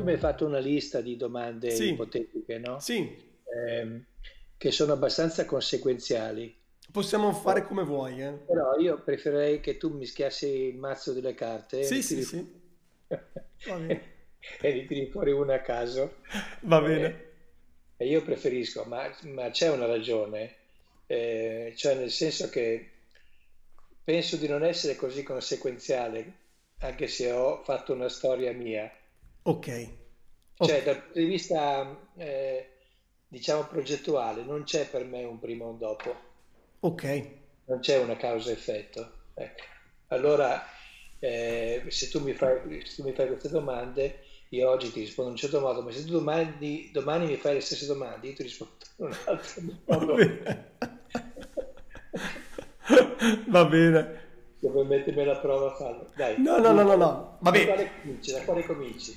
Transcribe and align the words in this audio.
Tu 0.00 0.02
mi 0.04 0.12
hai 0.12 0.18
fatto 0.18 0.46
una 0.46 0.58
lista 0.58 1.00
di 1.00 1.16
domande 1.16 1.68
Sì, 1.68 1.88
ipotetiche, 1.88 2.58
no? 2.58 2.86
sì, 2.86 3.16
Ehm, 3.56 4.04
che 4.56 4.70
sono 4.72 4.92
abbastanza 4.92 5.44
conseguenziali. 5.44 6.56
possiamo 6.92 7.32
fare 7.32 7.66
come 7.66 7.82
vuoi, 7.84 8.20
eh. 8.20 8.38
Però 8.44 8.76
io 8.78 9.02
preferirei 9.02 9.60
che 9.60 9.76
tu 9.78 9.90
mischiassi 9.96 10.46
il 10.46 10.76
mazzo 10.78 11.12
delle 11.12 11.34
carte 11.34 11.78
Sì, 11.78 12.02
sì, 12.02 12.22
sì, 12.22 12.46
e 14.60 14.72
ne 14.74 14.84
tiri 14.86 15.10
fuori 15.10 15.32
una 15.32 15.54
a 15.54 15.60
caso. 15.62 16.14
va 16.62 16.80
Eh, 16.80 16.88
bene. 16.88 17.14
E 17.96 18.06
io 18.06 18.22
preferisco, 18.22 18.84
ma, 18.84 19.14
ma 19.24 19.50
c'è 19.50 19.70
una 19.70 19.86
ragione, 19.86 20.56
eh, 21.06 21.74
cioè 21.76 21.94
nel 21.96 22.10
senso 22.10 22.48
che 22.48 22.90
penso 24.04 24.36
di 24.36 24.46
non 24.46 24.64
essere 24.64 24.96
così 24.96 25.22
conseguenziale, 25.22 26.32
anche 26.80 27.08
se 27.08 27.32
ho 27.32 27.62
fatto 27.64 27.92
una 27.92 28.08
storia 28.08 28.52
mia. 28.52 28.90
Ok, 29.50 29.68
Cioè, 30.60 30.82
dal 30.84 31.02
punto 31.02 31.18
di 31.18 31.24
vista, 31.26 32.08
eh, 32.16 32.70
diciamo, 33.26 33.66
progettuale, 33.66 34.44
non 34.44 34.62
c'è 34.64 34.88
per 34.88 35.04
me 35.04 35.24
un 35.24 35.38
prima 35.40 35.64
e 35.64 35.68
un 35.68 35.78
dopo, 35.78 36.14
ok. 36.82 37.04
non 37.64 37.80
c'è 37.80 37.98
una 37.98 38.16
causa-effetto. 38.16 39.18
Ecco. 39.34 39.62
Allora, 40.08 40.62
eh, 41.18 41.84
se 41.88 42.08
tu 42.08 42.20
mi 42.20 42.32
fai, 42.34 42.84
se 42.84 42.94
tu 42.96 43.02
mi 43.08 43.12
fai 43.14 43.28
queste 43.28 43.48
domande, 43.48 44.20
io 44.50 44.68
oggi 44.68 44.90
ti 44.90 45.00
rispondo 45.00 45.30
in 45.30 45.36
un 45.36 45.40
certo 45.42 45.60
modo, 45.60 45.82
ma 45.82 45.90
se 45.92 46.04
tu 46.04 46.10
domani, 46.12 46.90
domani 46.92 47.26
mi 47.26 47.36
fai 47.36 47.54
le 47.54 47.60
stesse 47.60 47.86
domande, 47.86 48.28
io 48.28 48.34
ti 48.34 48.42
rispondo 48.42 48.74
in 48.98 49.04
un 49.06 49.16
altro 49.26 49.62
modo. 49.86 50.16
Va 53.48 53.64
bene. 53.64 54.18
Dove 54.60 54.84
mettermi 54.84 55.22
alla 55.22 55.40
prova 55.40 55.72
a 55.72 55.74
farlo. 55.74 56.12
Dai, 56.14 56.38
No, 56.38 56.58
no, 56.58 56.72
no, 56.72 56.82
no, 56.84 56.96
no. 56.96 57.38
da 57.48 57.60
Vabbè, 57.60 57.64
quale 57.64 57.90
cominci? 58.00 58.32
Da 58.32 58.42
quale 58.44 58.64
cominci? 58.64 59.12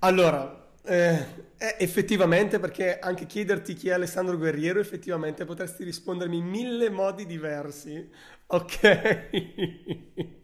Allora, 0.00 0.68
eh, 0.84 1.26
eh, 1.58 1.76
effettivamente, 1.78 2.58
perché 2.58 2.98
anche 2.98 3.26
chiederti 3.26 3.74
chi 3.74 3.88
è 3.88 3.92
Alessandro 3.92 4.36
Guerriero, 4.36 4.80
effettivamente 4.80 5.44
potresti 5.44 5.84
rispondermi 5.84 6.38
in 6.38 6.46
mille 6.46 6.90
modi 6.90 7.26
diversi. 7.26 8.08
Ok. 8.52 9.28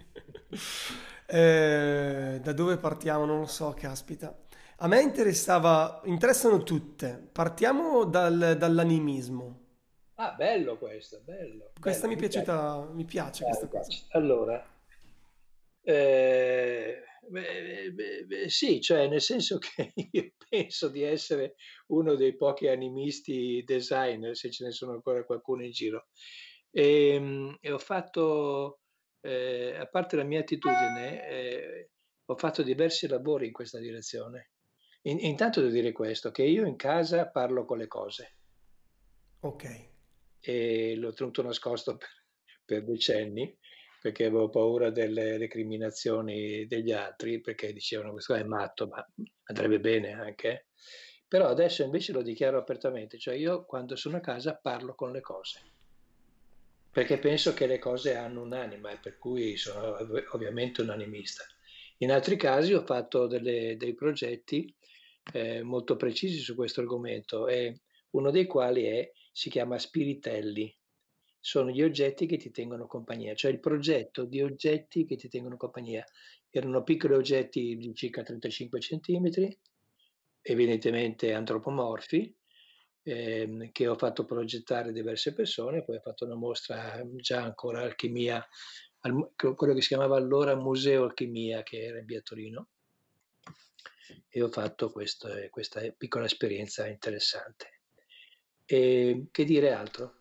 Eh, 1.29 2.39
da 2.43 2.53
dove 2.53 2.77
partiamo? 2.79 3.25
Non 3.25 3.41
lo 3.41 3.47
so, 3.47 3.75
caspita. 3.75 4.33
A 4.79 4.87
me 4.89 5.01
interessava, 5.01 6.01
interessano 6.05 6.63
tutte. 6.63 7.29
Partiamo 7.33 8.05
dal- 8.05 8.55
dall'animismo. 8.59 9.61
Ah, 10.19 10.33
bello 10.33 10.77
questo, 10.79 11.21
bello, 11.25 11.73
Questa 11.81 12.07
bello, 12.07 12.07
mi 12.07 12.17
è 12.17 12.17
mi 12.17 12.27
piace. 12.27 12.53
piaciuta, 12.55 12.91
mi 12.93 13.07
piace 13.07 13.45
Ah, 13.45 13.47
questa 13.47 13.67
mi 13.67 13.69
cosa. 13.69 13.95
piace. 13.95 14.05
Allora, 14.11 14.63
eh, 15.83 17.03
beh, 17.29 17.93
beh, 17.93 18.25
beh, 18.25 18.49
sì, 18.49 18.81
cioè 18.81 19.09
nel 19.09 19.21
senso 19.21 19.59
che 19.61 19.93
io 20.13 20.33
penso 20.49 20.89
di 20.89 21.03
essere 21.03 21.55
uno 21.89 22.15
dei 22.15 22.35
pochi 22.37 22.69
animisti 22.69 23.63
designer, 23.65 24.37
se 24.37 24.51
ce 24.51 24.65
ne 24.65 24.73
sono 24.73 24.93
ancora 24.93 25.25
qualcuno 25.25 25.65
in 25.65 25.71
giro. 25.71 26.09
E, 26.71 27.19
mm, 27.19 27.55
e 27.61 27.73
ho 27.73 27.79
fatto, 27.79 28.81
eh, 29.21 29.75
a 29.77 29.87
parte 29.87 30.17
la 30.17 30.25
mia 30.25 30.41
attitudine, 30.41 31.29
eh, 31.29 31.91
ho 32.27 32.37
fatto 32.37 32.63
diversi 32.63 33.07
lavori 33.09 33.47
in 33.47 33.53
questa 33.53 33.79
direzione. 33.79 34.51
In- 35.03 35.21
intanto 35.21 35.61
devo 35.61 35.73
dire 35.73 35.93
questo, 35.93 36.31
che 36.31 36.43
io 36.45 36.67
in 36.67 36.77
casa 36.77 37.29
parlo 37.31 37.65
con 37.65 37.79
le 37.79 37.87
cose 37.87 38.35
Ok. 39.41 39.65
e 40.41 40.95
l'ho 40.97 41.13
tenuto 41.13 41.43
nascosto 41.43 41.97
per, 41.99 42.09
per 42.65 42.85
decenni 42.85 43.57
perché 44.07 44.27
avevo 44.27 44.49
paura 44.49 44.91
delle 44.91 45.37
recriminazioni 45.37 46.65
degli 46.67 46.93
altri, 46.93 47.41
perché 47.41 47.73
dicevano 47.73 48.13
questo 48.13 48.35
è 48.35 48.45
matto, 48.45 48.87
ma 48.87 49.05
andrebbe 49.47 49.81
bene 49.81 50.13
anche. 50.13 50.69
Però 51.27 51.49
adesso 51.49 51.83
invece 51.83 52.13
lo 52.13 52.23
dichiaro 52.23 52.57
apertamente, 52.57 53.19
cioè 53.19 53.35
io 53.35 53.65
quando 53.65 53.97
sono 53.97 54.19
a 54.19 54.21
casa 54.21 54.61
parlo 54.63 54.95
con 54.95 55.11
le 55.11 55.21
cose, 55.21 55.61
perché 56.89 57.19
penso 57.19 57.53
che 57.53 57.67
le 57.67 57.81
cose 57.81 58.15
hanno 58.15 58.43
un'anima 58.43 58.93
e 58.93 58.99
per 58.99 59.19
cui 59.19 59.57
sono 59.57 59.97
ov- 59.97 60.29
ovviamente 60.35 60.83
un 60.83 60.91
animista. 60.91 61.45
In 61.99 62.13
altri 62.13 62.37
casi 62.37 62.75
ho 62.75 62.85
fatto 62.85 63.27
delle- 63.27 63.77
dei 63.77 63.95
progetti 63.95 64.73
eh, 65.33 65.65
molto 65.65 65.97
precisi 65.97 66.39
su 66.39 66.55
questo 66.55 66.81
argomento 66.81 67.49
e 67.49 67.81
uno 68.11 68.31
dei 68.31 68.47
quali 68.47 68.85
è, 68.85 69.11
si 69.33 69.51
chiama 69.51 69.79
Spiritelli. 69.79 70.73
Sono 71.47 71.71
gli 71.71 71.81
oggetti 71.81 72.27
che 72.27 72.39
ti 72.39 72.51
tengono 72.51 72.89
compagnia, 72.89 73.33
cioè 73.37 73.53
il 73.53 73.61
progetto 73.61 74.25
di 74.25 74.43
oggetti 74.43 75.07
che 75.07 75.15
ti 75.15 75.29
tengono 75.29 75.57
compagnia. 75.57 76.05
Erano 76.51 76.83
piccoli 76.83 77.15
oggetti 77.15 77.77
di 77.77 77.95
circa 77.95 78.25
35 78.25 78.81
centimetri, 78.81 79.57
evidentemente 80.41 81.33
antropomorfi, 81.33 82.37
ehm, 83.05 83.71
che 83.71 83.87
ho 83.87 83.95
fatto 83.95 84.25
progettare 84.25 84.91
diverse 84.91 85.35
persone, 85.35 85.85
poi 85.85 85.99
ho 85.99 86.01
fatto 86.01 86.25
una 86.25 86.35
mostra 86.35 87.01
già 87.15 87.45
ancora 87.45 87.83
alchimia, 87.83 88.45
al 89.03 89.31
quello 89.37 89.73
che 89.73 89.83
si 89.83 89.87
chiamava 89.87 90.17
allora 90.17 90.57
Museo 90.57 91.05
Alchimia, 91.05 91.63
che 91.63 91.81
era 91.81 92.01
in 92.01 92.07
via 92.07 92.23
Torino, 92.23 92.71
e 94.29 94.43
ho 94.43 94.49
fatto 94.49 94.91
questo- 94.91 95.29
questa 95.51 95.81
piccola 95.97 96.25
esperienza 96.25 96.89
interessante. 96.89 97.83
E 98.65 99.29
che 99.31 99.45
dire 99.45 99.71
altro? 99.71 100.16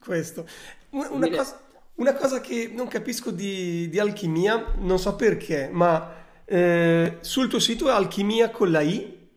Questo. 0.00 0.46
Una 0.90 1.26
dire... 1.26 1.36
cosa, 1.36 1.60
una 1.96 2.14
cosa 2.14 2.40
che 2.40 2.70
non 2.72 2.88
capisco 2.88 3.30
di, 3.30 3.88
di 3.88 3.98
alchimia, 3.98 4.74
non 4.78 4.98
so 4.98 5.16
perché, 5.16 5.68
ma 5.70 6.24
eh, 6.44 7.18
sul 7.20 7.48
tuo 7.48 7.58
sito 7.58 7.88
è 7.88 7.92
alchimia 7.92 8.50
con 8.50 8.70
la 8.70 8.80
I, 8.82 9.28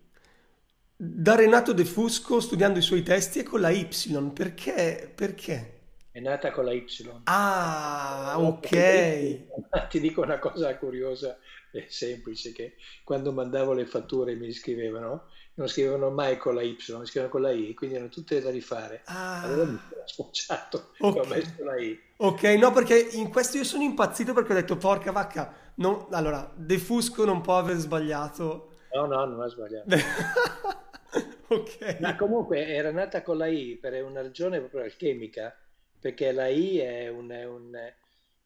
da 0.95 1.35
Renato 1.35 1.71
De 1.71 1.85
Fusco 1.85 2.41
studiando 2.41 2.77
i 2.79 2.81
suoi 2.81 3.03
testi 3.03 3.39
è 3.39 3.43
con 3.43 3.61
la 3.61 3.69
Y. 3.69 3.87
Perché? 4.33 5.11
Perché? 5.15 5.79
È 6.11 6.19
nata 6.19 6.51
con 6.51 6.65
la 6.65 6.73
Y. 6.73 6.85
Ah, 7.23 8.35
ok. 8.39 9.87
ti 9.87 9.99
dico 10.01 10.21
una 10.21 10.39
cosa 10.39 10.77
curiosa 10.77 11.37
e 11.71 11.85
semplice, 11.87 12.51
che 12.51 12.75
quando 13.03 13.31
mandavo 13.31 13.73
le 13.73 13.85
fatture 13.85 14.35
mi 14.35 14.51
scrivevano, 14.51 15.27
non 15.59 15.67
scrivevano 15.67 16.09
mai 16.09 16.37
con 16.37 16.55
la 16.55 16.61
Y, 16.61 16.75
scrivevano 16.79 17.29
con 17.29 17.41
la 17.41 17.51
I, 17.51 17.73
quindi 17.73 17.95
erano 17.95 18.09
tutte 18.09 18.41
da 18.41 18.49
rifare. 18.49 19.03
Allora 19.39 19.65
mi 19.65 19.77
Ah, 19.77 19.89
sono 19.89 20.03
scocciato 20.07 20.91
che 21.09 21.19
ho 21.19 21.25
messo 21.25 21.63
la 21.63 21.77
I. 21.79 21.99
Ok, 22.17 22.43
no, 22.43 22.71
perché 22.71 22.97
in 23.13 23.29
questo 23.29 23.57
io 23.57 23.63
sono 23.63 23.83
impazzito 23.83 24.33
perché 24.33 24.51
ho 24.51 24.55
detto, 24.55 24.77
porca 24.77 25.11
vacca, 25.11 25.71
non- 25.75 26.07
allora, 26.11 26.51
De 26.55 26.77
Fusco 26.77 27.23
non 27.25 27.41
può 27.41 27.57
aver 27.57 27.77
sbagliato. 27.77 28.67
No, 28.93 29.07
no, 29.07 29.25
non 29.25 29.39
ho 29.41 29.47
sbagliato. 29.49 29.89
Ma 31.97 32.15
Ok. 32.15 32.15
comunque 32.15 32.65
era 32.67 32.91
nata 32.91 33.21
con 33.21 33.37
la 33.37 33.47
I 33.47 33.77
per 33.77 34.01
una 34.03 34.21
ragione 34.21 34.59
proprio 34.59 34.83
alchemica, 34.83 35.55
perché 35.99 36.31
la 36.31 36.47
I 36.47 36.77
è, 36.77 37.07
un- 37.09 37.29
è 37.29 37.45
un- 37.45 37.93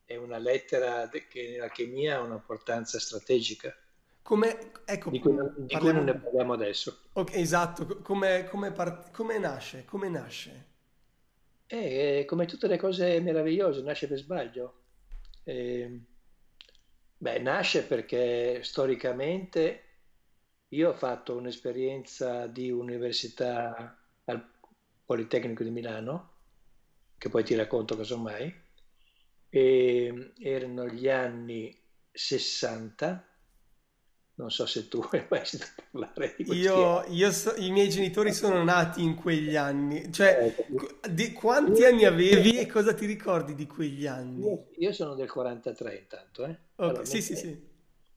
è 0.05 0.15
una 0.15 0.37
lettera 0.37 1.07
che 1.09 1.49
nell'alchimia 1.51 2.17
ha 2.17 2.21
un'importanza 2.21 2.99
strategica, 2.99 3.73
Come, 4.23 4.71
ecco, 4.85 5.11
di 5.11 5.19
cui, 5.19 5.33
non 5.33 5.53
di 5.67 5.77
cui 5.77 5.93
non 5.93 6.05
ne 6.05 6.15
parliamo. 6.15 6.53
adesso. 6.53 6.97
Ok, 7.13 7.35
esatto, 7.35 7.85
co- 7.85 8.01
come, 8.01 8.45
come, 8.49 8.71
par- 8.71 9.11
come 9.11 9.37
nasce? 9.37 9.85
Come 9.85 10.09
nasce? 10.09 10.65
E 11.67 12.23
come 12.25 12.45
tutte 12.45 12.67
le 12.67 12.77
cose 12.77 13.19
meravigliose, 13.19 13.81
nasce 13.81 14.07
per 14.07 14.17
sbaglio. 14.17 14.83
E, 15.43 16.01
beh, 17.17 17.39
nasce 17.39 17.85
perché 17.85 18.61
storicamente 18.63 19.81
io 20.69 20.89
ho 20.89 20.93
fatto 20.93 21.35
un'esperienza 21.37 22.47
di 22.47 22.69
università 22.71 23.97
al 24.25 24.51
Politecnico 25.05 25.63
di 25.63 25.69
Milano, 25.71 26.31
che 27.17 27.29
poi 27.29 27.43
ti 27.43 27.55
racconto 27.55 27.95
casomai, 27.95 28.53
e 29.49 30.33
erano 30.39 30.87
gli 30.87 31.09
anni 31.09 31.77
60, 32.11 33.27
non 34.35 34.49
so 34.51 34.65
se 34.65 34.87
tu 34.89 34.99
hai 35.11 35.25
mai 35.29 35.45
sentito 35.45 35.83
parlare 35.91 36.35
di 36.37 36.45
questi 36.45 36.69
Io, 36.69 37.03
io 37.09 37.31
so- 37.31 37.55
i 37.57 37.69
miei 37.71 37.89
genitori 37.89 38.31
sono 38.33 38.63
nati 38.63 39.01
in 39.03 39.15
quegli 39.15 39.55
anni, 39.55 40.11
cioè, 40.11 40.39
Eh, 40.39 40.53
di 41.09 41.31
quanti 41.33 41.83
anni 41.85 42.03
avevi 42.05 42.57
e 42.59 42.65
cosa 42.65 42.93
ti 42.93 43.05
ricordi 43.05 43.55
di 43.55 43.65
quegli 43.67 44.05
anni? 44.05 44.47
Io, 44.47 44.67
io 44.77 44.91
sono 44.93 45.15
del 45.15 45.31
43 45.31 45.95
intanto, 45.97 46.45
eh. 46.45 46.55
Ok, 46.77 46.99
Allora, 46.99 47.05
sì, 47.05 47.21
neg- 47.21 47.23
sì, 47.23 47.35
sì. 47.35 47.71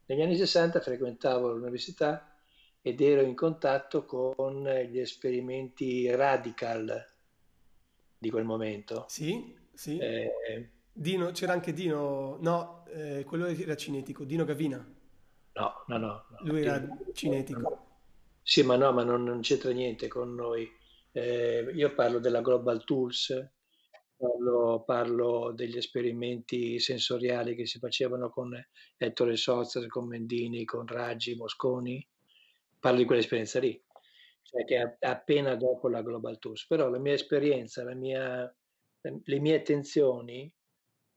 negli 0.07 0.21
anni 0.21 0.37
60 0.37 0.81
frequentavo 0.81 1.49
l'università 1.53 2.37
ed 2.83 3.01
ero 3.01 3.23
in 3.23 3.35
contatto 3.35 4.05
con 4.05 4.63
gli 4.65 4.99
esperimenti 4.99 6.11
radical 6.15 7.05
di 8.19 8.31
quel 8.31 8.45
momento. 8.45 9.07
Sì, 9.07 9.55
sì. 9.75 10.05
Eh, 10.05 10.71
Dino, 10.93 11.31
c'era 11.33 11.53
anche 11.53 11.73
Dino, 11.73 12.39
no, 12.41 12.85
eh, 12.89 13.25
quello 13.25 13.47
era 13.47 13.77
cinetico, 13.77 14.25
Dino 14.25 14.45
Gavina, 14.45 14.85
no, 15.57 15.85
no, 15.87 15.99
no, 15.99 16.25
no, 16.29 16.39
lui 16.43 16.63
era 16.63 16.87
cinetico. 17.13 17.85
Sì, 18.43 18.63
ma 18.63 18.77
no, 18.77 18.93
ma 18.93 19.03
non, 19.03 19.25
non 19.25 19.41
c'entra 19.41 19.73
niente 19.73 20.07
con 20.07 20.35
noi. 20.35 20.71
Eh, 21.11 21.71
io 21.75 21.95
parlo 21.95 22.21
della 22.21 22.43
Global 22.43 22.85
Tools, 22.85 23.35
parlo, 24.17 24.85
parlo 24.85 25.53
degli 25.53 25.77
esperimenti 25.77 26.79
sensoriali 26.79 27.57
che 27.57 27.67
si 27.67 27.79
facevano 27.79 28.31
con 28.31 28.55
Ettore 28.97 29.37
Sozer, 29.37 29.89
con 29.89 30.07
Mendini, 30.07 30.65
con 30.65 30.87
Raggi, 30.87 31.35
Mosconi. 31.35 32.07
parlo 32.79 32.99
di 32.99 33.05
quell'esperienza 33.05 33.59
lì, 33.59 33.83
cioè 34.43 34.65
che 34.65 34.97
è 34.99 35.07
appena 35.07 35.55
dopo 35.57 35.89
la 35.89 36.03
Global 36.03 36.39
Tours, 36.39 36.67
però 36.67 36.89
la 36.89 36.99
mia 36.99 37.15
esperienza, 37.15 37.83
la 37.83 37.95
mia, 37.95 38.55
le 39.01 39.41
mie 39.41 39.57
attenzioni 39.57 40.53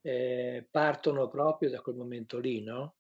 eh, 0.01 0.67
partono 0.71 1.27
proprio 1.27 1.69
da 1.69 1.81
quel 1.81 1.95
momento 1.95 2.39
lì, 2.39 2.63
no? 2.63 2.95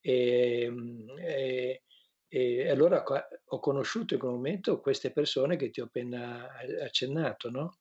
E, 0.00 0.72
e, 1.18 1.82
e, 2.28 2.70
allora 2.70 3.04
ho 3.44 3.58
conosciuto 3.60 4.14
in 4.14 4.20
quel 4.20 4.32
momento 4.32 4.80
queste 4.80 5.10
persone 5.10 5.56
che 5.56 5.70
ti 5.70 5.80
ho 5.80 5.84
appena 5.84 6.48
accennato, 6.82 7.50
no? 7.50 7.78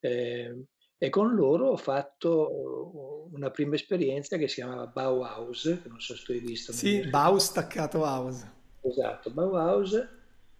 Eh, 0.00 0.66
e 0.98 1.10
con 1.10 1.34
loro 1.34 1.68
ho 1.68 1.76
fatto 1.76 3.28
una 3.32 3.50
prima 3.50 3.74
esperienza 3.74 4.38
che 4.38 4.48
si 4.48 4.56
chiamava 4.56 4.86
Bauhaus, 4.86 5.80
che 5.82 5.88
non 5.88 6.00
so 6.00 6.16
se 6.16 6.24
tu 6.24 6.32
hai 6.32 6.38
visto. 6.38 6.72
Sì, 6.72 7.06
Bauhaus 7.08 7.44
staccato 7.44 8.00
House. 8.00 8.52
Esatto, 8.80 9.30
Bauhaus 9.30 10.08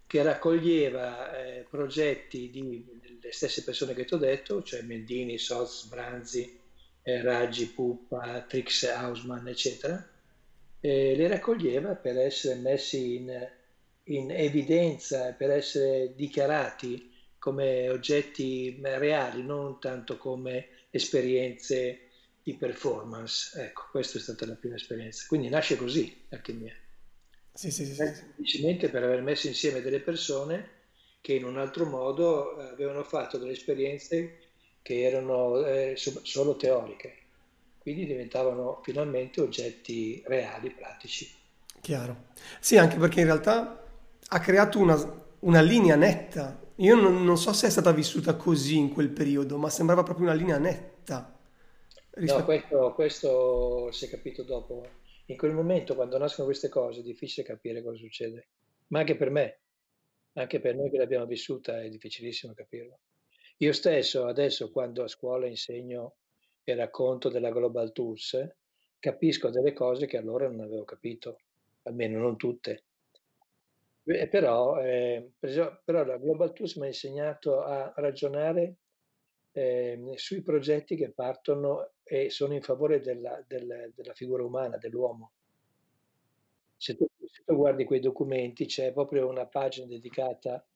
che 0.06 0.23
raccoglieva 0.23 1.37
eh, 1.37 1.67
progetti 1.69 2.49
di, 2.50 2.85
delle 3.19 3.32
stesse 3.32 3.64
persone 3.64 3.93
che 3.93 4.05
ti 4.05 4.14
ho 4.14 4.19
detto, 4.19 4.62
cioè 4.62 4.82
Mendini, 4.82 5.37
Soz, 5.37 5.87
Branzi, 5.87 6.58
eh, 7.03 7.23
Raggi, 7.23 7.67
Puppa, 7.69 8.43
Trix 8.43 8.85
Hausmann, 8.85 9.47
eccetera, 9.49 10.05
eh, 10.87 11.15
li 11.15 11.27
raccoglieva 11.27 11.94
per 11.94 12.19
essere 12.19 12.55
messi 12.56 13.17
in, 13.17 13.50
in 14.05 14.31
evidenza, 14.31 15.33
per 15.33 15.50
essere 15.50 16.15
dichiarati 16.15 17.12
come 17.38 17.88
oggetti 17.88 18.79
reali, 18.83 19.43
non 19.43 19.79
tanto 19.81 20.17
come 20.17 20.69
esperienze 20.91 22.00
di 22.43 22.55
performance. 22.55 23.61
Ecco, 23.61 23.87
questa 23.91 24.19
è 24.19 24.21
stata 24.21 24.47
la 24.47 24.55
prima 24.55 24.77
esperienza. 24.77 25.25
Quindi 25.29 25.49
nasce 25.49 25.77
così 25.77 26.25
l'alchimia. 26.29 26.75
Sì, 27.53 27.71
sì, 27.71 27.87
sì, 27.87 27.94
Semplicemente 27.94 28.89
per 28.89 29.03
aver 29.03 29.23
messo 29.23 29.47
insieme 29.47 29.81
delle 29.81 30.00
persone 30.00 30.75
che 31.21 31.32
in 31.32 31.44
un 31.44 31.59
altro 31.59 31.87
modo 31.87 32.56
avevano 32.56 33.03
fatto 33.03 33.39
delle 33.39 33.53
esperienze 33.53 34.39
che 34.82 35.03
erano 35.03 35.65
eh, 35.65 35.94
solo 35.97 36.56
teoriche, 36.56 37.17
quindi 37.87 38.05
diventavano 38.05 38.81
finalmente 38.83 39.41
oggetti 39.41 40.21
reali, 40.27 40.73
pratici. 40.73 41.33
Chiaro. 41.81 42.31
Sì, 42.59 42.77
anche 42.77 42.97
perché 42.97 43.21
in 43.21 43.27
realtà 43.27 43.81
ha 44.27 44.41
creato 44.41 44.81
una, 44.81 44.97
una 45.38 45.61
linea 45.61 45.94
netta. 45.94 46.61
Io 46.79 46.97
non, 46.97 47.23
non, 47.23 47.38
so 47.38 47.53
se 47.53 47.69
è 47.69 47.71
stata 47.71 47.93
vissuta 47.93 48.35
così 48.35 48.77
in 48.77 48.93
quel 48.93 49.11
periodo, 49.11 49.56
ma 49.56 49.71
sembrava 49.71 50.03
proprio 50.03 50.27
una 50.27 50.35
linea 50.35 50.59
netta. 50.59 51.38
Rispetto... 52.11 52.38
No, 52.41 52.44
questo, 52.44 52.93
questo 52.93 53.93
si 53.93 54.06
è 54.06 54.09
capito 54.09 54.43
dopo. 54.43 54.85
In 55.27 55.37
quel 55.37 55.53
momento, 55.53 55.94
quando 55.94 56.19
nascono 56.19 56.49
queste 56.49 56.69
cose, 56.69 56.99
è 56.99 57.05
difficile 57.05 57.47
capire 57.47 57.85
cosa 57.85 57.99
succede. 57.99 58.49
Ma 58.89 58.99
anche 58.99 59.15
per 59.15 59.31
me, 59.31 59.61
anche 60.32 60.59
per 60.59 60.75
noi 60.75 60.91
che 60.91 60.99
l'abbiamo 60.99 61.27
vissuta, 61.27 61.81
è 61.81 61.89
difficilissimo 61.89 62.53
capirlo. 62.53 62.99
Io 63.59 63.73
stesso 63.73 64.27
adesso 64.27 64.73
quando 64.73 65.05
a 65.05 65.09
scuola 65.09 65.47
insegno 65.47 66.17
e 66.69 66.75
racconto 66.75 67.29
della 67.29 67.51
Global 67.51 67.93
Tools, 67.93 68.45
capisco 68.99 69.51
delle 69.51 69.73
cose 69.73 70.07
che 70.07 70.17
allora 70.17 70.49
non 70.49 70.61
avevo 70.61 70.83
capito, 70.83 71.39
almeno 71.85 72.19
non 72.19 72.37
tutte. 72.37 72.83
Eh, 74.03 74.27
però, 74.27 74.83
eh, 74.83 75.31
però, 75.39 76.05
la 76.05 76.17
Global 76.17 76.53
Tools 76.53 76.75
mi 76.75 76.87
ha 76.87 76.89
insegnato 76.89 77.63
a 77.63 77.93
ragionare 77.97 78.75
eh, 79.53 80.13
sui 80.17 80.43
progetti 80.43 80.97
che 80.97 81.11
partono 81.11 81.93
e 82.03 82.31
sono 82.31 82.55
in 82.55 82.63
favore 82.63 83.01
della, 83.01 83.41
della, 83.47 83.89
della 83.95 84.15
figura 84.15 84.43
umana, 84.45 84.77
dell'uomo. 84.77 85.31
Se 86.77 86.97
tu, 86.97 87.07
se 87.31 87.45
tu, 87.45 87.55
guardi 87.55 87.85
quei 87.85 88.01
documenti 88.01 88.67
c'è 88.67 88.93
proprio 88.93 89.29
una 89.29 89.47
pagina 89.47 89.87
dedicata 89.87 90.67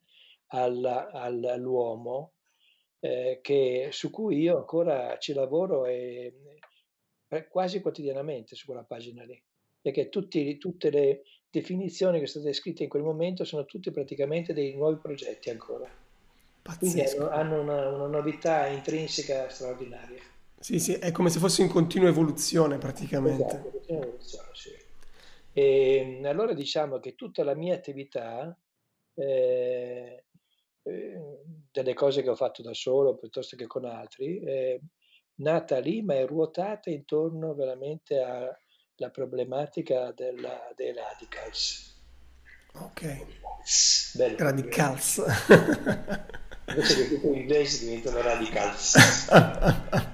alla, 0.47 1.09
all'uomo 1.11 2.31
eh, 3.01 3.39
che, 3.41 3.89
su 3.91 4.09
cui 4.09 4.39
io 4.39 4.57
ancora 4.57 5.17
ci 5.17 5.33
lavoro 5.33 5.85
e, 5.85 6.33
eh, 7.27 7.47
quasi 7.47 7.81
quotidianamente 7.81 8.55
su 8.55 8.65
quella 8.65 8.83
pagina 8.83 9.23
lì, 9.23 9.41
perché 9.81 10.09
tutti, 10.09 10.57
tutte 10.57 10.89
le 10.89 11.23
definizioni 11.49 12.19
che 12.19 12.27
sono 12.27 12.43
state 12.43 12.57
scritte 12.57 12.83
in 12.83 12.89
quel 12.89 13.03
momento 13.03 13.43
sono 13.43 13.65
tutte 13.65 13.91
praticamente 13.91 14.53
dei 14.53 14.75
nuovi 14.75 14.97
progetti 14.97 15.49
ancora. 15.49 15.89
Pazzesco. 16.61 16.79
Quindi 16.79 17.01
hanno, 17.01 17.29
hanno 17.29 17.61
una, 17.61 17.89
una 17.89 18.07
novità 18.07 18.67
intrinseca 18.67 19.49
straordinaria. 19.49 20.21
Sì, 20.59 20.79
sì, 20.79 20.93
è 20.93 21.11
come 21.11 21.31
se 21.31 21.39
fosse 21.39 21.63
in 21.63 21.69
continua 21.69 22.07
evoluzione 22.07 22.77
praticamente. 22.77 23.43
Esatto, 23.43 23.69
continua 23.69 24.03
evoluzione, 24.03 24.49
sì. 24.53 24.69
E 25.53 26.21
allora 26.23 26.53
diciamo 26.53 26.99
che 26.99 27.15
tutta 27.15 27.43
la 27.43 27.55
mia 27.55 27.73
attività 27.73 28.55
eh, 29.15 30.23
Ehm, 30.30 30.30
delle 30.83 31.93
cose 31.93 32.21
che 32.21 32.29
ho 32.29 32.35
fatto 32.35 32.61
da 32.61 32.73
solo 32.73 33.15
piuttosto 33.15 33.55
che 33.55 33.67
con 33.67 33.85
altri, 33.85 34.39
è 34.39 34.79
nata 35.35 35.79
lì 35.79 36.01
ma 36.01 36.15
è 36.15 36.25
ruotata 36.25 36.89
intorno 36.89 37.53
veramente 37.53 38.19
alla 38.19 39.09
problematica 39.11 40.11
della, 40.11 40.71
dei 40.75 40.93
radicals. 40.93 41.89
Ok. 42.73 43.25
Bello. 44.13 44.35
Radicals. 44.37 45.23
Invece 46.67 46.95
che 46.95 47.15
tutti 47.15 47.27
gli 47.27 47.37
inglesi 47.37 47.85
diventano 47.85 48.21
radicals. 48.21 48.95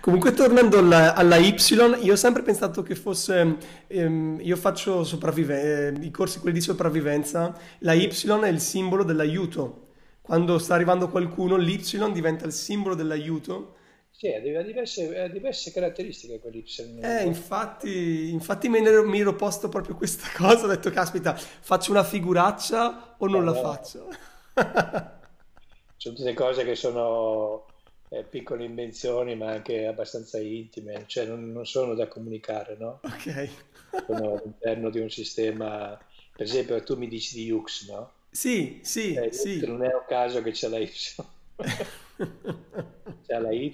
Comunque 0.00 0.32
tornando 0.32 0.78
alla, 0.78 1.14
alla, 1.14 1.36
Y, 1.36 1.56
io 2.02 2.12
ho 2.12 2.16
sempre 2.16 2.42
pensato 2.42 2.82
che 2.82 2.94
fosse, 2.94 3.56
ehm, 3.88 4.38
io 4.40 4.56
faccio 4.56 5.02
sopravvive- 5.02 5.88
eh, 5.88 6.04
i 6.04 6.12
corsi 6.12 6.38
quelli 6.38 6.54
di 6.54 6.62
sopravvivenza, 6.62 7.52
la 7.80 7.92
Y 7.92 8.08
è 8.08 8.48
il 8.48 8.60
simbolo 8.60 9.02
dell'aiuto, 9.02 9.85
quando 10.26 10.58
sta 10.58 10.74
arrivando 10.74 11.08
qualcuno, 11.08 11.56
l'Y 11.56 11.80
diventa 12.12 12.44
il 12.46 12.52
simbolo 12.52 12.96
dell'aiuto. 12.96 13.76
Sì, 14.10 14.26
ha 14.32 14.40
diverse, 14.40 15.30
diverse 15.30 15.70
caratteristiche 15.70 16.40
quell'Y. 16.40 16.64
Eh, 17.00 17.22
infatti, 17.24 18.30
infatti 18.30 18.68
mi, 18.68 18.78
ero, 18.78 19.06
mi 19.06 19.20
ero 19.20 19.36
posto 19.36 19.68
proprio 19.68 19.94
questa 19.94 20.26
cosa, 20.34 20.64
ho 20.64 20.68
detto, 20.68 20.90
caspita, 20.90 21.36
faccio 21.36 21.92
una 21.92 22.02
figuraccia 22.02 23.14
o 23.18 23.28
non 23.28 23.44
no, 23.44 23.52
la 23.52 23.52
no. 23.52 23.60
faccio? 23.60 24.08
sono 25.96 26.14
tutte 26.16 26.34
cose 26.34 26.64
che 26.64 26.74
sono 26.74 27.66
eh, 28.08 28.24
piccole 28.24 28.64
invenzioni, 28.64 29.36
ma 29.36 29.52
anche 29.52 29.86
abbastanza 29.86 30.40
intime, 30.40 31.04
cioè 31.06 31.26
non, 31.26 31.52
non 31.52 31.66
sono 31.66 31.94
da 31.94 32.08
comunicare, 32.08 32.76
no? 32.76 33.02
Ok. 33.02 33.48
sono 34.06 34.34
all'interno 34.34 34.90
di 34.90 34.98
un 34.98 35.10
sistema, 35.10 35.96
per 36.34 36.46
esempio 36.46 36.82
tu 36.82 36.96
mi 36.96 37.06
dici 37.08 37.36
di 37.36 37.50
Ux, 37.50 37.88
no? 37.88 38.15
Sì, 38.36 38.80
sì, 38.82 39.14
eh, 39.14 39.32
sì. 39.32 39.64
Non 39.64 39.82
è 39.82 39.94
un 39.94 40.04
caso 40.06 40.42
che 40.42 40.50
c'è 40.50 40.68
la 40.68 40.76
Y. 40.76 40.90
c'è 43.26 43.38
la 43.38 43.50
Y 43.50 43.72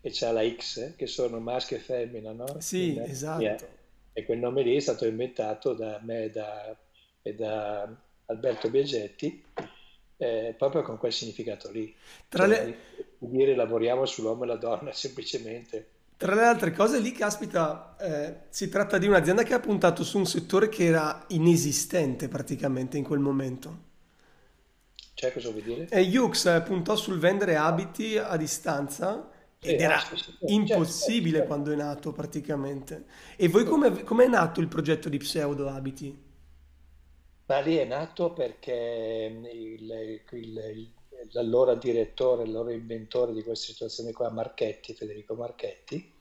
e 0.00 0.10
c'è 0.10 0.32
la 0.32 0.56
X, 0.56 0.96
che 0.96 1.06
sono 1.06 1.38
maschio 1.38 1.76
e 1.76 1.80
femmina, 1.80 2.32
no? 2.32 2.56
Sì, 2.58 2.96
e, 2.96 3.04
esatto. 3.04 3.42
Yeah. 3.42 3.56
E 4.12 4.24
quel 4.24 4.38
nome 4.38 4.62
lì 4.62 4.74
è 4.74 4.80
stato 4.80 5.06
inventato 5.06 5.74
da 5.74 6.00
me 6.02 6.24
e 6.24 6.30
da, 6.30 6.76
e 7.22 7.34
da 7.36 7.88
Alberto 8.26 8.70
Biagetti 8.70 9.40
eh, 10.16 10.52
proprio 10.58 10.82
con 10.82 10.98
quel 10.98 11.12
significato 11.12 11.70
lì. 11.70 11.94
Tra 12.26 12.48
cioè, 12.48 12.64
le... 12.64 12.76
Dire 13.18 13.54
lavoriamo 13.54 14.04
sull'uomo 14.04 14.42
e 14.42 14.46
la 14.48 14.56
donna 14.56 14.90
semplicemente. 14.92 15.90
Tra 16.20 16.34
le 16.34 16.44
altre 16.44 16.72
cose 16.72 16.98
lì, 17.00 17.12
caspita, 17.12 17.96
eh, 17.98 18.40
si 18.50 18.68
tratta 18.68 18.98
di 18.98 19.06
un'azienda 19.06 19.42
che 19.42 19.54
ha 19.54 19.58
puntato 19.58 20.04
su 20.04 20.18
un 20.18 20.26
settore 20.26 20.68
che 20.68 20.84
era 20.84 21.24
inesistente 21.28 22.28
praticamente 22.28 22.98
in 22.98 23.04
quel 23.04 23.20
momento. 23.20 23.78
Cioè, 25.14 25.32
cosa 25.32 25.48
vuol 25.50 25.62
dire? 25.62 25.88
E 25.88 26.00
Yux 26.00 26.44
eh, 26.44 26.60
puntò 26.60 26.94
sul 26.94 27.18
vendere 27.18 27.56
abiti 27.56 28.18
a 28.18 28.36
distanza 28.36 29.30
ed 29.58 29.80
era 29.80 29.98
sì, 29.98 30.16
sì, 30.16 30.32
sì, 30.38 30.52
impossibile 30.52 31.38
certo, 31.38 31.46
quando 31.46 31.72
è 31.72 31.74
nato 31.76 32.12
praticamente. 32.12 33.06
E 33.36 33.48
voi 33.48 33.64
come, 33.64 34.02
come 34.02 34.24
è 34.24 34.28
nato 34.28 34.60
il 34.60 34.68
progetto 34.68 35.08
di 35.08 35.16
Pseudo 35.16 35.68
Abiti? 35.70 36.28
Ma 37.46 37.58
lì 37.60 37.76
è 37.76 37.84
nato 37.84 38.32
perché 38.32 39.42
il, 39.42 39.82
il, 39.90 40.22
il 40.30 40.92
l'allora 41.32 41.74
direttore, 41.74 42.44
l'allora 42.44 42.72
inventore 42.72 43.32
di 43.32 43.42
questa 43.42 43.72
situazione 43.72 44.12
qua, 44.12 44.30
Marchetti, 44.30 44.94
Federico 44.94 45.34
Marchetti, 45.34 46.12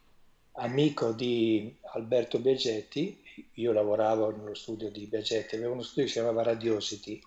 amico 0.53 1.12
di 1.12 1.77
Alberto 1.94 2.39
Biagetti, 2.39 3.22
io 3.53 3.72
lavoravo 3.72 4.32
nello 4.32 4.56
studio 4.56 4.89
di 4.89 5.06
Biagetti, 5.06 5.56
avevo 5.56 5.74
uno 5.74 5.82
studio 5.82 6.03
che 6.03 6.10
si 6.10 6.15
chiamava 6.15 6.44
Radiosity, 6.44 7.22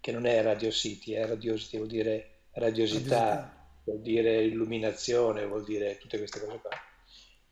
che 0.00 0.12
non 0.12 0.26
è 0.26 0.40
Radio 0.42 0.70
City, 0.70 1.12
è 1.12 1.26
Radiosity, 1.26 1.76
vuol 1.76 1.88
dire 1.88 2.30
radiosità, 2.52 3.18
radiosità. 3.18 3.68
vuol 3.84 4.00
dire 4.00 4.44
illuminazione, 4.44 5.46
vuol 5.46 5.64
dire 5.64 5.98
tutte 5.98 6.18
queste 6.18 6.40
cose 6.40 6.60
qua. 6.60 6.70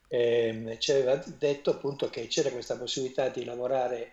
E 0.08 0.46
ehm, 0.48 0.78
ci 0.78 0.92
aveva 0.92 1.16
detto 1.16 1.70
appunto 1.70 2.08
che 2.08 2.26
c'era 2.28 2.50
questa 2.50 2.76
possibilità 2.76 3.28
di 3.28 3.44
lavorare 3.44 4.12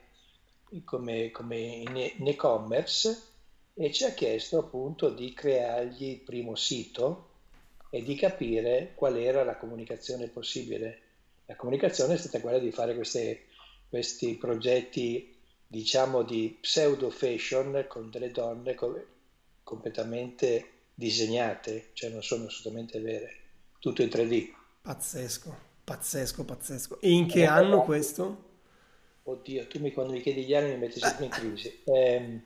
come, 0.84 1.32
come 1.32 1.58
in 1.58 2.27
e-commerce 2.27 3.30
e 3.73 3.91
ci 3.91 4.03
ha 4.03 4.11
chiesto 4.11 4.59
appunto 4.59 5.09
di 5.09 5.33
creargli 5.33 6.09
il 6.09 6.19
primo 6.19 6.55
sito 6.55 7.29
e 7.89 8.03
di 8.03 8.15
capire 8.15 8.91
qual 8.95 9.17
era 9.17 9.43
la 9.43 9.57
comunicazione 9.57 10.27
possibile. 10.27 11.01
La 11.45 11.55
comunicazione 11.55 12.13
è 12.13 12.17
stata 12.17 12.39
quella 12.39 12.59
di 12.59 12.71
fare 12.71 12.95
queste, 12.95 13.47
questi 13.89 14.35
progetti 14.35 15.35
diciamo 15.67 16.23
di 16.23 16.57
pseudo 16.59 17.09
fashion 17.09 17.85
con 17.87 18.09
delle 18.09 18.31
donne 18.31 18.75
co- 18.75 19.05
completamente 19.63 20.69
disegnate, 20.93 21.89
cioè 21.93 22.09
non 22.09 22.21
sono 22.21 22.45
assolutamente 22.45 22.99
vere, 22.99 23.35
tutto 23.79 24.01
in 24.01 24.09
3D. 24.09 24.53
Pazzesco, 24.81 25.57
pazzesco, 25.83 26.43
pazzesco. 26.43 26.99
E 27.01 27.09
in 27.09 27.27
che 27.27 27.45
anno 27.45 27.83
questo? 27.83 28.49
Oddio, 29.23 29.67
tu 29.67 29.79
mi, 29.79 29.91
quando 29.91 30.13
mi 30.13 30.21
chiedi 30.21 30.45
gli 30.45 30.53
anni 30.53 30.71
mi 30.71 30.77
metti 30.77 30.99
sempre 30.99 31.25
in 31.25 31.31
crisi. 31.31 31.81
Eh, 31.85 32.41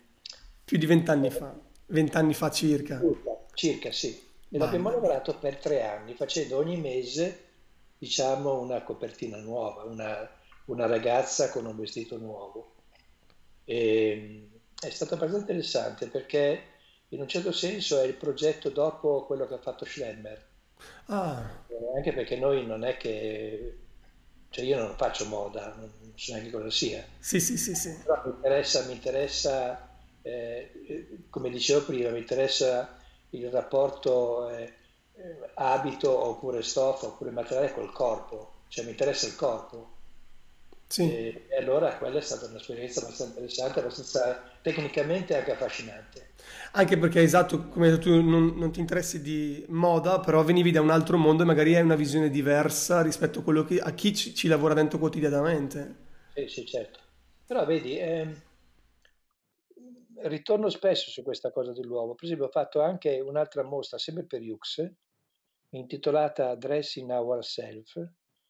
Più 0.66 0.78
di 0.78 0.86
vent'anni 0.86 1.30
fa, 1.30 1.56
vent'anni 1.88 2.34
fa 2.34 2.50
circa. 2.52 3.00
circa, 3.54 3.92
sì. 3.92 4.10
E 4.50 4.58
mia. 4.58 4.92
lavorato 4.92 5.38
per 5.38 5.58
tre 5.58 5.84
anni, 5.84 6.14
facendo 6.16 6.58
ogni 6.58 6.78
mese, 6.78 7.44
diciamo, 7.98 8.60
una 8.60 8.84
copertina 8.84 9.38
nuova, 9.38 9.84
una, 9.84 10.30
una 10.66 10.86
ragazza 10.88 11.50
con 11.52 11.66
un 11.66 11.76
vestito 11.78 12.18
nuovo. 12.18 12.74
E, 13.64 14.50
è 14.80 14.90
stato 14.90 15.14
abbastanza 15.16 15.42
interessante 15.42 16.08
perché 16.08 16.62
in 17.10 17.22
un 17.22 17.28
certo 17.28 17.52
senso 17.52 18.00
è 18.00 18.06
il 18.06 18.16
progetto 18.16 18.70
dopo 18.70 19.26
quello 19.26 19.48
che 19.48 19.54
ha 19.56 19.60
fatto 19.62 19.86
Schlemmer, 19.86 20.54
Ah, 21.08 21.64
Eh, 21.68 21.96
anche 21.98 22.14
perché 22.14 22.38
noi 22.38 22.66
non 22.66 22.84
è 22.84 22.98
che, 22.98 23.80
cioè 24.50 24.66
io 24.66 24.78
non 24.78 24.96
faccio 24.98 25.26
moda, 25.28 25.74
non 25.76 25.92
non 26.00 26.14
so 26.16 26.34
neanche 26.34 26.52
cosa 26.52 26.70
sia, 26.72 27.06
sì, 27.20 27.40
sì, 27.40 27.58
sì, 27.58 27.76
sì. 27.76 27.90
però 28.04 28.22
mi 28.26 28.32
interessa, 28.36 28.86
mi 28.86 28.94
interessa 28.94 29.95
eh, 30.26 30.72
eh, 30.88 31.08
come 31.30 31.50
dicevo 31.50 31.86
prima, 31.86 32.10
mi 32.10 32.18
interessa 32.20 32.98
il 33.30 33.50
rapporto 33.52 34.50
eh, 34.50 34.74
eh, 35.14 35.52
abito 35.56 36.10
oppure 36.26 36.64
stoffa 36.64 37.08
oppure 37.08 37.30
materiale 37.32 37.72
col 37.74 37.92
corpo, 37.92 38.64
cioè 38.70 38.86
mi 38.86 38.92
interessa 38.92 39.28
il 39.28 39.36
corpo. 39.36 39.94
Sì. 40.88 41.04
E, 41.04 41.46
e 41.50 41.58
allora 41.58 41.96
quella 41.98 42.18
è 42.18 42.22
stata 42.22 42.46
un'esperienza 42.48 43.02
abbastanza 43.02 43.34
interessante, 43.40 43.80
abbastanza 43.80 44.52
tecnicamente 44.62 45.36
anche 45.38 45.52
affascinante. 45.52 46.34
Anche 46.74 46.98
perché, 46.98 47.22
esatto, 47.22 47.68
come 47.70 47.88
hai 47.88 47.92
detto 47.94 48.10
tu, 48.10 48.22
non, 48.22 48.54
non 48.58 48.72
ti 48.72 48.80
interessi 48.80 49.22
di 49.22 49.66
moda, 49.70 50.20
però 50.20 50.44
venivi 50.44 50.72
da 50.72 50.82
un 50.82 50.90
altro 50.92 51.18
mondo 51.18 51.44
e 51.44 51.46
magari 51.46 51.76
hai 51.76 51.82
una 51.82 51.96
visione 51.96 52.30
diversa 52.30 53.02
rispetto 53.02 53.40
a 53.40 53.44
quello 53.44 53.64
che, 53.64 53.80
a 53.80 53.92
chi 53.94 54.14
ci, 54.16 54.34
ci 54.36 54.48
lavora 54.48 54.74
dentro 54.74 55.00
quotidianamente. 55.00 56.04
Sì, 56.34 56.48
sì, 56.48 56.66
certo. 56.66 57.00
Però 57.46 57.66
vedi, 57.66 57.98
ehm, 57.98 58.42
ritorno 60.24 60.70
spesso 60.70 61.10
su 61.10 61.24
questa 61.24 61.52
cosa 61.52 61.72
dell'uovo. 61.72 62.16
Per 62.16 62.26
esempio, 62.26 62.48
ho 62.48 62.52
fatto 62.52 62.82
anche 62.82 63.20
un'altra 63.20 63.64
mostra, 63.64 63.98
sempre 63.98 64.26
per 64.26 64.42
Yux, 64.42 64.90
intitolata 65.70 66.56
Dressing 66.56 67.10
Ourself, 67.10 67.94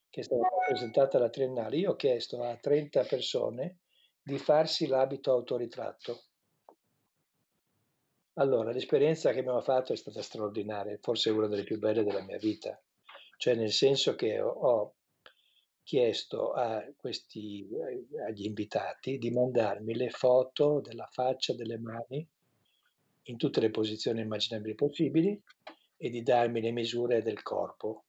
che 0.10 0.20
è 0.22 0.24
stata 0.24 0.48
presentata 0.68 1.18
alla 1.18 1.30
Triennale. 1.30 1.78
Io 1.78 1.92
ho 1.92 1.96
chiesto 1.96 2.44
a 2.44 2.56
30 2.56 3.04
persone 3.04 3.80
di 4.22 4.38
farsi 4.38 4.88
l'abito 4.88 5.32
autoritratto. 5.32 6.24
Allora, 8.38 8.72
l'esperienza 8.72 9.32
che 9.32 9.40
abbiamo 9.40 9.62
fatto 9.62 9.94
è 9.94 9.96
stata 9.96 10.22
straordinaria, 10.22 10.98
forse 11.02 11.30
una 11.30 11.48
delle 11.48 11.64
più 11.64 11.80
belle 11.80 12.04
della 12.04 12.22
mia 12.22 12.38
vita, 12.38 12.82
cioè 13.38 13.56
nel 13.56 13.72
senso 13.72 14.16
che 14.16 14.42
ho, 14.42 14.50
ho 14.50 14.96
chiesto 15.86 16.54
questi, 16.98 17.66
agli 18.28 18.46
invitati 18.46 19.20
di 19.20 19.30
mandarmi 19.30 19.96
le 19.96 20.10
foto 20.10 20.82
della 20.82 21.08
faccia, 21.12 21.54
delle 21.54 21.78
mani, 21.78 22.28
in 23.28 23.38
tutte 23.38 23.60
le 23.60 23.70
posizioni 23.70 24.22
immaginabili 24.22 24.76
possibili 24.76 25.42
e 25.98 26.10
di 26.10 26.24
darmi 26.24 26.60
le 26.60 26.72
misure 26.72 27.22
del 27.22 27.42
corpo. 27.42 28.04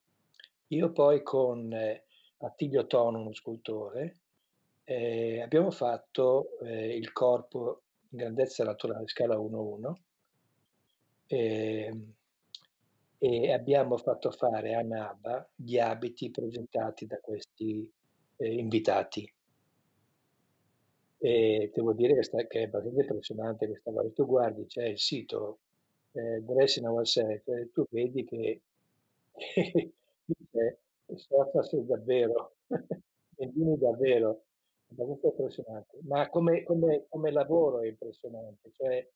Io 0.68 0.90
poi 0.90 1.22
con 1.22 1.72
eh, 1.72 2.04
Attilio 2.38 2.86
Tono, 2.86 3.20
uno 3.20 3.34
scultore, 3.34 4.16
eh, 4.84 5.40
abbiamo 5.42 5.70
fatto 5.70 6.58
eh, 6.60 6.96
il 6.96 7.12
corpo 7.12 7.82
in 8.10 8.18
grandezza 8.18 8.64
naturale, 8.64 9.06
scala 9.06 9.36
1-1, 9.36 9.92
e, 11.26 11.94
e 13.18 13.52
abbiamo 13.52 13.96
fatto 13.96 14.30
fare 14.30 14.74
a 14.74 14.82
Naba 14.82 15.48
gli 15.54 15.78
abiti 15.78 16.30
presentati 16.30 17.06
da 17.06 17.18
questi 17.20 17.90
eh, 18.36 18.54
invitati. 18.54 19.30
E 21.18 21.70
devo 21.74 21.92
dire 21.94 22.14
che, 22.14 22.22
sta- 22.22 22.46
che 22.46 22.60
è 22.60 22.64
abbastanza 22.64 23.00
impressionante 23.00 23.66
questa 23.66 23.90
cosa. 23.92 24.10
Tu 24.10 24.26
guardi, 24.26 24.66
c'è 24.66 24.84
il 24.84 24.98
sito 24.98 25.58
eh, 26.12 26.40
Dressing 26.42 26.86
Ourselves 26.86 27.46
e 27.48 27.70
tu 27.72 27.86
vedi 27.90 28.24
che 28.24 28.62
dice 30.24 30.80
sforzasi 31.14 31.84
davvero, 31.86 32.56
Bendini 33.36 33.76
davvero, 33.78 34.44
è 34.88 34.92
abbastanza 34.92 35.28
impressionante. 35.28 35.98
Ma 36.02 36.28
come, 36.28 36.62
come- 36.64 37.06
come 37.08 37.30
lavoro 37.30 37.80
è 37.80 37.86
impressionante, 37.88 38.70
cioè 38.72 39.08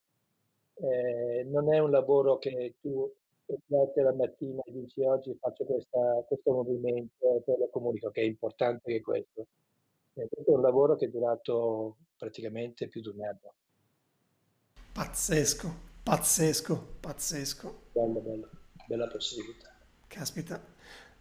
eh, 0.73 1.43
non 1.45 1.73
è 1.73 1.79
un 1.79 1.91
lavoro 1.91 2.37
che 2.37 2.75
tu 2.81 3.11
alzi 3.47 4.01
la 4.01 4.13
mattina 4.13 4.61
e 4.63 4.71
dici 4.71 5.01
oggi 5.03 5.35
faccio 5.39 5.65
questa- 5.65 6.23
questo 6.27 6.51
movimento 6.51 7.37
e 7.37 7.41
poi 7.41 7.57
lo 7.57 7.69
comunico, 7.69 8.09
che 8.11 8.21
è 8.21 8.25
importante 8.25 9.01
questo. 9.01 9.47
Eh, 10.13 10.27
questo 10.29 10.51
è 10.51 10.55
un 10.55 10.61
lavoro 10.61 10.95
che 10.95 11.05
è 11.05 11.09
durato 11.09 11.97
praticamente 12.17 12.87
più 12.87 13.01
di 13.01 13.07
un 13.09 13.23
anno. 13.23 13.53
Pazzesco, 14.93 15.69
pazzesco, 16.03 16.97
pazzesco. 16.99 17.81
Bello, 17.93 18.19
bello, 18.21 18.49
bella 18.87 19.07
possibilità. 19.07 19.69
Caspita. 20.07 20.61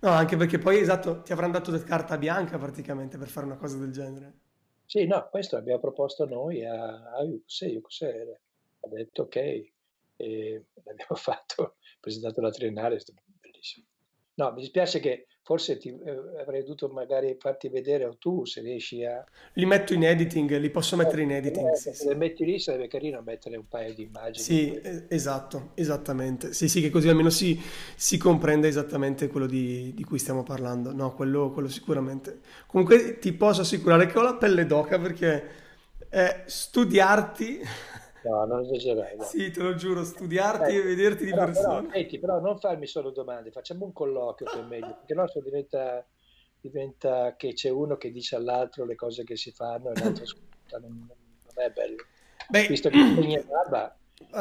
No, 0.00 0.08
anche 0.10 0.36
perché 0.36 0.58
poi, 0.58 0.78
esatto, 0.78 1.22
ti 1.22 1.32
avranno 1.32 1.52
dato 1.52 1.72
carta 1.84 2.16
bianca 2.18 2.58
praticamente 2.58 3.18
per 3.18 3.28
fare 3.28 3.46
una 3.46 3.56
cosa 3.56 3.76
del 3.78 3.92
genere. 3.92 4.38
Sì, 4.84 5.06
no, 5.06 5.28
questo 5.30 5.56
l'abbiamo 5.56 5.80
proposto 5.80 6.26
noi 6.26 6.64
a, 6.64 7.12
a 7.12 7.22
Yuxe, 7.22 7.66
Yuxe 7.66 8.40
ha 8.80 8.88
detto 8.88 9.22
ok, 9.22 9.36
e 10.16 10.64
l'abbiamo 10.84 11.14
fatto, 11.16 11.76
presentato 12.00 12.40
la 12.40 12.50
triennale, 12.50 12.96
è 12.96 13.00
stato 13.00 13.22
bellissimo. 13.40 13.86
No, 14.34 14.52
mi 14.52 14.60
dispiace 14.60 15.00
che 15.00 15.26
forse 15.42 15.76
ti, 15.76 15.88
eh, 15.88 16.40
avrei 16.40 16.62
dovuto 16.62 16.88
magari 16.88 17.36
farti 17.38 17.68
vedere 17.68 18.04
o 18.04 18.16
tu 18.16 18.44
se 18.46 18.60
riesci 18.62 19.04
a... 19.04 19.22
Li 19.54 19.66
metto 19.66 19.92
in 19.92 20.04
editing, 20.04 20.56
li 20.58 20.70
posso 20.70 20.96
mettere 20.96 21.22
in 21.22 21.32
editing, 21.32 21.68
Eh, 21.68 21.76
sì, 21.76 21.92
se 21.92 22.08
sì. 22.08 22.14
metti 22.14 22.44
lì 22.44 22.58
sarebbe 22.58 22.86
carino 22.88 23.20
mettere 23.20 23.56
un 23.56 23.66
paio 23.68 23.92
di 23.92 24.04
immagini. 24.04 24.44
Sì, 24.44 24.72
eh, 24.72 25.06
esatto, 25.08 25.72
esattamente. 25.74 26.52
Sì, 26.54 26.68
sì, 26.68 26.80
che 26.80 26.88
così 26.88 27.08
almeno 27.08 27.30
si, 27.30 27.60
si 27.96 28.16
comprende 28.16 28.68
esattamente 28.68 29.26
quello 29.26 29.46
di, 29.46 29.92
di 29.92 30.04
cui 30.04 30.18
stiamo 30.18 30.42
parlando. 30.42 30.92
No, 30.92 31.14
quello, 31.14 31.50
quello 31.50 31.68
sicuramente. 31.68 32.40
Comunque 32.66 33.18
ti 33.18 33.32
posso 33.32 33.62
assicurare 33.62 34.06
che 34.06 34.18
ho 34.18 34.22
la 34.22 34.36
pelle 34.36 34.64
d'oca 34.64 34.98
perché 34.98 35.48
eh, 36.08 36.42
studiarti, 36.46 37.60
No, 38.22 38.44
non 38.46 38.60
esagerare, 38.62 39.16
dai. 39.16 39.30
sì, 39.30 39.50
te 39.52 39.62
lo 39.62 39.74
giuro, 39.76 40.04
studiarti 40.04 40.74
e 40.76 40.82
Eh, 40.82 40.82
vederti 40.82 41.24
di 41.24 41.32
però, 41.32 41.50
però, 41.52 41.82
persona. 41.82 41.88
senti, 41.90 42.18
però 42.18 42.40
non 42.40 42.58
farmi 42.58 42.86
solo 42.86 43.10
domande, 43.10 43.50
facciamo 43.50 43.84
un 43.84 43.92
colloquio 43.92 44.48
che 44.48 44.58
è 44.60 44.62
meglio, 44.62 44.94
perché 44.94 45.14
no, 45.14 45.26
se 45.28 45.40
diventa, 45.42 46.06
diventa 46.60 47.36
che 47.36 47.52
c'è 47.54 47.70
uno 47.70 47.96
che 47.96 48.10
dice 48.10 48.36
all'altro 48.36 48.84
le 48.84 48.94
cose 48.94 49.24
che 49.24 49.36
si 49.36 49.52
fanno 49.52 49.90
e 49.90 49.96
l'altro 49.96 50.24
ascolta, 50.24 50.78
non, 50.86 51.06
non 51.06 51.64
è 51.64 51.70
bello. 51.70 52.04
Beh, 52.50 52.66
Visto 52.66 52.90
che 52.90 53.10
tu 53.12 53.22
mi 53.22 53.40
barba, 53.44 53.96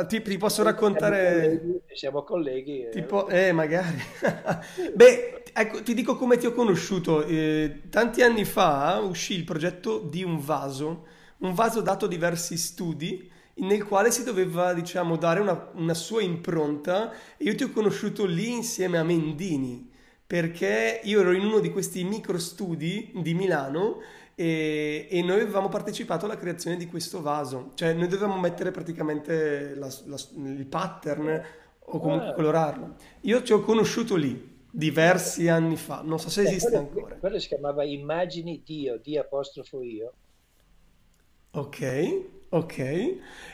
ti, 0.07 0.21
ti 0.21 0.37
posso 0.37 0.63
raccontare. 0.63 1.59
siamo 1.93 2.23
colleghi, 2.23 2.81
eh, 2.81 2.89
Tipo, 2.89 3.27
eh, 3.29 3.51
magari. 3.51 3.97
Beh, 4.95 5.43
ecco, 5.53 5.83
ti 5.83 5.93
dico 5.93 6.15
come 6.17 6.37
ti 6.37 6.47
ho 6.47 6.53
conosciuto. 6.53 7.23
Eh, 7.23 7.83
tanti 7.89 8.23
anni 8.23 8.45
fa 8.45 8.99
uscì 8.99 9.35
il 9.35 9.43
progetto 9.43 9.99
di 9.99 10.23
un 10.23 10.39
vaso, 10.43 11.05
un 11.39 11.53
vaso 11.53 11.81
dato 11.81 12.07
diversi 12.07 12.57
studi, 12.57 13.31
nel 13.61 13.83
quale 13.85 14.11
si 14.11 14.23
doveva, 14.23 14.73
diciamo, 14.73 15.15
dare 15.17 15.39
una, 15.39 15.69
una 15.75 15.93
sua 15.93 16.21
impronta. 16.21 17.11
E 17.37 17.43
io 17.45 17.55
ti 17.55 17.63
ho 17.63 17.71
conosciuto 17.71 18.25
lì 18.25 18.51
insieme 18.53 18.97
a 18.97 19.03
Mendini, 19.03 19.89
perché 20.25 21.01
io 21.03 21.21
ero 21.21 21.31
in 21.33 21.45
uno 21.45 21.59
di 21.59 21.71
questi 21.71 22.03
micro 22.03 22.37
studi 22.39 23.11
di 23.15 23.33
Milano 23.33 23.99
e, 24.35 25.07
e 25.09 25.21
noi 25.23 25.41
avevamo 25.41 25.69
partecipato 25.69 26.25
alla 26.25 26.37
creazione 26.37 26.77
di 26.77 26.85
questo 26.87 27.21
vaso. 27.21 27.71
Cioè, 27.75 27.93
noi 27.93 28.07
dovevamo 28.07 28.39
mettere 28.39 28.71
praticamente 28.71 29.75
la- 29.75 29.93
la- 30.05 30.17
il 30.55 30.65
pattern 30.67 31.43
o 31.79 31.99
comunque 31.99 32.29
ah, 32.29 32.33
colorarlo. 32.33 32.95
Io 33.21 33.41
ti 33.41 33.51
ho 33.53 33.61
conosciuto 33.61 34.15
lì 34.15 34.57
diversi 34.71 35.47
anni 35.47 35.75
fa, 35.77 36.01
non 36.03 36.19
so 36.19 36.29
se 36.29 36.41
eh, 36.41 36.43
esiste 36.43 36.77
quello, 36.77 36.77
ancora. 36.77 37.15
quello 37.17 37.39
si 37.39 37.47
chiamava 37.47 37.83
Immagini 37.85 38.61
Dio, 38.63 38.97
di 38.99 39.17
apostrofo 39.17 39.81
io. 39.81 40.13
Ok, 41.53 41.81
ok. 42.49 42.77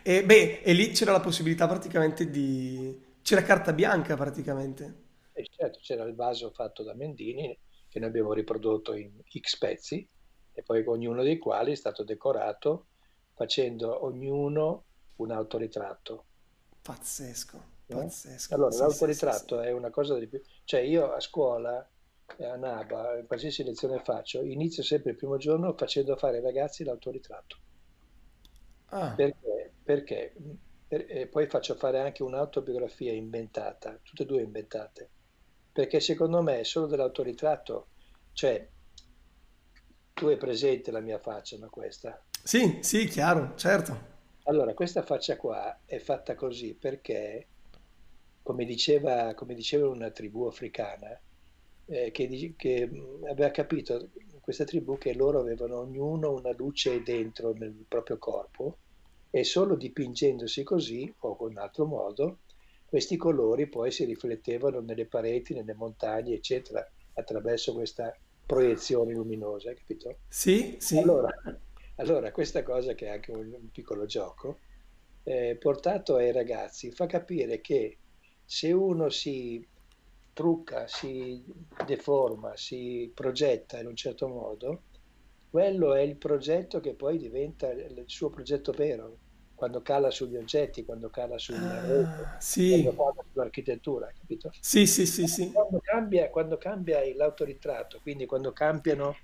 E 0.03 0.23
beh, 0.25 0.61
e 0.61 0.73
lì 0.73 0.89
c'era 0.91 1.11
la 1.11 1.19
possibilità 1.19 1.67
praticamente 1.67 2.29
di... 2.29 3.03
C'era 3.21 3.41
carta 3.41 3.73
bianca 3.73 4.15
praticamente. 4.15 5.03
E 5.33 5.47
certo, 5.49 5.79
c'era 5.81 6.03
il 6.03 6.15
vaso 6.15 6.51
fatto 6.51 6.83
da 6.83 6.93
Mendini 6.93 7.57
che 7.89 7.99
noi 7.99 8.09
abbiamo 8.09 8.33
riprodotto 8.33 8.93
in 8.93 9.11
X 9.27 9.57
pezzi 9.57 10.07
e 10.53 10.63
poi 10.63 10.83
ognuno 10.85 11.23
dei 11.23 11.37
quali 11.37 11.71
è 11.71 11.75
stato 11.75 12.03
decorato 12.03 12.87
facendo 13.33 14.05
ognuno 14.05 14.85
un 15.17 15.31
autoritratto. 15.31 16.25
Pazzesco, 16.81 17.63
no? 17.87 17.97
pazzesco. 17.97 18.53
Allora, 18.53 18.71
Sì, 18.71 18.77
sì, 18.77 18.83
sì, 18.83 18.87
sì. 18.87 18.99
l'autoritratto 18.99 19.59
è 19.59 19.71
una 19.71 19.89
cosa 19.89 20.17
di 20.17 20.27
più... 20.27 20.41
Cioè 20.63 20.81
io 20.81 21.11
a 21.11 21.19
scuola, 21.19 21.85
eh, 22.37 22.45
a 22.45 22.55
NABA, 22.55 23.19
in 23.19 23.27
qualsiasi 23.27 23.63
lezione 23.63 24.01
faccio, 24.03 24.41
inizio 24.43 24.83
sempre 24.83 25.11
il 25.11 25.17
primo 25.17 25.37
giorno 25.37 25.73
facendo 25.75 26.15
fare 26.15 26.37
ai 26.37 26.43
ragazzi 26.43 26.83
l'autoritratto. 26.83 27.57
Ah, 28.95 29.13
Perché? 29.13 29.75
Perché? 29.83 30.33
Per- 30.87 31.29
poi 31.29 31.47
faccio 31.47 31.75
fare 31.75 31.99
anche 31.99 32.23
un'autobiografia 32.23 33.11
inventata, 33.13 33.99
tutte 34.03 34.23
e 34.23 34.25
due 34.25 34.41
inventate, 34.43 35.11
perché 35.71 35.99
secondo 35.99 36.41
me 36.41 36.63
solo 36.63 36.87
dell'autoritratto, 36.87 37.89
cioè 38.33 38.69
tu 40.15 40.27
hai 40.27 40.37
presente 40.37 40.89
la 40.91 40.99
mia 40.99 41.19
faccia, 41.19 41.57
no, 41.57 41.69
questa? 41.69 42.19
sì, 42.43 42.79
sì, 42.81 43.07
chiaro, 43.07 43.53
certo. 43.57 44.13
Allora, 44.47 44.73
questa 44.73 45.01
faccia 45.01 45.37
qua 45.37 45.81
è 45.85 45.97
fatta 45.99 46.35
così 46.35 46.75
perché, 46.75 47.49
come 48.41 48.63
diceva, 48.65 49.33
come 49.33 49.55
diceva 49.55 49.87
una 49.89 50.11
tribù 50.11 50.45
africana, 50.45 51.19
eh, 51.85 52.11
che, 52.11 52.53
che, 52.57 52.87
mh, 52.87 53.25
aveva 53.29 53.49
capito 53.51 54.11
questa 54.41 54.63
tribù 54.65 54.97
che 54.97 55.13
loro 55.15 55.39
avevano 55.39 55.79
ognuno 55.79 56.31
una 56.33 56.51
luce 56.53 57.01
dentro 57.01 57.53
nel 57.53 57.85
proprio 57.87 58.17
corpo 58.19 58.79
e 59.35 59.43
solo 59.43 59.75
dipingendosi 59.75 60.63
così 60.63 61.13
o 61.19 61.35
con 61.35 61.49
un 61.49 61.57
altro 61.57 61.85
modo, 61.85 62.39
questi 62.85 63.17
colori 63.17 63.67
poi 63.67 63.91
si 63.91 64.05
riflettevano 64.05 64.79
nelle 64.79 65.07
pareti, 65.07 65.53
nelle 65.53 65.73
montagne, 65.73 66.35
eccetera, 66.35 66.89
attraverso 67.15 67.73
questa 67.73 68.17
proiezione 68.45 69.11
luminosa, 69.11 69.73
capito? 69.73 70.19
Sì, 70.29 70.77
sì, 70.79 70.97
Allora, 70.99 71.27
allora, 71.97 72.31
questa 72.31 72.63
cosa 72.63 72.93
che 72.93 73.07
è 73.07 73.09
anche 73.09 73.31
un, 73.31 73.51
un 73.51 73.71
piccolo 73.71 74.05
gioco, 74.05 74.59
eh, 75.23 75.57
portato 75.59 76.15
ai 76.15 76.31
ragazzi, 76.31 76.91
fa 76.91 77.05
capire 77.05 77.59
che 77.59 77.97
se 78.45 78.71
uno 78.71 79.09
si 79.09 79.67
trucca, 80.31 80.87
si 80.87 81.43
deforma, 81.85 82.55
si 82.55 83.11
progetta 83.13 83.81
in 83.81 83.87
un 83.87 83.97
certo 83.97 84.29
modo, 84.29 84.83
quello 85.49 85.93
è 85.93 85.99
il 85.99 86.15
progetto 86.15 86.79
che 86.79 86.93
poi 86.93 87.17
diventa 87.17 87.69
il 87.69 88.03
suo 88.07 88.29
progetto 88.29 88.71
vero, 88.71 89.23
quando 89.55 89.81
cala 89.81 90.11
sugli 90.11 90.35
oggetti, 90.37 90.85
quando 90.85 91.09
cala 91.09 91.37
rete, 91.81 92.29
Ah, 92.29 92.39
quando 92.67 92.91
sì, 92.91 92.93
cala 92.93 93.25
sull'architettura, 93.31 94.11
capito? 94.17 94.55
sì, 94.59 94.85
sì, 94.87 95.05
sì, 95.05 95.27
sì, 95.27 95.51
Quando 95.51 95.79
cambia, 95.81 96.29
quando 96.29 96.57
cambia 96.57 97.01
l'autoritratto, 97.15 97.99
quindi 98.01 98.25
quando 98.25 98.51
cambiano 98.53 99.21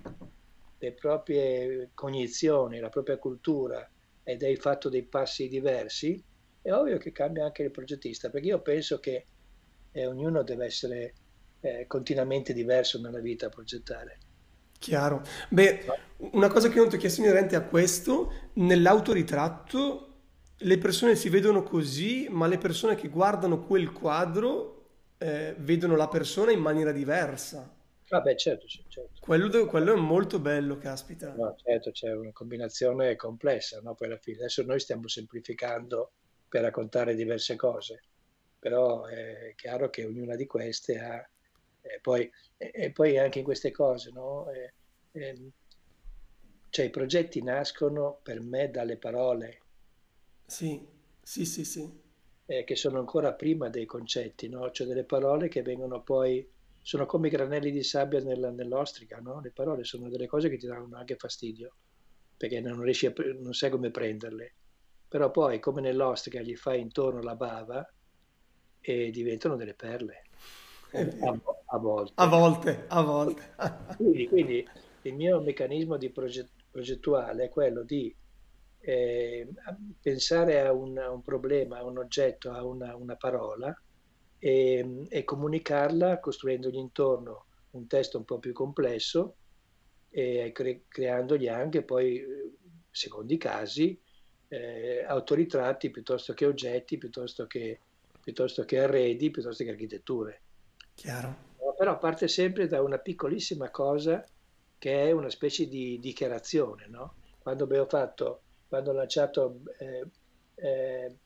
le 0.78 0.94
proprie 0.94 1.90
cognizioni, 1.94 2.78
la 2.80 2.88
propria 2.88 3.18
cultura 3.18 3.88
ed 4.22 4.42
hai 4.42 4.56
fatto 4.56 4.88
dei 4.88 5.06
passi 5.06 5.48
diversi, 5.48 6.24
è 6.60 6.72
ovvio 6.72 6.98
che 6.98 7.12
cambia 7.12 7.44
anche 7.44 7.62
il 7.62 7.70
progettista, 7.70 8.30
perché 8.30 8.48
io 8.48 8.62
penso 8.62 8.98
che 8.98 9.26
eh, 9.92 10.06
ognuno 10.06 10.42
deve 10.42 10.64
essere 10.66 11.14
eh, 11.60 11.86
continuamente 11.86 12.52
diverso 12.52 13.00
nella 13.00 13.20
vita 13.20 13.46
a 13.46 13.50
progettare. 13.50 14.18
chiaro. 14.78 15.22
Beh, 15.48 15.84
una 16.32 16.48
cosa 16.48 16.68
che 16.68 16.76
non 16.78 16.88
ti 16.88 16.96
ho 16.96 16.98
chiesto 16.98 17.20
inerente 17.20 17.56
a 17.56 17.62
questo, 17.62 18.50
nell'autoritratto 18.54 20.08
le 20.62 20.78
persone 20.78 21.16
si 21.16 21.28
vedono 21.28 21.62
così, 21.62 22.26
ma 22.30 22.46
le 22.46 22.58
persone 22.58 22.94
che 22.94 23.08
guardano 23.08 23.64
quel 23.64 23.92
quadro 23.92 24.82
eh, 25.18 25.54
vedono 25.58 25.96
la 25.96 26.08
persona 26.08 26.52
in 26.52 26.60
maniera 26.60 26.92
diversa. 26.92 27.80
Vabbè, 28.08 28.34
certo, 28.34 28.66
certo. 28.66 28.90
certo. 28.90 29.20
Quello, 29.20 29.66
quello 29.66 29.94
è 29.94 29.96
molto 29.96 30.38
bello, 30.38 30.76
caspita. 30.76 31.32
No, 31.34 31.54
certo, 31.56 31.90
c'è 31.92 32.12
una 32.12 32.32
combinazione 32.32 33.16
complessa, 33.16 33.80
no? 33.82 33.94
Poi 33.94 34.08
alla 34.08 34.18
fine, 34.18 34.38
adesso 34.38 34.62
noi 34.64 34.80
stiamo 34.80 35.08
semplificando 35.08 36.12
per 36.46 36.60
raccontare 36.60 37.14
diverse 37.14 37.56
cose, 37.56 38.02
però 38.58 39.06
è 39.06 39.54
chiaro 39.56 39.88
che 39.88 40.04
ognuna 40.04 40.36
di 40.36 40.46
queste 40.46 40.98
ha, 40.98 41.26
e 41.80 41.98
poi, 42.02 42.30
e, 42.58 42.70
e 42.74 42.92
poi 42.92 43.16
anche 43.16 43.38
in 43.38 43.44
queste 43.44 43.70
cose, 43.70 44.10
no? 44.12 44.50
Eh, 44.50 44.74
ehm, 45.12 45.50
cioè 46.68 46.84
i 46.84 46.90
progetti 46.90 47.42
nascono 47.42 48.18
per 48.22 48.40
me 48.42 48.70
dalle 48.70 48.98
parole, 48.98 49.61
Sì, 50.54 50.86
sì, 51.22 51.44
sì, 51.44 51.64
sì. 51.64 52.00
eh, 52.46 52.64
che 52.64 52.76
sono 52.76 52.98
ancora 52.98 53.34
prima 53.34 53.68
dei 53.68 53.86
concetti, 53.86 54.48
no? 54.48 54.70
Cioè 54.70 54.86
delle 54.86 55.04
parole 55.04 55.48
che 55.48 55.62
vengono 55.62 56.02
poi, 56.02 56.48
sono 56.80 57.06
come 57.06 57.28
i 57.28 57.30
granelli 57.30 57.70
di 57.70 57.82
sabbia 57.82 58.20
nella- 58.20 58.50
nell'ostrica, 58.50 59.18
no? 59.20 59.40
Le 59.40 59.50
parole 59.52 59.84
sono 59.84 60.08
delle 60.08 60.26
cose 60.26 60.48
che 60.48 60.56
ti 60.58 60.66
danno 60.66 60.96
anche 60.96 61.16
fastidio, 61.16 61.76
perché 62.36 62.60
non 62.60 62.80
riesci 62.82 63.06
a, 63.06 63.12
non 63.40 63.52
sai 63.54 63.70
come 63.70 63.90
prenderle. 63.90 64.56
Però 65.08 65.30
poi, 65.30 65.58
come 65.60 65.80
nell'ostrica, 65.80 66.40
gli 66.40 66.56
fai 66.56 66.80
intorno 66.80 67.22
la 67.22 67.36
bava 67.36 67.86
e 68.80 69.10
diventano 69.10 69.56
delle 69.56 69.74
perle, 69.74 70.22
È 70.90 71.04
a, 71.20 71.36
vero. 71.36 71.40
a 71.66 71.78
A 72.16 72.26
volte. 72.26 72.28
volte, 72.28 72.86
a 72.88 73.02
volte. 73.02 73.42
Quindi, 73.94 74.26
quindi 74.28 74.70
il 75.02 75.14
mio 75.14 75.40
meccanismo 75.40 75.96
di 75.96 76.10
proget- 76.10 76.52
progettuale 76.70 77.44
è 77.44 77.48
quello 77.48 77.82
di 77.84 78.14
eh, 78.84 79.48
pensare 80.00 80.60
a 80.60 80.72
un, 80.72 80.98
a 80.98 81.10
un 81.10 81.22
problema, 81.22 81.78
a 81.78 81.84
un 81.84 81.98
oggetto, 81.98 82.50
a 82.50 82.64
una, 82.64 82.96
una 82.96 83.16
parola 83.16 83.74
e, 84.38 85.04
e 85.08 85.24
comunicarla 85.24 86.18
costruendogli 86.18 86.76
intorno 86.76 87.46
un 87.70 87.86
testo 87.86 88.18
un 88.18 88.24
po' 88.24 88.38
più 88.38 88.52
complesso 88.52 89.36
e 90.10 90.50
cre- 90.52 90.82
creandogli 90.88 91.48
anche 91.48 91.82
poi, 91.82 92.18
eh, 92.18 92.52
secondo 92.90 93.32
i 93.32 93.38
casi, 93.38 93.98
eh, 94.48 95.04
autoritratti 95.06 95.90
piuttosto 95.90 96.34
che 96.34 96.44
oggetti, 96.44 96.98
piuttosto 96.98 97.46
che, 97.46 97.80
piuttosto 98.20 98.64
che 98.64 98.80
arredi, 98.80 99.30
piuttosto 99.30 99.64
che 99.64 99.70
architetture. 99.70 100.42
Chiaro. 100.94 101.50
Però 101.78 101.98
parte 101.98 102.28
sempre 102.28 102.66
da 102.66 102.82
una 102.82 102.98
piccolissima 102.98 103.70
cosa 103.70 104.24
che 104.78 105.08
è 105.08 105.10
una 105.12 105.30
specie 105.30 105.66
di 105.68 105.98
dichiarazione, 106.00 106.86
no? 106.88 107.14
Quando 107.38 107.64
abbiamo 107.64 107.86
fatto, 107.86 108.42
quando 108.72 108.92
ho 108.92 108.94
lanciato, 108.94 109.60
eh, 109.76 110.06
eh, 110.54 111.18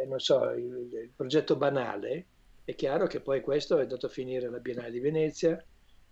eh, 0.00 0.06
non 0.06 0.18
so, 0.18 0.48
il, 0.52 0.88
il 0.94 1.12
progetto 1.14 1.56
banale, 1.56 2.24
è 2.64 2.74
chiaro 2.74 3.06
che 3.06 3.20
poi 3.20 3.42
questo 3.42 3.76
è 3.76 3.82
andato 3.82 4.06
a 4.06 4.08
finire 4.08 4.46
alla 4.46 4.58
Biennale 4.58 4.90
di 4.90 4.98
Venezia 4.98 5.62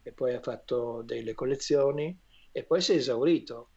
e 0.03 0.13
poi 0.13 0.35
ha 0.35 0.41
fatto 0.43 1.01
delle 1.01 1.33
collezioni 1.33 2.15
e 2.53 2.65
poi 2.65 2.83
si 2.83 2.93
è 2.93 2.97
esaurito. 2.97 3.71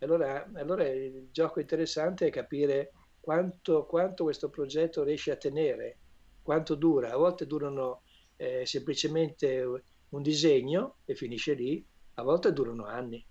Allora, 0.00 0.50
allora 0.52 0.86
il 0.86 1.30
gioco 1.30 1.60
interessante 1.60 2.26
è 2.26 2.30
capire 2.30 2.92
quanto, 3.18 3.86
quanto 3.86 4.24
questo 4.24 4.50
progetto 4.50 5.04
riesce 5.04 5.30
a 5.30 5.36
tenere, 5.36 5.96
quanto 6.42 6.74
dura. 6.74 7.10
A 7.12 7.16
volte 7.16 7.46
durano 7.46 8.02
eh, 8.36 8.66
semplicemente 8.66 9.64
un 10.10 10.20
disegno 10.20 10.96
e 11.06 11.14
finisce 11.14 11.54
lì, 11.54 11.82
a 12.16 12.22
volte 12.22 12.52
durano 12.52 12.84
anni. 12.84 13.24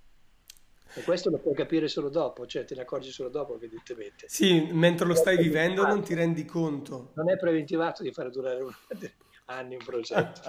E 0.94 1.04
questo 1.04 1.30
lo 1.30 1.38
puoi 1.40 1.56
capire 1.56 1.88
solo 1.88 2.10
dopo, 2.10 2.46
cioè 2.46 2.66
te 2.66 2.76
ne 2.76 2.82
accorgi 2.82 3.12
solo 3.12 3.30
dopo, 3.30 3.56
evidentemente. 3.56 4.28
Sì, 4.28 4.70
mentre 4.72 5.06
lo 5.06 5.16
stai 5.16 5.38
vivendo 5.38 5.86
non 5.86 6.02
ti 6.04 6.14
rendi 6.14 6.46
conto. 6.46 7.14
non 7.14 7.30
è 7.30 7.38
preventivato 7.38 8.04
di 8.04 8.12
fare 8.12 8.30
durare 8.30 8.62
un- 8.62 8.72
anni 9.46 9.76
un 9.76 9.84
progetto, 9.84 10.42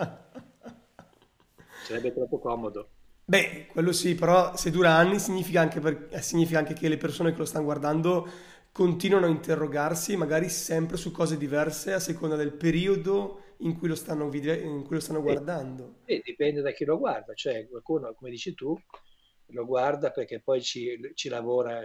sarebbe 1.83 2.13
troppo 2.13 2.39
comodo. 2.39 2.89
Beh, 3.25 3.67
quello 3.71 3.93
sì, 3.93 4.15
però 4.15 4.55
se 4.57 4.71
dura 4.71 4.95
anni 4.97 5.19
significa 5.19 5.61
anche, 5.61 5.81
per- 5.81 6.09
eh, 6.11 6.21
significa 6.23 6.59
anche 6.59 6.75
che 6.75 6.89
le 6.89 6.97
persone 6.99 7.33
che 7.33 7.39
lo 7.39 7.45
stanno 7.45 7.65
guardando 7.65 8.29
continuano 8.73 9.27
a 9.27 9.29
interrogarsi, 9.29 10.17
magari 10.17 10.49
sempre 10.49 10.97
su 10.97 11.11
cose 11.13 11.37
diverse 11.37 11.93
a 11.93 11.99
seconda 12.01 12.37
del 12.37 12.53
periodo 12.53 13.55
in 13.59 13.79
cui 13.79 13.89
lo 13.89 13.95
stanno, 13.95 14.29
vide- 14.29 14.61
in 14.61 14.85
cui 14.85 14.97
lo 14.97 15.01
stanno 15.01 15.21
E, 15.25 15.33
guardando. 15.33 15.95
e 16.05 16.21
dipende 16.25 16.61
da 16.61 16.73
chi 16.73 16.85
lo 16.85 16.99
guarda, 16.99 17.35
cioè 17.35 17.67
qualcuno, 17.69 18.15
come 18.15 18.31
dici 18.31 18.55
tu, 18.55 18.79
lo 19.53 19.65
guarda 19.67 20.11
perché 20.11 20.41
poi 20.41 20.63
ci, 20.63 20.99
ci 21.15 21.29
lavora 21.29 21.81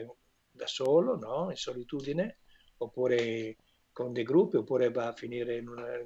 da 0.50 0.68
solo, 0.68 1.18
no? 1.18 1.50
In 1.50 1.56
solitudine, 1.56 2.40
oppure 2.78 3.58
con 3.92 4.12
dei 4.14 4.24
gruppi, 4.24 4.58
oppure 4.58 4.92
va 4.92 5.08
a 5.08 5.14
finire 5.14 5.58
in, 5.58 5.68
una- 5.68 5.98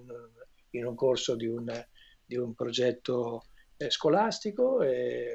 in 0.72 0.86
un 0.86 0.96
corso 0.96 1.36
di 1.36 1.48
un, 1.48 1.66
di 2.26 2.36
un 2.38 2.54
progetto 2.54 3.48
eh, 3.78 3.90
scolastico. 3.90 4.82
E, 4.82 5.34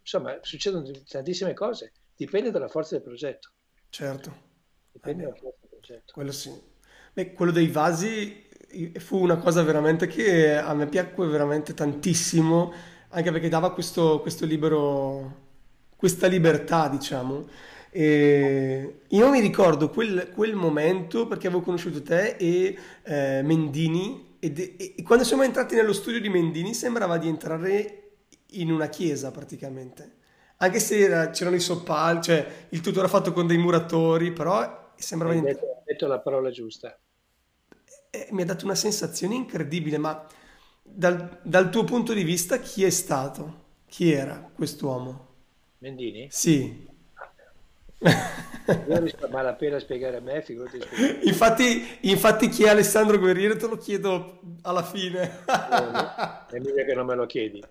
insomma, 0.00 0.38
succedono 0.42 0.88
tantissime 1.06 1.54
cose, 1.54 1.92
dipende 2.14 2.50
dalla 2.50 2.68
forza 2.68 2.94
del 2.96 3.04
progetto, 3.04 3.52
Certo. 3.90 4.34
Dipende 4.90 5.22
beh, 5.22 5.26
dalla 5.26 5.36
forza 5.36 5.58
del 5.60 5.70
progetto. 5.70 6.12
quello 6.12 6.32
sì. 6.32 6.52
Beh, 7.12 7.32
quello 7.32 7.52
dei 7.52 7.68
vasi 7.68 8.44
fu 8.98 9.18
una 9.22 9.38
cosa 9.38 9.62
veramente 9.62 10.06
che 10.06 10.56
a 10.56 10.74
me 10.74 10.86
piacque 10.88 11.26
veramente 11.26 11.74
tantissimo, 11.74 12.72
anche 13.10 13.32
perché 13.32 13.48
dava 13.48 13.72
questo, 13.72 14.20
questo 14.20 14.44
libero, 14.46 15.44
questa 15.96 16.26
libertà, 16.26 16.88
diciamo. 16.88 17.46
E 17.90 19.00
io 19.08 19.30
mi 19.30 19.40
ricordo 19.40 19.88
quel, 19.90 20.30
quel 20.34 20.54
momento 20.54 21.26
perché 21.26 21.46
avevo 21.46 21.62
conosciuto 21.62 22.02
te 22.02 22.36
e 22.36 22.76
eh, 23.04 23.42
Mendini 23.42 24.36
ed- 24.38 24.58
e, 24.58 24.94
e 24.98 25.02
quando 25.02 25.24
siamo 25.24 25.42
entrati 25.44 25.74
nello 25.74 25.92
studio 25.94 26.20
di 26.20 26.28
Mendini 26.28 26.74
sembrava 26.74 27.16
di 27.18 27.28
entrare 27.28 28.02
in 28.50 28.70
una 28.70 28.88
chiesa 28.88 29.30
praticamente. 29.30 30.14
Anche 30.58 30.78
se 30.80 30.98
era- 30.98 31.30
c'erano 31.30 31.56
i 31.56 31.60
soppalchi, 31.60 32.22
cioè 32.26 32.66
il 32.70 32.80
tutto 32.80 32.98
era 32.98 33.08
fatto 33.08 33.32
con 33.32 33.46
dei 33.46 33.58
muratori, 33.58 34.32
però 34.32 34.92
sembrava 34.96 35.32
Hai 35.32 35.34
di 35.34 35.40
entrare. 35.40 35.62
detto, 35.62 35.66
hai 35.66 35.82
detto 35.84 36.06
la 36.06 36.20
parola 36.20 36.50
giusta. 36.50 36.98
E 38.10 38.28
mi 38.32 38.42
ha 38.42 38.44
dato 38.44 38.64
una 38.64 38.74
sensazione 38.74 39.34
incredibile, 39.34 39.98
ma 39.98 40.26
dal, 40.82 41.40
dal 41.42 41.70
tuo 41.70 41.84
punto 41.84 42.12
di 42.12 42.22
vista 42.24 42.58
chi 42.58 42.84
è 42.84 42.90
stato? 42.90 43.64
Chi 43.86 44.10
era 44.10 44.50
quest'uomo? 44.54 45.25
Mendini? 45.78 46.28
Sì, 46.30 46.86
Io 47.98 48.98
riesco 48.98 49.26
a 49.26 49.28
malapena 49.28 49.76
a 49.76 49.80
spiegare 49.80 50.16
a 50.16 50.20
me, 50.20 50.42
figurati. 50.42 50.78
Infatti, 51.22 51.98
infatti 52.02 52.48
chi 52.48 52.64
è 52.64 52.68
Alessandro 52.68 53.18
Guerriero 53.18 53.56
te 53.56 53.66
lo 53.66 53.76
chiedo 53.76 54.40
alla 54.62 54.82
fine. 54.82 55.44
È 55.46 56.58
meglio 56.58 56.84
che 56.84 56.94
non 56.94 57.06
me 57.06 57.14
lo 57.14 57.26
chiedi. 57.26 57.62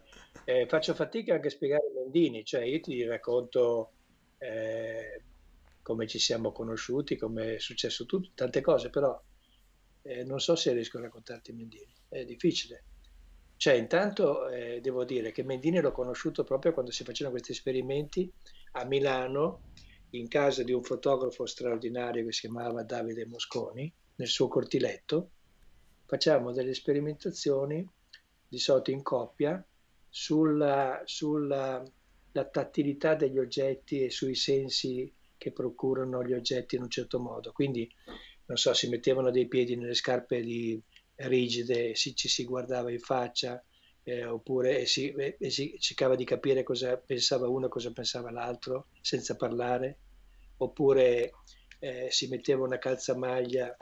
Eh, 0.43 0.65
faccio 0.67 0.93
fatica 0.93 1.35
anche 1.35 1.47
a 1.47 1.51
spiegare 1.51 1.91
Mendini, 1.93 2.43
cioè 2.45 2.63
io 2.63 2.79
ti 2.79 3.03
racconto 3.03 3.91
eh, 4.37 5.21
come 5.81 6.07
ci 6.07 6.19
siamo 6.19 6.51
conosciuti, 6.51 7.15
come 7.17 7.55
è 7.55 7.59
successo 7.59 8.05
tutto, 8.05 8.31
tante 8.35 8.61
cose, 8.61 8.89
però 8.89 9.19
eh, 10.03 10.23
non 10.23 10.39
so 10.39 10.55
se 10.55 10.73
riesco 10.73 10.97
a 10.97 11.01
raccontarti 11.01 11.51
Mendini, 11.51 11.93
è 12.09 12.23
difficile. 12.25 12.83
Cioè, 13.57 13.73
intanto 13.73 14.49
eh, 14.49 14.79
devo 14.81 15.05
dire 15.05 15.31
che 15.31 15.43
Mendini 15.43 15.79
l'ho 15.79 15.91
conosciuto 15.91 16.43
proprio 16.43 16.73
quando 16.73 16.91
si 16.91 17.03
facevano 17.03 17.35
questi 17.35 17.53
esperimenti 17.53 18.31
a 18.73 18.85
Milano, 18.85 19.61
in 20.11 20.27
casa 20.27 20.63
di 20.63 20.71
un 20.71 20.83
fotografo 20.83 21.45
straordinario 21.45 22.25
che 22.25 22.31
si 22.31 22.41
chiamava 22.41 22.83
Davide 22.83 23.25
Mosconi, 23.25 23.91
nel 24.15 24.27
suo 24.27 24.47
cortiletto. 24.47 25.31
Facevamo 26.05 26.51
delle 26.51 26.73
sperimentazioni, 26.73 27.87
di 28.47 28.57
solito 28.57 28.91
in 28.91 29.01
coppia, 29.01 29.65
sulla, 30.07 31.01
sulla 31.05 31.83
tattilità 32.31 33.15
degli 33.15 33.39
oggetti 33.39 34.03
e 34.03 34.09
sui 34.09 34.35
sensi 34.35 35.11
che 35.37 35.51
procurano 35.51 36.23
gli 36.23 36.33
oggetti 36.33 36.75
in 36.75 36.83
un 36.83 36.89
certo 36.89 37.19
modo. 37.19 37.51
Quindi, 37.51 37.89
non 38.45 38.57
so, 38.57 38.73
si 38.73 38.87
mettevano 38.87 39.31
dei 39.31 39.47
piedi 39.47 39.75
nelle 39.75 39.95
scarpe 39.95 40.41
di, 40.41 40.81
rigide, 41.15 41.95
si, 41.95 42.15
ci 42.15 42.28
si 42.28 42.43
guardava 42.43 42.91
in 42.91 42.99
faccia, 42.99 43.63
eh, 44.04 44.25
oppure 44.25 44.86
si, 44.86 45.10
e 45.12 45.49
si 45.49 45.75
cercava 45.80 46.15
di 46.15 46.25
capire 46.25 46.63
cosa 46.63 46.97
pensava 46.97 47.47
uno 47.47 47.65
e 47.65 47.69
cosa 47.69 47.91
pensava 47.91 48.32
l'altro 48.32 48.88
senza 49.01 49.36
parlare, 49.36 49.99
oppure 50.58 51.32
eh, 51.80 52.08
si 52.12 52.28
metteva 52.28 52.63
una 52.63 52.78
calzamaglia 52.78 53.75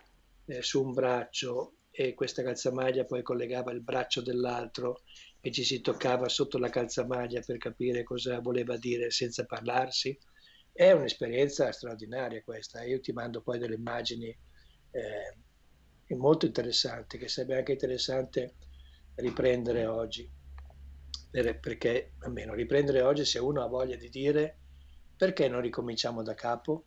eh, 0.45 0.61
su 0.61 0.83
un 0.83 0.93
braccio 0.93 1.75
e 1.91 2.13
questa 2.13 2.41
calzamaglia 2.41 3.05
poi 3.05 3.21
collegava 3.21 3.71
il 3.71 3.81
braccio 3.81 4.21
dell'altro 4.21 5.01
e 5.39 5.51
ci 5.51 5.63
si 5.63 5.81
toccava 5.81 6.29
sotto 6.29 6.57
la 6.57 6.69
calzamaglia 6.69 7.41
per 7.41 7.57
capire 7.57 8.03
cosa 8.03 8.39
voleva 8.39 8.77
dire 8.77 9.11
senza 9.11 9.45
parlarsi. 9.45 10.17
È 10.71 10.91
un'esperienza 10.91 11.71
straordinaria 11.71 12.41
questa. 12.43 12.83
Io 12.83 12.99
ti 12.99 13.11
mando 13.11 13.41
poi 13.41 13.59
delle 13.59 13.75
immagini 13.75 14.27
eh, 14.27 15.37
molto 16.15 16.45
interessanti, 16.45 17.17
che 17.17 17.27
sarebbe 17.27 17.57
anche 17.57 17.73
interessante 17.73 18.55
riprendere 19.15 19.85
oggi. 19.85 20.29
Perché, 21.31 22.13
almeno 22.19 22.53
riprendere 22.53 23.01
oggi 23.01 23.25
se 23.25 23.39
uno 23.39 23.63
ha 23.63 23.67
voglia 23.67 23.95
di 23.95 24.09
dire 24.09 24.57
perché 25.15 25.47
non 25.47 25.61
ricominciamo 25.61 26.21
da 26.21 26.33
capo? 26.33 26.85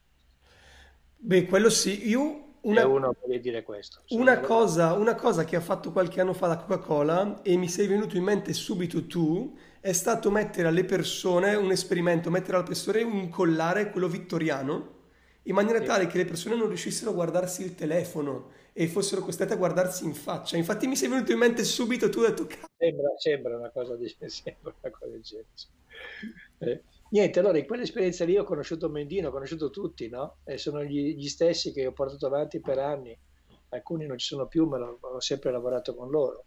Beh, 1.16 1.46
quello 1.46 1.70
sì. 1.70 2.08
Io 2.08 2.58
una, 2.62 2.86
uno 2.86 3.14
vuole 3.18 3.40
dire 3.40 3.62
questo. 3.62 4.02
una 4.10 4.40
cosa, 4.40 4.92
una 4.92 5.14
cosa 5.14 5.44
che 5.44 5.56
ha 5.56 5.60
fatto 5.60 5.92
qualche 5.92 6.20
anno 6.20 6.32
fa 6.32 6.48
la 6.48 6.56
Coca-Cola 6.56 7.42
e 7.42 7.56
mi 7.56 7.68
sei 7.68 7.86
venuto 7.86 8.16
in 8.16 8.24
mente 8.24 8.52
subito 8.52 9.06
tu 9.06 9.56
è 9.80 9.92
stato 9.92 10.30
mettere 10.30 10.66
alle 10.66 10.84
persone 10.84 11.54
un 11.54 11.70
esperimento, 11.70 12.28
mettere 12.28 12.56
alle 12.56 12.66
persone 12.66 13.02
un 13.02 13.28
collare, 13.28 13.90
quello 13.90 14.08
vittoriano, 14.08 14.95
in 15.46 15.54
maniera 15.54 15.80
tale 15.80 16.06
che 16.06 16.18
le 16.18 16.24
persone 16.24 16.56
non 16.56 16.68
riuscissero 16.68 17.10
a 17.10 17.14
guardarsi 17.14 17.62
il 17.62 17.74
telefono 17.74 18.50
e 18.72 18.88
fossero 18.88 19.22
costrette 19.22 19.54
a 19.54 19.56
guardarsi 19.56 20.04
in 20.04 20.14
faccia. 20.14 20.56
Infatti 20.56 20.86
mi 20.86 20.96
sei 20.96 21.08
venuto 21.08 21.32
in 21.32 21.38
mente 21.38 21.64
subito 21.64 22.08
tu 22.08 22.20
ho 22.20 22.26
detto. 22.26 22.46
Sembra, 22.76 23.08
sembra 23.16 23.56
una 23.56 23.70
cosa 23.70 23.96
di 23.96 24.08
sembra 24.26 24.74
una 24.82 24.92
cosa 24.92 25.10
del 25.10 25.22
genere. 25.22 25.48
Eh, 26.58 26.82
niente, 27.10 27.38
allora 27.38 27.58
in 27.58 27.66
quell'esperienza 27.66 28.24
lì 28.24 28.36
ho 28.36 28.44
conosciuto 28.44 28.88
Mendino, 28.88 29.28
ho 29.28 29.32
conosciuto 29.32 29.70
tutti, 29.70 30.08
no? 30.08 30.38
E 30.44 30.58
sono 30.58 30.82
gli, 30.82 31.14
gli 31.14 31.28
stessi 31.28 31.72
che 31.72 31.86
ho 31.86 31.92
portato 31.92 32.26
avanti 32.26 32.60
per 32.60 32.78
anni. 32.78 33.16
Alcuni 33.68 34.06
non 34.06 34.18
ci 34.18 34.26
sono 34.26 34.46
più, 34.46 34.66
ma 34.66 34.78
ho 34.78 35.20
sempre 35.20 35.52
lavorato 35.52 35.94
con 35.94 36.10
loro. 36.10 36.46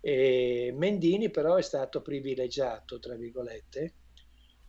E 0.00 0.72
Mendini 0.74 1.30
però 1.30 1.56
è 1.56 1.62
stato 1.62 2.00
privilegiato, 2.00 2.98
tra 3.00 3.16
virgolette, 3.16 3.92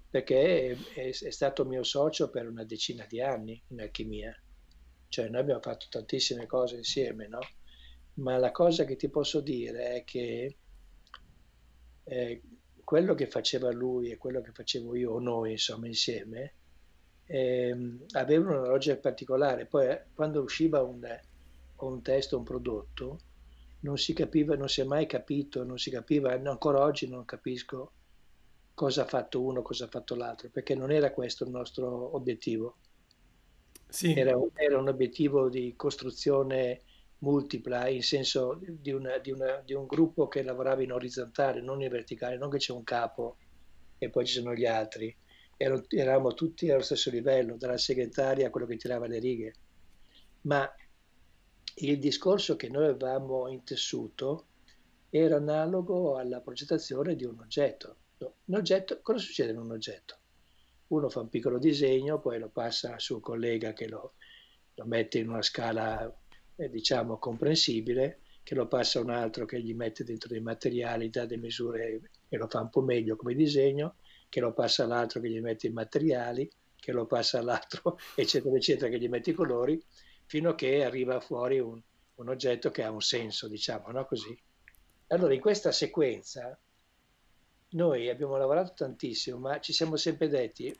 perché 0.09 0.77
è, 0.93 1.09
è- 1.09 1.31
stato 1.31 1.65
mio 1.65 1.83
socio 1.83 2.29
per 2.29 2.47
una 2.47 2.63
decina 2.63 3.05
di 3.07 3.21
anni 3.21 3.61
in 3.67 3.81
alchimia. 3.81 4.33
Cioè 5.09 5.29
noi 5.29 5.41
abbiamo 5.41 5.61
fatto 5.61 5.87
tantissime 5.89 6.45
cose 6.45 6.75
insieme, 6.77 7.27
no? 7.27 7.39
Ma 8.15 8.37
la 8.37 8.51
cosa 8.51 8.83
che 8.85 8.95
ti 8.95 9.09
posso 9.09 9.41
dire 9.41 9.95
è 9.97 10.03
che 10.03 10.57
eh, 12.03 12.41
quello 12.83 13.13
che 13.15 13.27
faceva 13.27 13.71
lui 13.71 14.09
e 14.11 14.17
quello 14.17 14.41
che 14.41 14.51
facevo 14.51 14.95
io, 14.95 15.13
o 15.13 15.19
noi 15.19 15.51
insomma 15.51 15.87
insieme, 15.87 16.55
ehm, 17.25 18.05
avevano 18.13 18.59
una 18.59 18.69
logica 18.69 18.97
particolare. 18.97 19.65
Poi 19.67 19.87
eh, 19.87 20.05
quando 20.13 20.41
usciva 20.41 20.81
un, 20.81 21.01
un 21.75 22.01
testo, 22.01 22.37
un 22.37 22.43
prodotto, 22.43 23.19
non 23.79 23.97
si 23.97 24.13
capiva, 24.13 24.55
non 24.55 24.69
si 24.69 24.81
è 24.81 24.83
mai 24.85 25.05
capito, 25.05 25.63
non 25.63 25.77
si 25.77 25.89
capiva, 25.91 26.31
ancora 26.33 26.81
oggi 26.83 27.07
non 27.09 27.25
capisco 27.25 27.93
cosa 28.81 29.01
ha 29.01 29.05
fatto 29.07 29.41
uno, 29.43 29.63
cosa 29.63 29.85
ha 29.85 29.87
fatto 29.89 30.15
l'altro, 30.15 30.49
perché 30.51 30.75
non 30.75 30.91
era 30.91 31.11
questo 31.11 31.43
il 31.43 31.49
nostro 31.49 32.15
obiettivo. 32.15 32.77
Sì, 33.89 34.23
Era, 34.23 34.35
un- 34.37 34.49
era 34.53 34.77
un 34.79 34.87
obiettivo 34.89 35.49
di 35.49 35.73
costruzione 35.77 36.83
multipla, 37.19 37.87
in 37.87 38.03
senso 38.03 38.59
di, 38.61 38.91
una- 38.91 39.17
di 39.19 39.31
una- 39.31 39.61
di 39.61 39.73
un 39.73 39.85
gruppo 39.85 40.27
che 40.27 40.43
lavorava 40.43 40.81
in 40.83 40.91
orizzontale, 40.91 41.61
non 41.61 41.81
in 41.81 41.89
verticale, 41.89 42.37
non 42.37 42.49
che 42.49 42.57
c'è 42.57 42.73
un 42.73 42.83
capo 42.83 43.39
e 43.97 44.09
poi 44.09 44.25
ci 44.25 44.33
sono 44.33 44.53
gli 44.53 44.65
altri. 44.65 45.15
Ero- 45.55 45.83
eravamo 45.89 46.33
tutti 46.33 46.69
allo 46.69 46.81
stesso 46.83 47.09
livello, 47.09 47.57
dalla 47.57 47.77
segretaria 47.77 48.47
a 48.47 48.49
quello 48.49 48.67
che 48.67 48.77
tirava 48.77 49.07
le 49.07 49.19
righe. 49.19 49.53
Ma 50.41 50.69
il 51.75 51.99
discorso 51.99 52.55
che 52.55 52.69
noi 52.69 52.85
avevamo 52.87 53.47
intessuto 53.47 54.49
era 55.09 55.37
analogo 55.37 56.17
alla 56.17 56.41
progettazione 56.41 57.15
di 57.15 57.25
un 57.25 57.39
oggetto. 57.39 57.97
Un 58.19 58.55
oggetto, 58.55 58.99
cosa 59.01 59.19
succede 59.19 59.51
in 59.51 59.59
un 59.59 59.71
oggetto? 59.71 60.17
Uno 60.87 61.09
fa 61.09 61.19
un 61.19 61.29
piccolo 61.29 61.59
disegno, 61.59 62.19
poi 62.19 62.39
lo 62.39 62.49
passa 62.49 62.93
al 62.93 63.01
suo 63.01 63.19
collega 63.19 63.73
che 63.73 63.87
lo, 63.87 64.13
lo 64.73 64.85
mette 64.85 65.19
in 65.19 65.29
una 65.29 65.41
scala, 65.41 66.11
eh, 66.55 66.69
diciamo, 66.69 67.19
comprensibile, 67.19 68.21
che 68.41 68.55
lo 68.55 68.67
passa 68.67 68.99
a 68.99 69.03
un 69.03 69.09
altro 69.09 69.45
che 69.45 69.61
gli 69.61 69.73
mette 69.75 70.03
dentro 70.03 70.29
dei 70.29 70.39
materiali, 70.39 71.09
dà 71.09 71.25
delle 71.25 71.41
misure 71.41 72.09
e 72.29 72.37
lo 72.37 72.47
fa 72.47 72.61
un 72.61 72.69
po' 72.69 72.81
meglio 72.81 73.15
come 73.15 73.35
disegno, 73.35 73.97
che 74.29 74.39
lo 74.39 74.53
passa 74.53 74.85
all'altro 74.85 75.19
che 75.19 75.29
gli 75.29 75.41
mette 75.41 75.67
i 75.67 75.71
materiali, 75.71 76.49
che 76.79 76.91
lo 76.91 77.05
passa 77.05 77.39
all'altro, 77.39 77.99
eccetera, 78.15 78.55
eccetera, 78.55 78.89
che 78.89 78.99
gli 78.99 79.09
mette 79.09 79.31
i 79.31 79.33
colori, 79.33 79.83
fino 80.25 80.51
a 80.51 80.55
che 80.55 80.83
arriva 80.83 81.19
fuori 81.19 81.59
un, 81.59 81.81
un 82.15 82.29
oggetto 82.29 82.71
che 82.71 82.83
ha 82.83 82.89
un 82.89 83.01
senso, 83.01 83.47
diciamo, 83.47 83.91
no? 83.91 84.05
Così. 84.05 84.35
Allora, 85.07 85.33
in 85.33 85.41
questa 85.41 85.71
sequenza 85.71 86.57
noi 87.69 88.09
abbiamo 88.09 88.37
lavorato 88.37 88.73
tantissimo, 88.73 89.37
ma 89.37 89.59
ci 89.59 89.73
siamo 89.73 89.95
sempre 89.95 90.27
detti 90.27 90.73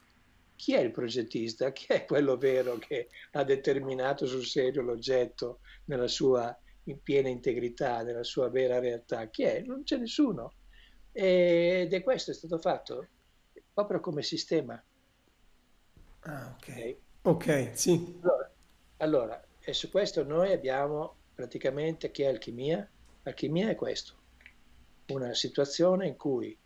chi 0.56 0.74
è 0.74 0.80
il 0.80 0.92
progettista, 0.92 1.72
chi 1.72 1.86
è 1.88 2.06
quello 2.06 2.36
vero 2.36 2.78
che 2.78 3.10
ha 3.34 3.44
determinato 3.44 4.26
sul 4.26 4.46
serio 4.46 4.82
l'oggetto 4.82 5.60
nella 5.86 6.08
sua 6.08 6.58
in 6.86 7.02
piena 7.02 7.30
integrità, 7.30 8.02
nella 8.02 8.24
sua 8.24 8.50
vera 8.50 8.80
realtà, 8.80 9.30
chi 9.30 9.44
è? 9.44 9.62
Non 9.62 9.84
c'è 9.84 9.98
nessuno. 9.98 10.54
Ed 11.12 11.94
è 11.94 12.04
questo 12.04 12.32
è 12.32 12.34
stato 12.34 12.58
fatto 12.58 13.08
proprio 13.74 14.00
come 14.00 14.24
sistema. 14.24 14.82
ah, 16.22 16.56
ok. 16.56 16.68
ok? 16.68 16.98
Ok, 17.22 17.72
sì, 17.74 18.20
Allora, 18.22 18.52
allora, 18.98 19.48
e 19.60 19.74
su 19.74 19.90
questo 19.92 20.24
noi 20.24 20.52
abbiamo 20.54 21.16
praticamente 21.36 22.10
che 22.10 22.24
è 22.24 22.28
alchimia? 22.28 22.90
Alchimia 23.24 23.70
è 23.70 23.76
questo, 23.76 24.16
una 25.08 25.34
situazione 25.34 26.08
in 26.08 26.16
cui 26.16 26.58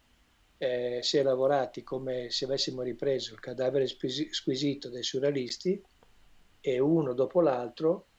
eh, 0.61 0.99
si 1.01 1.17
è 1.17 1.23
lavorati 1.23 1.81
come 1.81 2.29
se 2.29 2.45
avessimo 2.45 2.83
ripreso 2.83 3.33
il 3.33 3.39
cadavere 3.39 3.87
squisi- 3.87 4.31
squisito 4.31 4.89
dei 4.91 5.01
surrealisti 5.01 5.81
e 6.59 6.79
uno 6.79 7.13
dopo 7.15 7.41
l'altro 7.41 8.09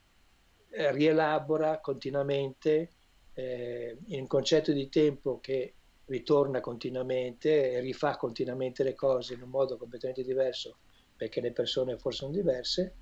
eh, 0.71 0.91
rielabora 0.91 1.79
continuamente 1.79 2.95
eh, 3.35 3.97
in 4.07 4.23
un 4.23 4.27
concetto 4.27 4.73
di 4.73 4.89
tempo 4.89 5.39
che 5.39 5.77
ritorna 6.07 6.59
continuamente 6.61 7.71
e 7.75 7.79
rifà 7.81 8.17
continuamente 8.17 8.83
le 8.83 8.97
cose 8.97 9.35
in 9.35 9.43
un 9.43 9.51
modo 9.51 9.77
completamente 9.77 10.25
diverso 10.25 10.79
perché 11.15 11.41
le 11.41 11.53
persone 11.53 11.97
forse 11.97 12.19
sono 12.19 12.33
diverse, 12.33 12.97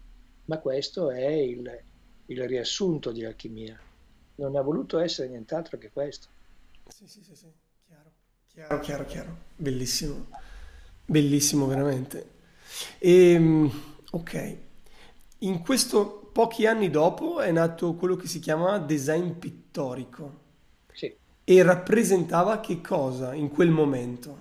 ma 0.45 0.59
questo 0.61 1.11
è 1.11 1.25
il, 1.27 1.85
il 2.27 2.47
riassunto 2.47 3.11
di 3.11 3.25
alchimia. 3.25 3.81
Non 4.35 4.55
ha 4.57 4.61
voluto 4.61 4.99
essere 4.99 5.29
nient'altro 5.29 5.79
che 5.79 5.91
questo. 5.91 6.29
sì, 6.89 7.07
sì, 7.07 7.23
sì, 7.23 7.35
sì, 7.35 7.53
chiaro, 8.53 8.81
chiaro, 8.81 9.05
chiaro. 9.05 9.37
Bellissimo, 9.57 10.27
bellissimo 11.05 11.67
veramente. 11.67 12.39
E, 12.99 13.71
ok, 14.11 14.57
in 15.41 15.61
questo 15.63 16.31
pochi 16.33 16.67
anni 16.67 16.91
dopo 16.91 17.41
è 17.41 17.51
nato 17.51 17.95
quello 17.95 18.17
che 18.17 18.27
si 18.29 18.39
chiama 18.41 18.79
design 18.79 19.33
pittorico 19.33 20.49
Sì, 20.93 21.19
e 21.45 21.63
rappresentava 21.63 22.61
che 22.61 22.81
cosa 22.81 23.35
in 23.35 23.51
quel 23.51 23.69
momento? 23.71 24.39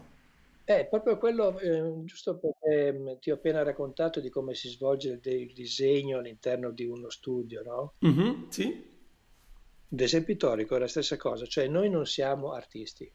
Eh, 0.64 0.88
proprio 0.88 1.18
quello, 1.18 1.60
eh, 1.60 2.04
giusto 2.06 2.38
perché 2.40 2.94
mm, 2.94 3.18
ti 3.20 3.30
ho 3.32 3.36
appena 3.36 3.62
raccontato 3.64 4.20
di 4.22 4.30
come 4.30 4.54
si 4.54 4.70
svolge 4.70 5.10
il, 5.22 5.34
il 5.34 5.52
disegno 5.54 6.20
all'interno 6.20 6.72
di 6.72 6.86
uno 6.86 7.10
studio, 7.10 7.62
no? 7.64 7.96
Mhm, 8.02 8.50
sì, 8.50 8.66
L'esempio 9.90 10.34
storico 10.34 10.76
è 10.76 10.80
la 10.80 10.88
stessa 10.88 11.16
cosa, 11.16 11.46
cioè 11.46 11.68
noi 11.68 11.92
non 11.92 12.08
siamo 12.08 12.54
artisti, 12.54 13.08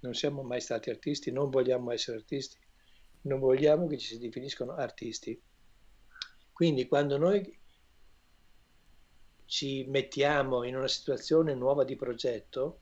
non 0.00 0.14
siamo 0.14 0.42
mai 0.42 0.60
stati 0.60 0.90
artisti, 0.90 1.30
non 1.30 1.50
vogliamo 1.50 1.92
essere 1.92 2.18
artisti, 2.18 2.58
non 3.22 3.38
vogliamo 3.38 3.86
che 3.86 3.98
ci 3.98 4.06
si 4.06 4.18
definiscono 4.18 4.74
artisti. 4.74 5.40
Quindi 6.52 6.86
quando 6.86 7.16
noi 7.16 7.58
ci 9.44 9.84
mettiamo 9.88 10.62
in 10.64 10.76
una 10.76 10.88
situazione 10.88 11.54
nuova 11.54 11.84
di 11.84 11.96
progetto, 11.96 12.80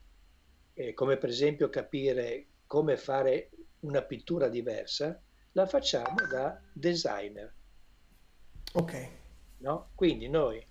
eh, 0.73 0.93
come 0.93 1.17
per 1.17 1.29
esempio 1.29 1.69
capire 1.69 2.47
come 2.67 2.95
fare 2.95 3.49
una 3.79 4.03
pittura 4.03 4.47
diversa, 4.47 5.19
la 5.53 5.65
facciamo 5.65 6.15
da 6.29 6.61
designer, 6.71 7.53
ok. 8.73 9.09
no? 9.57 9.89
Quindi 9.95 10.29
noi 10.29 10.63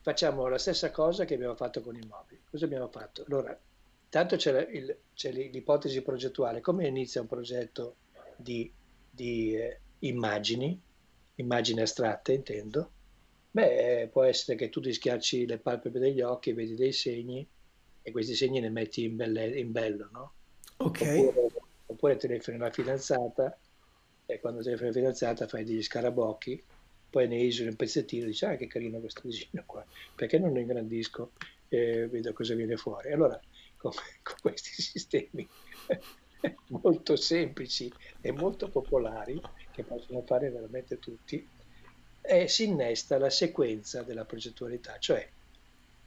facciamo 0.00 0.46
la 0.48 0.58
stessa 0.58 0.90
cosa 0.90 1.24
che 1.24 1.34
abbiamo 1.34 1.54
fatto 1.54 1.80
con 1.82 1.94
i 1.96 2.06
mobili. 2.06 2.42
Cosa 2.50 2.64
abbiamo 2.64 2.88
fatto? 2.88 3.24
Allora, 3.26 3.58
tanto 4.14 4.36
c'è, 4.36 4.68
il- 4.70 4.96
c'è 5.12 5.32
l'ipotesi 5.32 6.00
progettuale, 6.02 6.60
come 6.60 6.86
inizia 6.86 7.20
un 7.20 7.26
progetto 7.26 7.98
di, 8.36 8.72
di, 9.08 9.56
eh, 9.56 9.82
immagini, 10.00 10.80
immagini 11.36 11.80
astratte 11.80 12.32
intendo, 12.32 12.92
beh, 13.50 14.02
eh, 14.02 14.08
può 14.08 14.22
essere 14.22 14.56
che 14.56 14.68
tu 14.68 14.80
ti 14.80 14.92
schiacci 14.92 15.46
le 15.46 15.58
palpebre 15.58 15.98
degli 15.98 16.20
occhi, 16.20 16.52
vedi 16.52 16.76
dei 16.76 16.92
segni 16.92 17.48
e 18.02 18.10
questi 18.12 18.34
segni 18.36 18.60
ne 18.60 18.70
metti 18.70 19.02
in, 19.02 19.16
belle- 19.16 19.58
in 19.58 19.72
bello, 19.72 20.08
no? 20.12 20.34
Ok, 20.78 21.00
Oppure, 21.00 21.48
oppure 21.86 22.16
telefoni 22.16 22.56
alla 22.58 22.70
fidanzata 22.70 23.58
e 24.26 24.38
quando 24.40 24.62
telefoni 24.62 24.90
alla 24.90 24.98
fidanzata 24.98 25.48
fai 25.48 25.64
degli 25.64 25.82
scarabocchi, 25.82 26.64
poi 27.10 27.28
ne 27.28 27.38
isoli 27.42 27.68
un 27.68 27.76
pezzettino 27.76 28.24
e 28.24 28.28
dici, 28.28 28.44
ah 28.44 28.56
che 28.56 28.66
carino 28.68 29.00
questo 29.00 29.22
disegno 29.26 29.64
qua, 29.66 29.84
perché 30.14 30.38
non 30.38 30.52
lo 30.52 30.58
ingrandisco 30.60 31.32
e 31.68 32.08
vedo 32.08 32.32
cosa 32.32 32.54
viene 32.54 32.76
fuori. 32.76 33.12
Allora, 33.12 33.40
con, 33.84 33.92
con 34.22 34.36
questi 34.40 34.70
sistemi 34.80 35.46
molto 36.68 37.16
semplici 37.16 37.92
e 38.20 38.32
molto 38.32 38.68
popolari, 38.68 39.40
che 39.72 39.82
possono 39.82 40.22
fare 40.22 40.50
veramente 40.50 40.98
tutti, 40.98 41.46
eh, 42.22 42.48
si 42.48 42.64
innesta 42.64 43.18
la 43.18 43.30
sequenza 43.30 44.02
della 44.02 44.24
progettualità, 44.24 44.96
cioè 44.98 45.28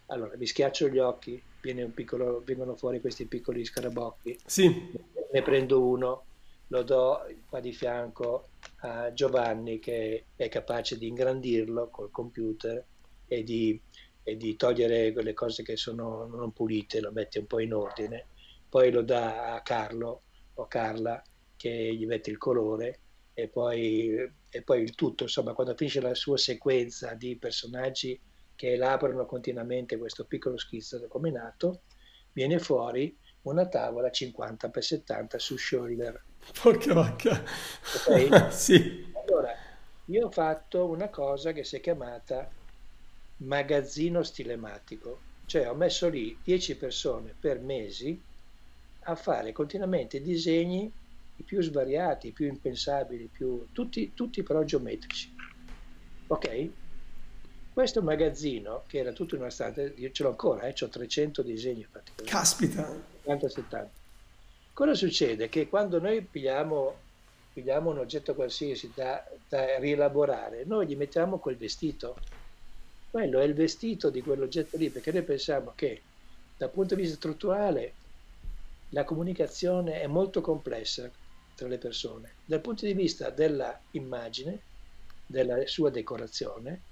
allora 0.07 0.35
mi 0.37 0.45
schiaccio 0.45 0.87
gli 0.87 0.99
occhi, 0.99 1.41
viene 1.61 1.83
un 1.83 1.93
piccolo, 1.93 2.41
vengono 2.43 2.75
fuori 2.75 3.01
questi 3.01 3.25
piccoli 3.25 3.65
scarabocchi, 3.65 4.39
sì, 4.45 4.91
ne 5.31 5.41
prendo 5.41 5.83
uno, 5.83 6.23
lo 6.67 6.83
do 6.83 7.25
qua 7.47 7.59
di 7.59 7.73
fianco 7.73 8.49
a 8.81 9.11
Giovanni 9.13 9.79
che 9.79 10.25
è 10.35 10.49
capace 10.49 10.97
di 10.97 11.07
ingrandirlo 11.07 11.89
col 11.89 12.09
computer 12.09 12.83
e 13.27 13.43
di, 13.43 13.79
e 14.27 14.35
di 14.35 14.57
togliere 14.57 15.13
quelle 15.13 15.33
cose 15.33 15.63
che 15.63 15.77
sono 15.77 16.25
non 16.25 16.51
pulite, 16.51 16.99
lo 16.99 17.13
mette 17.13 17.39
un 17.39 17.45
po' 17.45 17.61
in 17.61 17.73
ordine, 17.73 18.25
poi 18.67 18.91
lo 18.91 19.01
dà 19.01 19.53
a 19.53 19.61
Carlo 19.61 20.23
o 20.55 20.67
Carla 20.67 21.23
che 21.55 21.95
gli 21.95 22.05
mette 22.05 22.29
il 22.29 22.37
colore 22.37 22.99
e 23.33 23.47
poi, 23.47 24.09
e 24.49 24.61
poi 24.63 24.81
il 24.81 24.95
tutto, 24.95 25.23
insomma, 25.23 25.53
quando 25.53 25.75
finisce 25.77 26.01
la 26.01 26.13
sua 26.13 26.35
sequenza 26.35 27.13
di 27.13 27.37
personaggi 27.37 28.19
che 28.53 28.73
elaborano 28.73 29.25
continuamente 29.25 29.97
questo 29.97 30.25
piccolo 30.25 30.57
schizzo 30.57 30.99
documinato, 30.99 31.83
viene 32.33 32.59
fuori 32.59 33.17
una 33.43 33.65
tavola 33.69 34.11
50 34.11 34.69
x 34.69 34.79
70 34.79 35.39
su 35.39 35.55
shoulder. 35.55 36.21
porca 36.61 36.93
vacca. 36.93 37.41
Ok? 38.09 38.51
Sì, 38.51 39.09
Allora, 39.25 39.53
io 40.07 40.25
ho 40.25 40.31
fatto 40.31 40.89
una 40.89 41.07
cosa 41.07 41.53
che 41.53 41.63
si 41.63 41.77
è 41.77 41.79
chiamata 41.79 42.56
magazzino 43.37 44.23
stilematico, 44.23 45.19
cioè 45.45 45.69
ho 45.69 45.75
messo 45.75 46.09
lì 46.09 46.37
10 46.43 46.75
persone 46.77 47.33
per 47.39 47.59
mesi 47.59 48.19
a 49.01 49.15
fare 49.15 49.51
continuamente 49.51 50.21
disegni 50.21 50.91
i 51.37 51.43
più 51.43 51.61
svariati, 51.61 52.27
i 52.27 52.31
più 52.31 52.47
impensabili, 52.47 53.23
i 53.23 53.29
più, 53.31 53.67
tutti, 53.71 54.13
tutti 54.13 54.43
però 54.43 54.63
geometrici. 54.63 55.33
Ok? 56.27 56.69
Questo 57.71 58.01
magazzino, 58.01 58.83
che 58.87 58.97
era 58.97 59.11
tutto 59.11 59.35
in 59.35 59.41
una 59.41 59.51
stanza, 59.51 59.83
io 59.83 60.11
ce 60.11 60.23
l'ho 60.23 60.29
ancora, 60.29 60.63
eh, 60.63 60.73
ho 60.79 60.89
300 60.89 61.43
disegni 61.43 61.85
così, 61.91 62.25
caspita. 62.25 62.91
50-70. 63.23 63.87
Cosa 64.73 64.95
succede? 64.95 65.47
Che 65.47 65.69
quando 65.69 65.99
noi 65.99 66.21
pigliamo, 66.21 66.95
pigliamo 67.53 67.91
un 67.91 67.99
oggetto 67.99 68.33
qualsiasi 68.33 68.91
da, 68.95 69.23
da 69.47 69.77
rielaborare, 69.77 70.63
noi 70.65 70.87
gli 70.87 70.95
mettiamo 70.95 71.37
quel 71.37 71.55
vestito. 71.55 72.17
Quello 73.09 73.39
è 73.39 73.43
il 73.43 73.53
vestito 73.53 74.09
di 74.09 74.21
quell'oggetto 74.21 74.77
lì, 74.77 74.91
perché 74.91 75.11
noi 75.11 75.23
pensiamo 75.23 75.73
che 75.73 76.05
dal 76.55 76.71
punto 76.71 76.95
di 76.95 77.01
vista 77.01 77.15
strutturale 77.17 77.97
la 78.89 79.03
comunicazione 79.03 80.01
è 80.01 80.07
molto 80.07 80.41
complessa 80.41 81.11
tra 81.53 81.67
le 81.67 81.77
persone. 81.77 82.37
Dal 82.43 82.61
punto 82.61 82.85
di 82.85 82.93
vista 82.93 83.29
della 83.29 83.81
immagine, 83.91 84.65
della 85.25 85.65
sua 85.65 85.89
decorazione, 85.89 86.85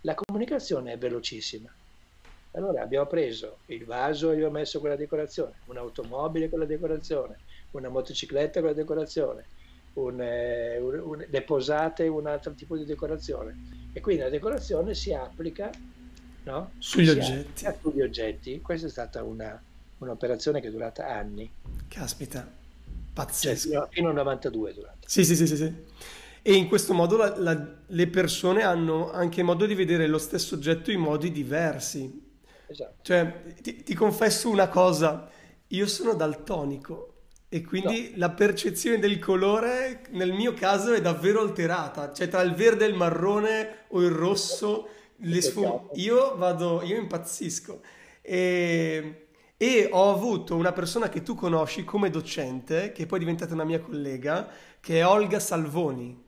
la 0.00 0.14
comunicazione 0.14 0.92
è 0.92 0.98
velocissima. 0.98 1.74
Allora 2.52 2.82
abbiamo 2.82 3.06
preso 3.06 3.62
il 3.66 3.84
vaso 3.84 4.32
e 4.32 4.42
ho 4.44 4.50
messo 4.50 4.80
quella 4.80 4.96
decorazione, 4.96 5.60
un'automobile 5.66 6.48
con 6.48 6.58
la 6.60 6.66
decorazione, 6.66 7.42
una 7.70 7.88
motocicletta 7.90 8.60
con 8.60 8.70
la 8.70 8.74
decorazione, 8.74 9.50
un, 9.94 10.20
eh, 10.20 10.78
un- 10.78 10.98
un- 11.00 11.26
le 11.28 11.44
posate 11.44 12.08
un 12.08 12.26
altro 12.26 12.54
tipo 12.54 12.76
di 12.76 12.84
decorazione. 12.84 13.60
E 13.98 14.00
quindi 14.00 14.22
la 14.22 14.28
decorazione 14.28 14.94
si 14.94 15.12
applica, 15.12 15.72
no? 16.44 16.70
Sugli 16.78 17.06
Si 17.06 17.10
oggetti. 17.10 17.64
applica 17.66 17.90
sugli 17.90 18.00
oggetti. 18.00 18.60
Questa 18.60 18.86
è 18.86 18.90
stata 18.90 19.24
una, 19.24 19.60
un'operazione 19.98 20.60
che 20.60 20.68
è 20.68 20.70
durata 20.70 21.08
anni, 21.08 21.50
Caspita, 21.88 22.42
cioè 22.42 22.52
pazzesco. 23.12 23.68
fino, 23.68 23.88
fino 23.90 24.08
al 24.10 24.14
92 24.14 24.70
è 24.70 24.74
durata. 24.74 24.98
Sì, 25.04 25.24
sì, 25.24 25.34
sì, 25.34 25.48
sì, 25.48 25.56
sì. 25.56 25.74
E 26.42 26.52
in 26.54 26.68
questo 26.68 26.94
modo 26.94 27.16
la- 27.16 27.36
la- 27.38 27.74
le 27.86 28.06
persone 28.06 28.62
hanno 28.62 29.10
anche 29.10 29.42
modo 29.42 29.66
di 29.66 29.74
vedere 29.74 30.06
lo 30.06 30.18
stesso 30.18 30.54
oggetto 30.54 30.92
in 30.92 31.00
modi 31.00 31.32
diversi. 31.32 32.36
Esatto. 32.68 32.94
Cioè, 33.02 33.54
ti, 33.60 33.82
ti 33.82 33.94
confesso 33.94 34.48
una 34.48 34.68
cosa, 34.68 35.28
io 35.66 35.86
sono 35.88 36.14
daltonico 36.14 37.17
e 37.50 37.62
No, 37.82 37.92
quindi 37.92 38.12
la 38.16 38.30
percezione 38.30 38.98
del 38.98 39.18
colore 39.18 40.02
nel 40.10 40.32
mio 40.32 40.52
caso 40.54 40.92
è 40.92 41.00
davvero 41.00 41.40
alterata. 41.40 42.12
Cioè, 42.12 42.28
tra 42.28 42.42
il 42.42 42.54
verde 42.54 42.84
e 42.84 42.88
il 42.88 42.94
marrone 42.94 43.84
o 43.88 44.02
il 44.02 44.10
rosso, 44.10 44.88
peccato. 45.40 45.90
io 45.92 46.36
vado, 46.36 46.82
io 46.82 46.96
impazzisco. 46.98 47.80
E, 48.20 49.28
e 49.56 49.88
ho 49.90 50.10
avuto 50.12 50.56
una 50.56 50.72
persona 50.72 51.08
che 51.08 51.22
tu 51.22 51.34
conosci 51.34 51.84
come 51.84 52.10
docente, 52.10 52.92
che 52.92 53.06
poi 53.06 53.18
è 53.18 53.20
diventata 53.20 53.54
una 53.54 53.64
mia 53.64 53.80
collega, 53.80 54.48
che 54.80 54.98
è 55.00 55.06
Olga 55.06 55.40
Salvoni. 55.40 56.26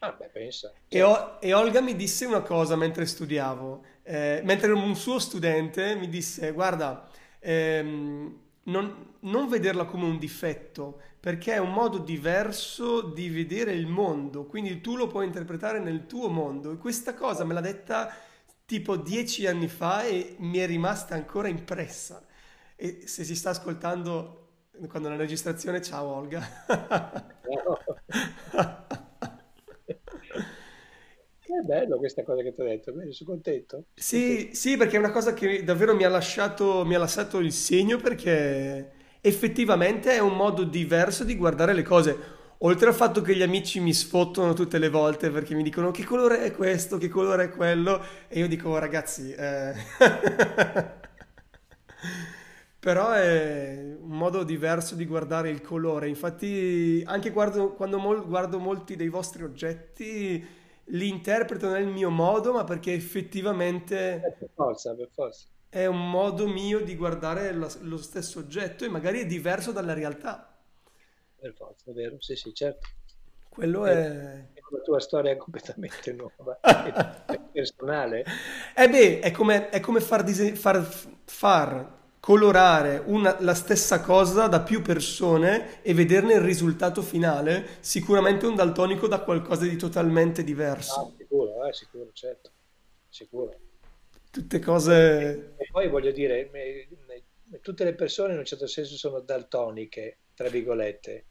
Ah, 0.00 0.12
beh, 0.18 0.30
pensa, 0.32 0.72
E. 0.88 1.02
O- 1.02 1.38
e 1.40 1.52
Olga 1.52 1.80
mi 1.80 1.96
disse 1.96 2.24
una 2.24 2.42
cosa 2.42 2.76
mentre 2.76 3.04
studiavo, 3.06 3.84
eh, 4.02 4.40
mentre 4.44 4.70
un 4.72 4.94
suo 4.94 5.18
studente 5.18 5.96
mi 5.96 6.08
disse, 6.08 6.52
guarda, 6.52 7.08
ehm, 7.40 8.42
non, 8.64 9.14
non 9.20 9.48
vederla 9.48 9.84
come 9.84 10.04
un 10.04 10.18
difetto, 10.18 11.00
perché 11.20 11.54
è 11.54 11.58
un 11.58 11.72
modo 11.72 11.98
diverso 11.98 13.00
di 13.02 13.28
vedere 13.28 13.72
il 13.72 13.86
mondo, 13.86 14.44
quindi 14.46 14.80
tu 14.80 14.96
lo 14.96 15.06
puoi 15.06 15.26
interpretare 15.26 15.78
nel 15.80 16.06
tuo 16.06 16.28
mondo. 16.28 16.72
E 16.72 16.78
questa 16.78 17.14
cosa 17.14 17.44
me 17.44 17.54
l'ha 17.54 17.60
detta 17.60 18.12
tipo 18.66 18.96
dieci 18.96 19.46
anni 19.46 19.68
fa 19.68 20.04
e 20.04 20.36
mi 20.38 20.58
è 20.58 20.66
rimasta 20.66 21.14
ancora 21.14 21.48
impressa. 21.48 22.24
E 22.76 23.06
se 23.06 23.24
si 23.24 23.34
sta 23.34 23.50
ascoltando 23.50 24.40
quando 24.88 25.08
la 25.08 25.16
registrazione, 25.16 25.80
ciao 25.82 26.06
Olga. 26.06 26.42
Bello 31.64 31.96
questa 31.96 32.22
cosa 32.22 32.42
che 32.42 32.52
ti 32.52 32.60
ho 32.60 32.64
detto, 32.64 32.92
sono 32.92 33.02
contento, 33.04 33.24
contento. 33.24 33.84
Sì, 33.94 34.50
sì, 34.52 34.76
perché 34.76 34.96
è 34.96 34.98
una 34.98 35.10
cosa 35.10 35.32
che 35.32 35.64
davvero 35.64 35.94
mi 35.94 36.04
ha 36.04 36.08
lasciato, 36.10 36.84
mi 36.84 36.94
ha 36.94 36.98
lasciato 36.98 37.38
il 37.38 37.52
segno 37.52 37.96
perché 37.96 38.92
effettivamente 39.22 40.12
è 40.12 40.18
un 40.18 40.36
modo 40.36 40.64
diverso 40.64 41.24
di 41.24 41.36
guardare 41.36 41.72
le 41.72 41.82
cose. 41.82 42.32
Oltre 42.58 42.88
al 42.88 42.94
fatto 42.94 43.22
che 43.22 43.34
gli 43.34 43.42
amici 43.42 43.80
mi 43.80 43.92
sfottono 43.94 44.52
tutte 44.52 44.78
le 44.78 44.90
volte 44.90 45.30
perché 45.30 45.54
mi 45.54 45.62
dicono 45.62 45.90
che 45.90 46.04
colore 46.04 46.42
è 46.44 46.52
questo, 46.52 46.98
che 46.98 47.08
colore 47.08 47.44
è 47.44 47.48
quello, 47.50 48.00
e 48.28 48.38
io 48.40 48.48
dico, 48.48 48.68
"Oh, 48.70 48.78
ragazzi, 48.78 49.32
eh... 49.32 49.72
però 52.78 53.12
è 53.12 53.96
un 53.98 54.16
modo 54.16 54.42
diverso 54.44 54.94
di 54.94 55.06
guardare 55.06 55.48
il 55.50 55.62
colore. 55.62 56.08
Infatti, 56.08 57.02
anche 57.06 57.30
guardo- 57.30 57.72
quando 57.72 57.98
mol- 57.98 58.26
guardo 58.26 58.58
molti 58.58 58.94
dei 58.96 59.08
vostri 59.08 59.42
oggetti, 59.42 60.44
li 60.86 61.08
interpreto 61.08 61.70
nel 61.70 61.86
mio 61.86 62.10
modo, 62.10 62.52
ma 62.52 62.64
perché 62.64 62.92
Eh, 64.24 64.32
effettivamente 64.32 64.34
per 64.38 64.50
forza, 64.56 64.92
per 64.96 65.08
forza. 65.12 65.46
è 65.68 65.84
un 65.84 66.08
modo 66.08 66.48
mio 66.48 66.80
di 66.80 66.96
guardare 66.96 67.52
lo, 67.52 67.70
lo 67.82 67.98
stesso 67.98 68.38
oggetto 68.38 68.86
e 68.86 68.88
magari 68.88 69.20
è 69.20 69.26
diverso 69.26 69.72
dalla 69.72 69.92
realtà. 69.92 70.56
per 71.36 71.54
forza, 71.54 71.90
è 71.90 71.94
vero, 71.94 72.16
sì, 72.20 72.34
sì, 72.36 72.52
certo. 72.54 72.88
Quello 73.48 73.84
È, 73.84 73.90
è... 73.90 74.44
è 74.52 74.60
una 74.70 74.80
tua 74.82 75.00
storia 75.00 75.36
completamente 75.36 76.12
nuova, 76.12 76.60
è 77.28 77.40
personale. 77.50 78.30
Eh 78.76 78.88
beh, 78.88 79.20
è 79.20 79.30
come, 79.30 79.68
è 79.70 79.80
come 79.80 80.00
far, 80.00 80.22
dise- 80.24 80.54
far, 80.56 80.82
far 81.24 81.92
colorare 82.24 83.02
una- 83.04 83.36
la 83.40 83.52
stessa 83.52 84.00
cosa 84.00 84.46
da 84.46 84.62
più 84.62 84.80
persone 84.80 85.82
e 85.82 85.92
vederne 85.92 86.32
il 86.32 86.40
risultato 86.40 87.02
finale. 87.02 87.66
Sicuramente 87.80 88.46
un 88.46 88.54
daltonico 88.54 89.06
da 89.06 89.20
qualcosa 89.20 89.66
di 89.66 89.76
totalmente 89.76 90.40
Ah, 90.40 90.44
diverso. 90.44 91.12
sicuro, 91.18 91.66
eh, 91.66 91.72
sicuro, 91.74 92.10
certo, 92.14 92.50
sicuro. 93.10 93.60
Tutte 94.30 94.56
E, 94.56 94.60
cose... 94.60 95.54
e 95.58 95.68
poi 95.70 95.90
voglio 95.90 96.12
dire, 96.12 96.50
tutte 97.60 97.84
le 97.84 97.94
persone 97.94 98.32
in 98.32 98.38
un 98.38 98.46
certo 98.46 98.66
senso 98.66 98.96
sono 98.96 99.20
daltoniche, 99.20 100.20
tra 100.34 100.48
virgolette, 100.48 101.26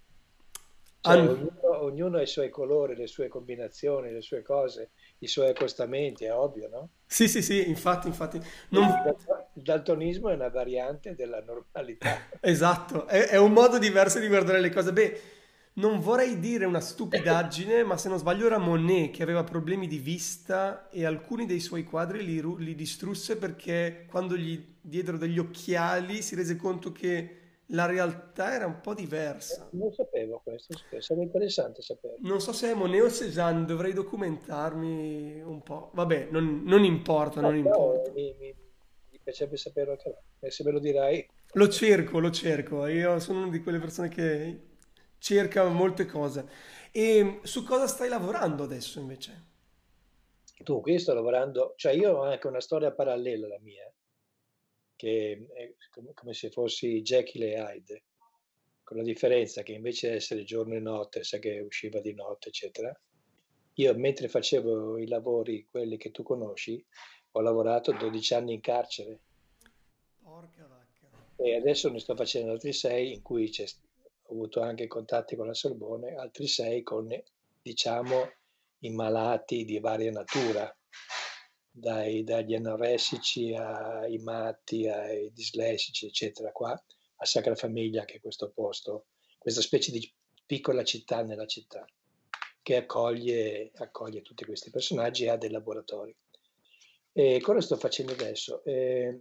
cioè 1.01 1.17
han- 1.17 1.27
ognuno, 1.27 1.81
ognuno 1.81 2.17
ha 2.17 2.21
i 2.21 2.27
suoi 2.27 2.51
colori, 2.51 2.95
le 2.95 3.07
sue 3.07 3.27
combinazioni, 3.29 4.11
le 4.11 4.21
sue 4.21 4.43
cose, 4.43 4.91
i 5.23 5.27
suoi 5.27 5.49
accostamenti, 5.49 6.25
è 6.25 6.33
ovvio, 6.33 6.69
no? 6.69 6.89
Sì, 7.05 7.27
sì, 7.27 7.41
sì, 7.41 7.67
infatti, 7.69 8.07
infatti. 8.07 8.37
Il 8.37 8.43
Non... 8.69 8.87
il 9.53 9.61
daltonismo 9.61 10.29
è 10.29 10.33
una 10.33 10.49
variante 10.49 11.15
della 11.15 11.41
normalità. 11.41 12.27
Esatto, 12.41 13.07
è, 13.07 13.27
è 13.27 13.37
un 13.37 13.53
modo 13.53 13.77
diverso 13.77 14.19
di 14.19 14.27
guardare 14.27 14.59
le 14.59 14.71
cose. 14.71 14.91
Beh, 14.91 15.21
non 15.75 15.99
vorrei 15.99 16.39
dire 16.39 16.65
una 16.65 16.79
stupidaggine, 16.81 17.83
ma 17.83 17.97
se 17.97 18.09
non 18.09 18.17
sbaglio 18.17 18.47
era 18.47 18.57
Monet 18.57 19.11
che 19.11 19.23
aveva 19.23 19.43
problemi 19.43 19.87
di 19.87 19.97
vista 19.97 20.89
e 20.89 21.05
alcuni 21.05 21.45
dei 21.45 21.59
suoi 21.59 21.83
quadri 21.83 22.23
li, 22.23 22.41
li 22.57 22.75
distrusse 22.75 23.37
perché 23.37 24.05
quando 24.07 24.35
gli 24.35 24.61
diedero 24.81 25.17
degli 25.17 25.39
occhiali 25.39 26.21
si 26.21 26.35
rese 26.35 26.55
conto 26.57 26.91
che 26.91 27.37
la 27.67 27.85
realtà 27.85 28.53
era 28.53 28.65
un 28.65 28.81
po' 28.81 28.93
diversa. 28.93 29.67
Non 29.71 29.91
sapevo 29.93 30.41
questo, 30.43 30.73
sarebbe 30.99 31.25
interessante 31.25 31.81
saperlo. 31.81 32.17
Non 32.21 32.39
so 32.41 32.53
se 32.53 32.71
è 32.71 32.73
Monet 32.73 33.01
o 33.03 33.09
Cézanne, 33.09 33.65
dovrei 33.65 33.93
documentarmi 33.93 35.41
un 35.41 35.61
po'. 35.63 35.91
Vabbè, 35.93 36.27
non, 36.31 36.63
non 36.63 36.83
importa, 36.83 37.41
No, 37.41 37.51
non 37.51 37.61
però 37.61 37.93
importa. 37.93 38.11
mi, 38.11 38.35
mi- 38.39 38.55
mi 39.11 39.19
piacerebbe 39.23 39.57
saperlo 39.57 39.91
anche 39.91 40.09
a 40.09 40.13
me. 40.39 40.51
Se 40.51 40.63
me 40.63 40.71
lo 40.71 40.79
dirai, 40.79 41.25
Lo 41.53 41.69
cerco, 41.69 42.19
lo 42.19 42.31
cerco. 42.31 42.85
Io 42.87 43.19
sono 43.19 43.41
una 43.43 43.51
di 43.51 43.61
quelle 43.61 43.79
persone 43.79 44.09
che 44.09 44.59
cerca 45.17 45.67
molte 45.69 46.05
cose. 46.05 46.47
E 46.91 47.39
su 47.43 47.63
cosa 47.63 47.87
stai 47.87 48.09
lavorando 48.09 48.63
adesso 48.63 48.99
invece? 48.99 49.51
tu 50.63 50.79
qui 50.81 50.97
sto 50.97 51.13
lavorando, 51.13 51.73
cioè 51.75 51.91
io 51.93 52.13
ho 52.19 52.23
anche 52.23 52.47
una 52.47 52.61
storia 52.61 52.91
parallela 52.93 53.47
alla 53.47 53.59
mia, 53.59 53.91
che 55.03 55.47
è 55.53 55.75
come, 55.89 56.13
come 56.13 56.33
se 56.33 56.49
fossi 56.49 57.01
Jekyll 57.01 57.41
e 57.43 57.59
Hyde, 57.59 58.03
con 58.83 58.95
la 58.95 59.03
differenza 59.03 59.61
che 59.61 59.73
invece 59.73 60.09
di 60.09 60.15
essere 60.15 60.45
giorno 60.45 60.75
e 60.75 60.79
notte, 60.79 61.25
sai 61.25 61.41
che 61.41 61.59
usciva 61.59 61.99
di 61.99 62.13
notte, 62.13 62.47
eccetera, 62.47 62.97
io 63.73 63.95
mentre 63.95 64.29
facevo 64.29 64.97
i 64.97 65.07
lavori, 65.07 65.67
quelli 65.69 65.97
che 65.97 66.11
tu 66.11 66.23
conosci, 66.23 66.81
ho 67.31 67.41
lavorato 67.41 67.91
12 67.91 68.33
anni 68.33 68.53
in 68.53 68.61
carcere 68.61 69.19
Porca 70.21 70.67
vacca. 70.67 71.09
e 71.35 71.55
adesso 71.57 71.89
ne 71.89 71.99
sto 71.99 72.15
facendo 72.15 72.51
altri 72.51 72.71
6 72.71 73.13
in 73.13 73.21
cui 73.21 73.51
ho 73.57 74.31
avuto 74.31 74.61
anche 74.61 74.87
contatti 74.87 75.35
con 75.35 75.47
la 75.47 75.53
Sorbonne, 75.53 76.15
altri 76.15 76.47
6 76.47 76.81
con, 76.81 77.09
diciamo, 77.61 78.31
i 78.79 78.89
malati 78.89 79.65
di 79.65 79.79
varia 79.79 80.11
natura, 80.11 80.73
dai- 81.75 82.23
dagli 82.23 82.53
anoressici 82.53 83.53
ai 83.55 84.19
matti, 84.19 84.87
ai 84.87 85.31
dislessici, 85.33 86.05
eccetera, 86.05 86.51
qua 86.51 86.71
a 86.71 87.25
Sacra 87.25 87.55
Famiglia, 87.55 88.05
che 88.05 88.15
è 88.15 88.19
questo 88.21 88.51
posto, 88.51 89.07
questa 89.39 89.61
specie 89.61 89.91
di 89.91 90.13
piccola 90.45 90.83
città 90.83 91.23
nella 91.23 91.47
città, 91.47 91.85
che 92.61 92.75
accoglie, 92.75 93.71
accoglie 93.75 94.21
tutti 94.21 94.45
questi 94.45 94.69
personaggi 94.69 95.23
e 95.23 95.29
ha 95.29 95.37
dei 95.37 95.49
laboratori. 95.49 96.15
E 97.11 97.39
cosa 97.41 97.61
sto 97.61 97.75
facendo 97.75 98.11
adesso? 98.11 98.63
Eh, 98.63 99.19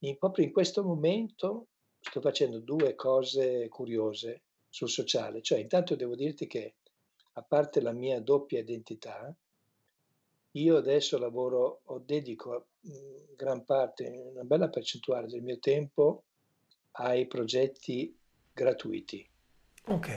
in- 0.00 0.18
proprio 0.18 0.44
in 0.44 0.52
questo 0.52 0.82
momento 0.82 1.68
sto 2.00 2.20
facendo 2.20 2.58
due 2.58 2.94
cose 2.96 3.68
curiose 3.68 4.42
sul 4.68 4.90
sociale, 4.90 5.40
cioè 5.40 5.58
intanto 5.58 5.94
devo 5.94 6.16
dirti 6.16 6.46
che 6.48 6.76
a 7.34 7.42
parte 7.42 7.80
la 7.80 7.92
mia 7.92 8.20
doppia 8.20 8.58
identità, 8.58 9.34
io 10.60 10.76
adesso 10.76 11.18
lavoro 11.18 11.80
o 11.84 11.98
dedico 11.98 12.66
mh, 12.80 13.34
gran 13.36 13.64
parte, 13.64 14.06
una 14.08 14.44
bella 14.44 14.68
percentuale 14.68 15.28
del 15.28 15.42
mio 15.42 15.58
tempo 15.58 16.24
ai 16.92 17.26
progetti 17.26 18.16
gratuiti 18.52 19.28
Ok. 19.88 20.08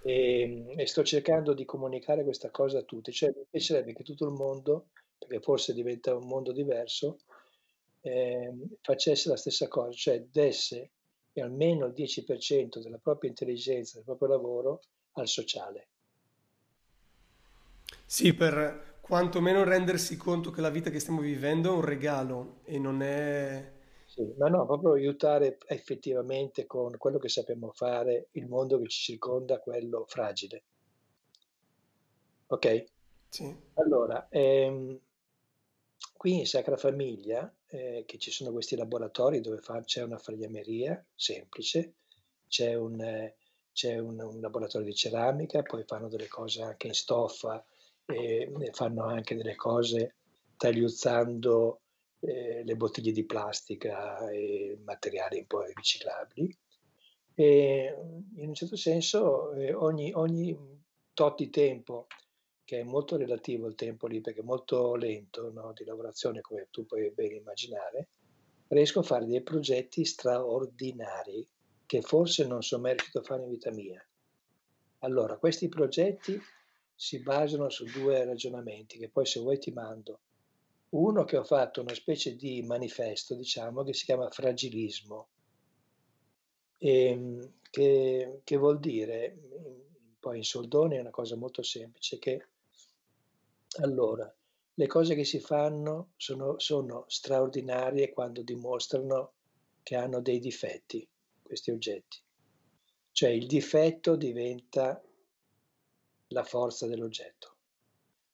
e, 0.00 0.74
e 0.76 0.86
sto 0.86 1.02
cercando 1.04 1.52
di 1.54 1.64
comunicare 1.64 2.24
questa 2.24 2.50
cosa 2.50 2.78
a 2.78 2.82
tutti, 2.82 3.12
cioè 3.12 3.32
mi 3.36 3.44
piacerebbe 3.50 3.92
che 3.94 4.02
tutto 4.02 4.26
il 4.26 4.32
mondo, 4.32 4.88
perché 5.18 5.40
forse 5.40 5.72
diventa 5.74 6.14
un 6.14 6.26
mondo 6.26 6.52
diverso, 6.52 7.18
ehm, 8.00 8.76
facesse 8.80 9.28
la 9.28 9.36
stessa 9.36 9.68
cosa, 9.68 9.92
cioè 9.92 10.22
desse 10.30 10.90
almeno 11.38 11.86
il 11.86 11.92
10% 11.92 12.80
della 12.80 12.98
propria 12.98 13.30
intelligenza, 13.30 13.94
del 13.96 14.04
proprio 14.04 14.28
lavoro 14.28 14.80
al 15.12 15.28
sociale. 15.28 15.88
Sì, 18.06 18.34
per 18.34 18.87
quantomeno 19.08 19.64
rendersi 19.64 20.18
conto 20.18 20.50
che 20.50 20.60
la 20.60 20.68
vita 20.68 20.90
che 20.90 21.00
stiamo 21.00 21.20
vivendo 21.20 21.72
è 21.72 21.76
un 21.76 21.80
regalo 21.84 22.60
e 22.64 22.78
non 22.78 23.00
è... 23.00 23.72
Sì, 24.04 24.34
ma 24.36 24.48
no, 24.48 24.66
proprio 24.66 24.92
aiutare 24.92 25.56
effettivamente 25.66 26.66
con 26.66 26.94
quello 26.98 27.18
che 27.18 27.30
sappiamo 27.30 27.72
fare 27.72 28.28
il 28.32 28.46
mondo 28.46 28.78
che 28.78 28.88
ci 28.88 29.12
circonda, 29.12 29.60
quello 29.60 30.04
fragile. 30.06 30.62
Ok? 32.48 32.84
Sì. 33.30 33.54
Allora, 33.74 34.28
ehm, 34.28 34.98
qui 36.14 36.40
in 36.40 36.46
Sacra 36.46 36.76
Famiglia, 36.76 37.50
eh, 37.66 38.04
che 38.06 38.18
ci 38.18 38.30
sono 38.30 38.52
questi 38.52 38.76
laboratori 38.76 39.40
dove 39.40 39.58
fa- 39.58 39.80
c'è 39.80 40.02
una 40.02 40.18
falegnameria 40.18 41.02
semplice, 41.14 41.94
c'è 42.46 42.74
un, 42.74 43.00
eh, 43.00 43.36
c'è 43.72 43.98
un, 43.98 44.20
un 44.20 44.40
laboratorio 44.40 44.86
di 44.86 44.94
ceramica, 44.94 45.62
poi 45.62 45.84
fanno 45.84 46.08
delle 46.08 46.28
cose 46.28 46.62
anche 46.62 46.88
in 46.88 46.94
stoffa, 46.94 47.64
e 48.10 48.70
fanno 48.72 49.04
anche 49.04 49.36
delle 49.36 49.54
cose 49.54 50.14
tagliuzzando 50.56 51.80
eh, 52.20 52.62
le 52.64 52.76
bottiglie 52.76 53.12
di 53.12 53.24
plastica 53.24 54.28
e 54.30 54.78
materiali 54.82 55.38
un 55.38 55.46
po' 55.46 55.62
riciclabili. 55.62 56.56
E 57.34 57.94
in 58.36 58.48
un 58.48 58.54
certo 58.54 58.76
senso 58.76 59.52
eh, 59.52 59.72
ogni, 59.72 60.12
ogni 60.14 60.56
tot 61.12 61.36
di 61.36 61.50
tempo, 61.50 62.06
che 62.64 62.80
è 62.80 62.82
molto 62.82 63.16
relativo 63.16 63.66
il 63.68 63.74
tempo 63.74 64.06
lì, 64.06 64.20
perché 64.20 64.40
è 64.40 64.44
molto 64.44 64.94
lento, 64.94 65.52
no, 65.52 65.72
di 65.74 65.84
lavorazione, 65.84 66.40
come 66.40 66.68
tu 66.70 66.86
puoi 66.86 67.10
ben 67.12 67.32
immaginare, 67.32 68.08
riesco 68.68 69.00
a 69.00 69.04
fare 69.04 69.26
dei 69.26 69.42
progetti 69.42 70.04
straordinari 70.04 71.46
che 71.86 72.02
forse 72.02 72.46
non 72.46 72.62
sono 72.62 72.82
mai 72.82 72.92
riuscito 72.92 73.20
a 73.20 73.22
fare 73.22 73.42
in 73.42 73.50
vita 73.50 73.70
mia. 73.70 74.04
Allora, 75.00 75.38
questi 75.38 75.68
progetti 75.68 76.38
si 77.00 77.20
basano 77.20 77.68
su 77.68 77.84
due 77.84 78.24
ragionamenti 78.24 78.98
che 78.98 79.08
poi 79.08 79.24
se 79.24 79.38
vuoi 79.38 79.60
ti 79.60 79.70
mando. 79.70 80.18
Uno 80.90 81.22
che 81.22 81.36
ho 81.36 81.44
fatto 81.44 81.80
una 81.80 81.94
specie 81.94 82.34
di 82.34 82.60
manifesto, 82.62 83.36
diciamo, 83.36 83.84
che 83.84 83.94
si 83.94 84.04
chiama 84.04 84.28
fragilismo, 84.28 85.28
e, 86.76 87.50
che, 87.70 88.40
che 88.42 88.56
vuol 88.56 88.80
dire, 88.80 89.38
poi 90.18 90.38
in 90.38 90.44
soldoni 90.44 90.96
è 90.96 91.00
una 91.00 91.10
cosa 91.10 91.36
molto 91.36 91.62
semplice, 91.62 92.18
che 92.18 92.46
allora 93.80 94.34
le 94.74 94.86
cose 94.88 95.14
che 95.14 95.24
si 95.24 95.38
fanno 95.38 96.14
sono, 96.16 96.58
sono 96.58 97.04
straordinarie 97.06 98.12
quando 98.12 98.42
dimostrano 98.42 99.34
che 99.84 99.94
hanno 99.94 100.20
dei 100.20 100.40
difetti, 100.40 101.08
questi 101.40 101.70
oggetti. 101.70 102.18
Cioè 103.12 103.30
il 103.30 103.46
difetto 103.46 104.16
diventa 104.16 105.00
la 106.28 106.44
forza 106.44 106.86
dell'oggetto. 106.86 107.56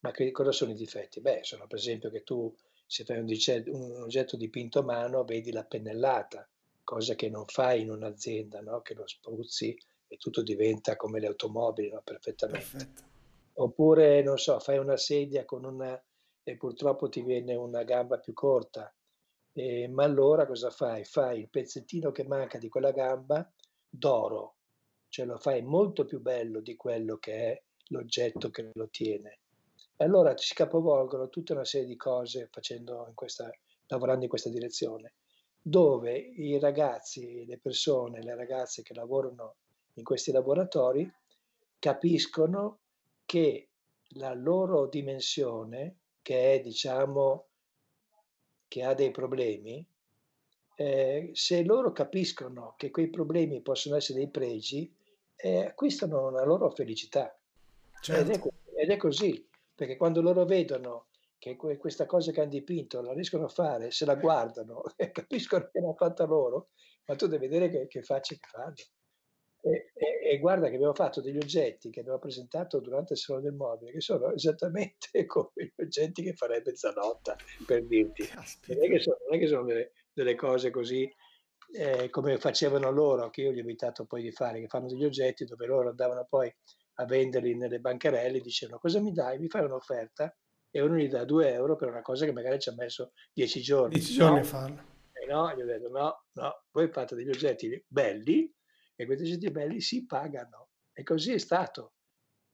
Ma 0.00 0.10
che 0.10 0.30
cosa 0.32 0.52
sono 0.52 0.72
i 0.72 0.76
difetti? 0.76 1.20
Beh, 1.20 1.40
sono 1.42 1.66
per 1.66 1.78
esempio 1.78 2.10
che 2.10 2.22
tu 2.22 2.54
se 2.86 3.04
fai 3.04 3.18
un, 3.18 3.26
dice- 3.26 3.64
un 3.68 4.02
oggetto 4.02 4.36
dipinto 4.36 4.80
a 4.80 4.82
mano 4.82 5.24
vedi 5.24 5.50
la 5.50 5.64
pennellata, 5.64 6.48
cosa 6.82 7.14
che 7.14 7.30
non 7.30 7.46
fai 7.46 7.80
in 7.80 7.90
un'azienda, 7.90 8.60
no? 8.60 8.82
Che 8.82 8.94
lo 8.94 9.06
spruzzi 9.06 9.76
e 10.06 10.16
tutto 10.16 10.42
diventa 10.42 10.96
come 10.96 11.20
le 11.20 11.28
automobili, 11.28 11.90
no? 11.90 12.02
Perfettamente. 12.02 12.68
Perfetto. 12.70 13.02
Oppure, 13.54 14.22
non 14.22 14.36
so, 14.36 14.58
fai 14.58 14.78
una 14.78 14.96
sedia 14.96 15.44
con 15.44 15.64
una 15.64 16.00
e 16.42 16.56
purtroppo 16.56 17.08
ti 17.08 17.22
viene 17.22 17.54
una 17.54 17.82
gamba 17.84 18.18
più 18.18 18.34
corta. 18.34 18.94
E, 19.52 19.88
ma 19.88 20.04
allora 20.04 20.46
cosa 20.46 20.70
fai? 20.70 21.04
Fai 21.04 21.40
il 21.40 21.48
pezzettino 21.48 22.10
che 22.10 22.24
manca 22.24 22.58
di 22.58 22.68
quella 22.68 22.90
gamba 22.90 23.50
d'oro, 23.88 24.56
cioè 25.08 25.24
lo 25.24 25.38
fai 25.38 25.62
molto 25.62 26.04
più 26.04 26.20
bello 26.20 26.60
di 26.60 26.76
quello 26.76 27.16
che 27.16 27.32
è 27.32 27.62
l'oggetto 27.88 28.50
che 28.50 28.70
lo 28.72 28.88
tiene. 28.88 29.38
E 29.96 30.04
allora 30.04 30.36
si 30.36 30.54
capovolgono 30.54 31.28
tutta 31.28 31.52
una 31.52 31.64
serie 31.64 31.86
di 31.86 31.96
cose 31.96 32.48
facendo 32.50 33.04
in 33.08 33.14
questa, 33.14 33.50
lavorando 33.86 34.24
in 34.24 34.28
questa 34.28 34.50
direzione, 34.50 35.14
dove 35.60 36.16
i 36.16 36.58
ragazzi, 36.58 37.44
le 37.46 37.58
persone, 37.58 38.22
le 38.22 38.34
ragazze 38.34 38.82
che 38.82 38.94
lavorano 38.94 39.56
in 39.94 40.04
questi 40.04 40.32
laboratori 40.32 41.10
capiscono 41.78 42.78
che 43.24 43.68
la 44.16 44.34
loro 44.34 44.86
dimensione, 44.86 45.96
che 46.22 46.54
è 46.54 46.60
diciamo 46.60 47.46
che 48.68 48.82
ha 48.82 48.94
dei 48.94 49.10
problemi, 49.10 49.86
eh, 50.76 51.30
se 51.32 51.62
loro 51.62 51.92
capiscono 51.92 52.74
che 52.76 52.90
quei 52.90 53.08
problemi 53.08 53.60
possono 53.60 53.96
essere 53.96 54.18
dei 54.18 54.30
pregi, 54.30 54.92
eh, 55.36 55.66
acquistano 55.66 56.26
una 56.26 56.44
loro 56.44 56.70
felicità. 56.70 57.36
Certo. 58.04 58.20
Ed, 58.20 58.38
è, 58.76 58.82
ed, 58.82 58.90
è, 58.90 58.96
così, 58.98 59.48
perché 59.74 59.96
quando 59.96 60.20
loro 60.20 60.44
vedono 60.44 61.06
che 61.38 61.56
questa 61.56 62.04
cosa 62.04 62.32
che 62.32 62.42
hanno 62.42 62.50
dipinto 62.50 63.00
la 63.00 63.14
riescono 63.14 63.46
a 63.46 63.48
fare, 63.48 63.90
se 63.90 64.04
la 64.04 64.16
guardano 64.16 64.82
e 64.96 65.10
capiscono 65.10 65.70
che 65.72 65.80
l'hanno 65.80 65.94
fatta 65.94 66.26
loro, 66.26 66.68
ma 67.06 67.16
tu 67.16 67.26
devi 67.26 67.48
vedere 67.48 67.70
che, 67.70 67.86
che 67.86 68.02
facce 68.02 68.34
che 68.34 68.46
fanno. 68.46 68.74
E, 69.62 69.90
e, 69.94 70.32
e, 70.32 70.38
guarda 70.38 70.68
che 70.68 70.74
abbiamo 70.74 70.92
fatto 70.92 71.22
degli 71.22 71.38
oggetti 71.38 71.88
che 71.88 72.00
abbiamo 72.00 72.18
presentato 72.18 72.80
durante 72.80 73.14
il 73.14 73.18
Salone 73.18 73.44
del 73.44 73.54
Mobile 73.54 73.92
che 73.92 74.02
sono 74.02 74.30
esattamente 74.34 75.08
come 75.24 75.50
gli 75.54 75.82
oggetti 75.82 76.22
che 76.22 76.34
farebbe 76.34 76.76
Zanotta, 76.76 77.34
per 77.64 77.86
dirti. 77.86 78.28
Non 78.66 78.84
è 78.84 78.88
che 78.90 79.00
sono, 79.00 79.16
è 79.30 79.38
che 79.38 79.46
sono 79.46 79.64
delle, 79.64 79.92
delle, 80.12 80.34
cose 80.34 80.68
così 80.68 81.10
eh, 81.72 82.10
come 82.10 82.36
facevano 82.36 82.90
loro, 82.90 83.30
che 83.30 83.40
io 83.40 83.52
gli 83.52 83.60
ho 83.60 83.62
evitato 83.62 84.04
poi 84.04 84.20
di 84.20 84.30
fare, 84.30 84.60
che 84.60 84.68
fanno 84.68 84.88
degli 84.88 85.04
oggetti 85.06 85.46
dove 85.46 85.64
loro 85.64 85.88
andavano 85.88 86.26
poi 86.28 86.54
a 86.94 87.04
venderli 87.04 87.56
nelle 87.56 87.80
bancarelle, 87.80 88.40
dicevano 88.40 88.78
cosa 88.78 89.00
mi 89.00 89.12
dai? 89.12 89.38
Mi 89.38 89.48
fai 89.48 89.64
un'offerta? 89.64 90.34
E 90.70 90.80
uno 90.80 90.96
gli 90.96 91.08
dà 91.08 91.24
2 91.24 91.52
euro 91.52 91.76
per 91.76 91.88
una 91.88 92.02
cosa 92.02 92.24
che 92.24 92.32
magari 92.32 92.58
ci 92.58 92.68
ha 92.68 92.74
messo 92.74 93.12
10 93.32 93.60
giorni. 93.60 93.94
10 93.94 94.12
giorni 94.12 94.36
no? 94.36 94.40
a 94.40 94.44
farla. 94.44 94.84
E 95.12 95.26
no, 95.26 95.54
gli 95.54 95.60
ho 95.60 95.66
detto 95.66 95.88
no, 95.88 96.24
no, 96.32 96.64
voi 96.72 96.88
fate 96.90 97.14
degli 97.14 97.28
oggetti 97.28 97.84
belli, 97.86 98.52
e 98.96 99.06
questi 99.06 99.24
oggetti 99.24 99.50
belli 99.50 99.80
si 99.80 100.04
pagano. 100.06 100.70
E 100.92 101.02
così 101.02 101.32
è 101.32 101.38
stato. 101.38 101.94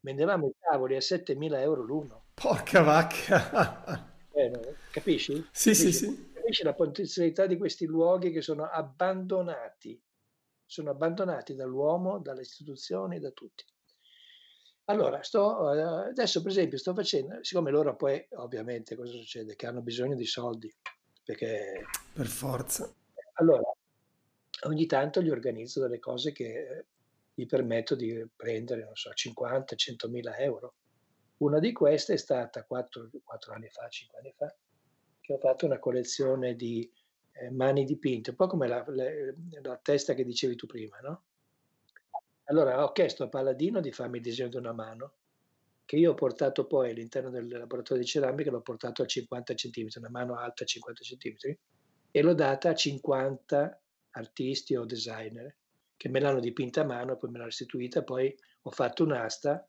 Vendevamo 0.00 0.48
i 0.48 0.54
tavoli 0.58 0.96
a 0.96 0.98
7.000 0.98 1.58
euro 1.60 1.82
l'uno. 1.82 2.26
Porca 2.34 2.82
vacca! 2.82 4.08
Eh, 4.32 4.76
capisci? 4.92 5.34
Sì, 5.50 5.70
capisci? 5.70 5.74
sì, 5.74 5.92
sì. 5.92 6.30
Capisci 6.32 6.62
la 6.62 6.74
potenzialità 6.74 7.46
di 7.46 7.58
questi 7.58 7.84
luoghi 7.84 8.30
che 8.30 8.40
sono 8.40 8.64
abbandonati. 8.64 10.00
Sono 10.64 10.90
abbandonati 10.90 11.54
dall'uomo, 11.54 12.20
dalle 12.20 12.42
istituzioni, 12.42 13.18
da 13.18 13.30
tutti. 13.32 13.64
Allora, 14.90 15.22
sto, 15.22 15.72
eh, 15.72 16.08
adesso 16.10 16.42
per 16.42 16.50
esempio 16.50 16.76
sto 16.76 16.92
facendo, 16.92 17.38
siccome 17.44 17.70
loro 17.70 17.94
poi 17.94 18.26
ovviamente 18.32 18.96
cosa 18.96 19.12
succede? 19.12 19.54
Che 19.54 19.66
hanno 19.66 19.82
bisogno 19.82 20.16
di 20.16 20.26
soldi, 20.26 20.72
perché... 21.22 21.84
Per 22.12 22.26
forza. 22.26 22.92
Allora, 23.34 23.62
ogni 24.64 24.86
tanto 24.86 25.22
gli 25.22 25.30
organizzo 25.30 25.80
delle 25.80 26.00
cose 26.00 26.32
che 26.32 26.86
gli 27.32 27.46
permetto 27.46 27.94
di 27.94 28.28
prendere, 28.34 28.82
non 28.82 28.96
so, 28.96 29.12
50, 29.12 29.76
100 29.76 30.08
mila 30.08 30.36
euro. 30.38 30.74
Una 31.36 31.60
di 31.60 31.70
queste 31.70 32.14
è 32.14 32.18
stata 32.18 32.64
4, 32.64 33.10
4 33.22 33.52
anni 33.54 33.68
fa, 33.68 33.86
5 33.86 34.18
anni 34.18 34.34
fa, 34.36 34.52
che 35.20 35.32
ho 35.32 35.38
fatto 35.38 35.66
una 35.66 35.78
collezione 35.78 36.56
di 36.56 36.90
eh, 37.30 37.50
mani 37.50 37.84
dipinte, 37.84 38.30
un 38.30 38.36
po' 38.36 38.48
come 38.48 38.66
la, 38.66 38.84
la, 38.88 39.04
la, 39.62 39.78
testa 39.80 40.14
che 40.14 40.24
dicevi 40.24 40.56
tu 40.56 40.66
prima, 40.66 40.98
no? 40.98 41.22
Allora 42.50 42.82
ho 42.82 42.90
chiesto 42.90 43.22
a 43.22 43.28
Paladino 43.28 43.80
di 43.80 43.92
farmi 43.92 44.16
il 44.16 44.24
disegno 44.24 44.48
di 44.48 44.56
una 44.56 44.72
mano, 44.72 45.12
che 45.84 45.96
io 45.96 46.10
ho 46.10 46.14
portato 46.14 46.66
poi 46.66 46.90
all'interno 46.90 47.30
del 47.30 47.46
laboratorio 47.46 48.02
di 48.02 48.08
ceramica, 48.08 48.50
l'ho 48.50 48.60
portato 48.60 49.02
a 49.02 49.06
50 49.06 49.54
cm, 49.54 49.86
una 49.96 50.10
mano 50.10 50.36
alta 50.36 50.64
a 50.64 50.66
50 50.66 51.00
cm, 51.00 51.56
e 52.10 52.22
l'ho 52.22 52.34
data 52.34 52.70
a 52.70 52.74
50 52.74 53.80
artisti 54.10 54.74
o 54.74 54.84
designer 54.84 55.56
che 55.96 56.08
me 56.08 56.18
l'hanno 56.18 56.40
dipinta 56.40 56.80
a 56.80 56.84
mano, 56.84 57.16
poi 57.16 57.30
me 57.30 57.36
l'hanno 57.36 57.50
restituita, 57.50 58.02
poi 58.02 58.36
ho 58.62 58.70
fatto 58.70 59.04
un'asta 59.04 59.68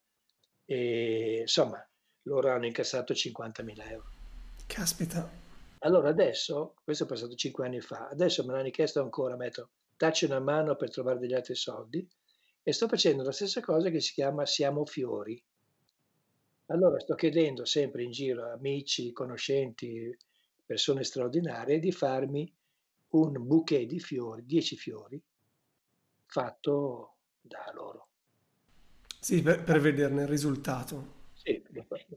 e 0.66 1.40
insomma 1.42 1.88
loro 2.24 2.50
hanno 2.50 2.66
incassato 2.66 3.14
50.000 3.14 3.90
euro. 3.92 4.10
Caspita. 4.66 5.30
Allora 5.80 6.10
adesso, 6.10 6.76
questo 6.84 7.04
è 7.04 7.08
passato 7.08 7.36
5 7.36 7.64
anni 7.64 7.82
fa, 7.82 8.08
adesso 8.08 8.44
me 8.44 8.54
l'hanno 8.54 8.72
chiesto 8.72 9.02
ancora, 9.02 9.36
metto, 9.36 9.70
dacci 9.96 10.26
una 10.26 10.40
mano 10.40 10.76
per 10.76 10.90
trovare 10.90 11.20
degli 11.20 11.34
altri 11.34 11.54
soldi 11.54 12.08
e 12.64 12.74
sto 12.74 12.88
facendo 12.88 13.24
la 13.24 13.32
stessa 13.32 13.62
cosa 13.62 13.90
che 13.90 14.00
si 14.00 14.14
chiama 14.14 14.46
Siamo 14.46 14.86
Fiori. 14.86 15.42
Allora 16.68 17.00
sto 17.00 17.16
chiedendo 17.16 17.66
sempre 17.66 18.04
in 18.04 18.12
giro 18.12 18.46
a 18.46 18.54
amici, 18.54 19.12
conoscenti, 19.12 20.16
persone 20.66 21.04
straordinarie 21.04 21.80
di 21.80 21.92
farmi 21.92 22.54
un 23.10 23.46
bouquet 23.46 23.86
di 23.86 24.00
fiori, 24.00 24.46
10 24.46 24.78
fiori, 24.78 25.22
fatto 26.26 27.16
da 27.42 27.70
loro. 27.74 28.08
Sì, 29.20 29.42
per, 29.42 29.64
per 29.64 29.80
vederne 29.82 30.22
il 30.22 30.28
risultato. 30.28 31.20
Sì, 31.34 31.62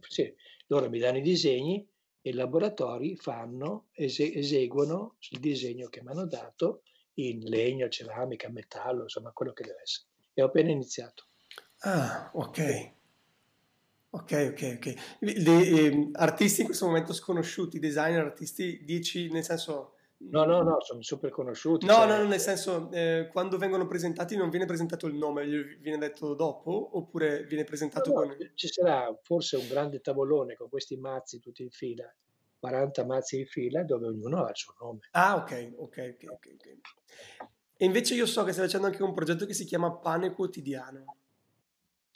sì, 0.08 0.32
loro 0.66 0.88
mi 0.88 0.98
danno 0.98 1.18
i 1.18 1.22
disegni 1.22 1.86
e 2.20 2.30
i 2.30 2.34
laboratori 2.34 3.16
fanno, 3.16 3.88
eseguono 3.92 5.16
il 5.30 5.40
disegno 5.40 5.88
che 5.88 6.02
mi 6.02 6.10
hanno 6.10 6.26
dato 6.26 6.82
in 7.14 7.40
legno, 7.40 7.88
ceramica, 7.88 8.48
metallo, 8.48 9.02
insomma 9.02 9.32
quello 9.32 9.52
che 9.52 9.64
deve 9.64 9.80
essere. 9.82 10.08
E 10.34 10.42
ho 10.42 10.46
appena 10.46 10.70
iniziato. 10.70 11.24
Ah, 11.80 12.30
ok. 12.34 12.92
Ok, 14.10 14.50
ok, 14.52 14.74
ok. 14.76 14.94
Le, 15.20 15.32
eh, 15.32 16.08
artisti 16.12 16.60
in 16.60 16.66
questo 16.66 16.86
momento 16.86 17.12
sconosciuti, 17.12 17.78
designer, 17.78 18.24
artisti, 18.24 18.84
dici 18.84 19.30
nel 19.30 19.42
senso 19.42 19.94
No, 20.30 20.44
no, 20.44 20.62
no, 20.62 20.80
sono 20.80 21.02
super 21.02 21.30
conosciuti. 21.30 21.86
No, 21.86 21.94
cioè... 21.94 22.06
no, 22.06 22.16
no, 22.18 22.28
nel 22.28 22.40
senso, 22.40 22.90
eh, 22.92 23.28
quando 23.30 23.58
vengono 23.58 23.86
presentati 23.86 24.36
non 24.36 24.48
viene 24.48 24.64
presentato 24.64 25.06
il 25.06 25.14
nome, 25.14 25.44
viene 25.80 25.98
detto 25.98 26.34
dopo, 26.34 26.96
oppure 26.96 27.44
viene 27.44 27.64
presentato 27.64 28.12
no, 28.12 28.20
con... 28.20 28.36
Ci 28.54 28.68
sarà 28.68 29.14
forse 29.22 29.56
un 29.56 29.68
grande 29.68 30.00
tavolone 30.00 30.54
con 30.54 30.68
questi 30.68 30.96
mazzi 30.96 31.40
tutti 31.40 31.62
in 31.62 31.70
fila, 31.70 32.10
40 32.58 33.04
mazzi 33.04 33.38
in 33.40 33.46
fila, 33.46 33.82
dove 33.82 34.06
ognuno 34.06 34.44
ha 34.44 34.48
il 34.48 34.56
suo 34.56 34.74
nome. 34.80 35.00
Ah, 35.10 35.36
ok, 35.36 35.74
ok, 35.76 36.16
ok, 36.16 36.26
ok. 36.30 36.78
E 37.84 37.86
invece 37.86 38.14
io 38.14 38.26
so 38.26 38.44
che 38.44 38.52
stai 38.52 38.64
facendo 38.64 38.86
anche 38.86 39.02
un 39.02 39.14
progetto 39.14 39.46
che 39.46 39.54
si 39.54 39.64
chiama 39.64 39.92
Pane 39.92 40.32
Quotidiano. 40.32 41.16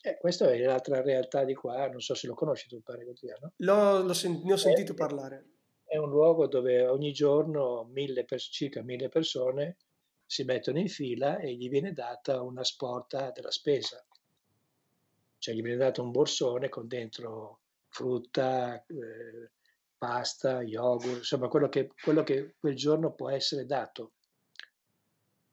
Eh, 0.01 0.17
questa 0.19 0.51
è 0.51 0.59
l'altra 0.59 1.03
realtà 1.03 1.45
di 1.45 1.55
qua, 1.55 1.89
non 1.89 2.01
so 2.01 2.15
se 2.15 2.27
lo 2.27 2.35
conosci 2.35 2.69
tu 2.69 2.77
il 2.77 2.83
Pane 2.83 3.05
Quotidiano. 3.05 3.53
L'ho, 3.57 4.03
l'ho 4.03 4.15
sen- 4.15 4.41
ne 4.45 4.53
ho 4.53 4.57
sentito 4.57 4.93
eh, 4.93 4.97
parlare 4.97 5.47
è 5.89 5.97
un 5.97 6.11
luogo 6.11 6.47
dove 6.47 6.87
ogni 6.87 7.13
giorno 7.13 7.85
mille 7.91 8.27
circa 8.37 8.83
mille 8.83 9.09
persone 9.09 9.79
si 10.27 10.45
mettono 10.45 10.79
in 10.79 10.89
fila 10.89 11.39
e 11.39 11.55
gli 11.55 11.71
viene 11.71 11.95
data 11.95 12.43
una 12.43 12.63
sporta 12.63 13.31
della 13.31 13.51
spesa. 13.51 14.05
Cioè 15.39 15.55
gli 15.55 15.63
viene 15.63 15.79
dato 15.79 16.03
un 16.03 16.11
borsone 16.11 16.69
con 16.69 16.87
dentro 16.87 17.61
frutta, 17.89 18.85
eh, 18.85 19.51
pasta, 19.97 20.61
yogurt, 20.61 21.19
insomma 21.19 21.49
quello 21.49 21.71
che, 21.71 21.91
quello 22.03 22.23
che 22.23 22.57
quel 22.59 22.77
giorno 22.77 23.15
può 23.15 23.31
essere 23.31 23.65
dato. 23.65 24.13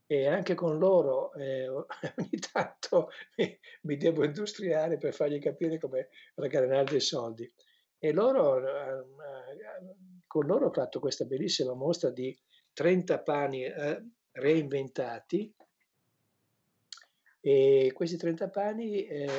E 0.07 0.27
anche 0.27 0.53
con 0.53 0.77
loro 0.77 1.33
eh, 1.33 1.67
ogni 1.69 2.39
tanto 2.51 3.09
mi, 3.37 3.59
mi, 3.81 3.97
devo 3.97 4.23
industriare 4.23 4.97
per 4.97 5.13
fargli 5.13 5.39
capire 5.39 5.79
come 5.79 6.09
ragranare 6.35 6.85
dei 6.85 6.99
soldi. 6.99 7.51
E 7.97 8.11
loro 8.11 8.57
eh, 8.67 9.05
con 10.27 10.45
loro 10.45 10.67
ho 10.67 10.71
fatto 10.71 10.99
questa 10.99 11.25
bellissima 11.25 11.73
mostra 11.73 12.09
di 12.11 12.37
30 12.73 13.21
pani 13.21 13.63
eh, 13.63 14.05
reinventati 14.31 15.53
e 17.39 17.91
questi 17.93 18.17
30 18.17 18.49
pani 18.49 19.05
eh, 19.05 19.29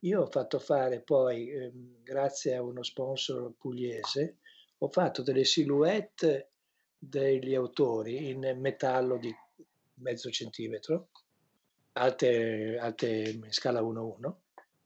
io 0.00 0.22
ho 0.22 0.26
fatto 0.26 0.58
fare 0.58 1.00
poi, 1.00 1.50
eh, 1.50 1.70
grazie 2.02 2.56
a 2.56 2.62
uno 2.62 2.82
sponsor 2.82 3.52
pugliese, 3.56 4.38
ho 4.78 4.88
fatto 4.88 5.22
delle 5.22 5.44
silhouette 5.44 6.52
degli 6.98 7.54
autori 7.54 8.30
in 8.30 8.56
metallo 8.58 9.18
di 9.18 9.34
mezzo 10.04 10.30
centimetro, 10.30 11.08
alte, 11.92 12.76
alte 12.78 13.08
in 13.08 13.50
scala 13.50 13.80
1-1, 13.80 14.32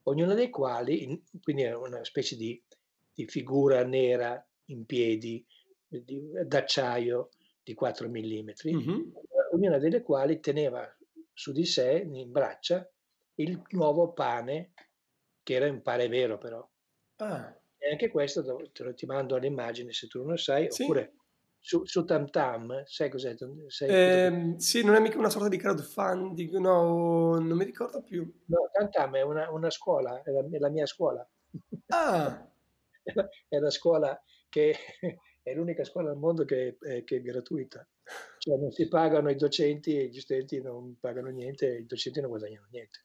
ognuna 0.05 0.35
dei 0.35 0.49
quali, 0.49 1.23
quindi 1.43 1.62
è 1.62 1.75
una 1.75 2.03
specie 2.05 2.37
di, 2.37 2.61
di 3.12 3.27
figura 3.27 3.85
nera 3.85 4.43
in 4.66 4.87
piedi 4.87 5.45
d'acciaio 5.89 7.31
di 7.62 7.75
4 7.75 8.09
mm, 8.09 8.49
mm-hmm. 8.66 9.01
ognuna 9.53 9.79
delle 9.79 10.03
quali 10.03 10.41
teneva 10.41 10.87
su 11.33 11.53
di 11.53 11.64
sé, 11.64 12.07
in 12.11 12.31
braccia, 12.31 12.91
il 13.35 13.62
nuovo 13.71 14.12
pane, 14.12 14.73
che 15.43 15.55
era 15.55 15.71
un 15.71 15.83
pane 15.83 16.09
vero 16.09 16.39
però. 16.39 16.66
Ah. 17.16 17.55
E 17.77 17.91
anche 17.91 18.09
questo 18.09 18.43
te 18.73 18.83
lo 18.83 18.95
ti 18.95 19.07
mando 19.07 19.37
all'immagine 19.37 19.93
se 19.93 20.09
tu 20.09 20.19
non 20.19 20.31
lo 20.31 20.37
sai, 20.37 20.71
sì. 20.71 20.83
oppure 20.83 21.14
su, 21.69 21.85
su 21.85 22.03
Tam 22.07 22.31
Tam, 22.31 22.83
sai 22.87 23.11
cos'è? 23.11 23.37
Sai 23.66 23.89
eh, 23.91 24.55
sì, 24.57 24.83
non 24.83 24.95
è 24.95 25.01
mica 25.01 25.19
una 25.19 25.29
sorta 25.29 25.49
di 25.49 25.59
crowdfunding, 25.59 26.57
no, 26.57 27.39
non 27.39 27.59
mi 27.59 27.64
ricordo 27.64 28.01
più. 28.01 28.27
No, 28.47 28.71
Tam 28.73 28.89
Tam 28.89 29.16
è 29.16 29.21
una, 29.21 29.51
una 29.51 29.69
scuola, 29.69 30.23
è 30.23 30.31
la, 30.31 30.47
è 30.51 30.59
la, 30.59 30.71
mia 30.71 30.87
scuola. 30.87 31.29
Ah! 31.89 32.49
è 33.49 33.59
la 33.59 33.69
scuola 33.69 34.19
che 34.49 34.75
è 35.43 35.53
l'unica 35.53 35.85
scuola 35.85 36.09
al 36.11 36.16
mondo 36.16 36.47
che 36.47 36.79
è, 36.81 37.05
che 37.05 37.16
è 37.16 37.21
gratuita. 37.21 37.87
Cioè 38.39 38.57
non 38.57 38.71
si 38.71 38.89
pagano 38.89 39.29
i 39.29 39.37
docenti 39.37 39.95
e 39.95 40.07
gli 40.07 40.21
studenti 40.21 40.62
non 40.62 40.97
pagano 40.99 41.29
niente 41.29 41.66
e 41.71 41.81
i 41.81 41.87
docenti 41.87 42.23
non 42.23 42.31
guadagnano 42.31 42.66
niente. 42.71 43.01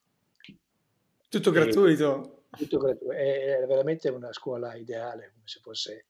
Tutto 1.28 1.50
gratuito. 1.50 2.44
Tutto 2.48 2.78
gratuito. 2.78 3.12
È, 3.12 3.58
è, 3.58 3.66
veramente 3.66 4.08
una 4.08 4.32
scuola 4.32 4.74
ideale, 4.74 5.32
come 5.34 5.44
se 5.44 5.60
fosse, 5.60 6.06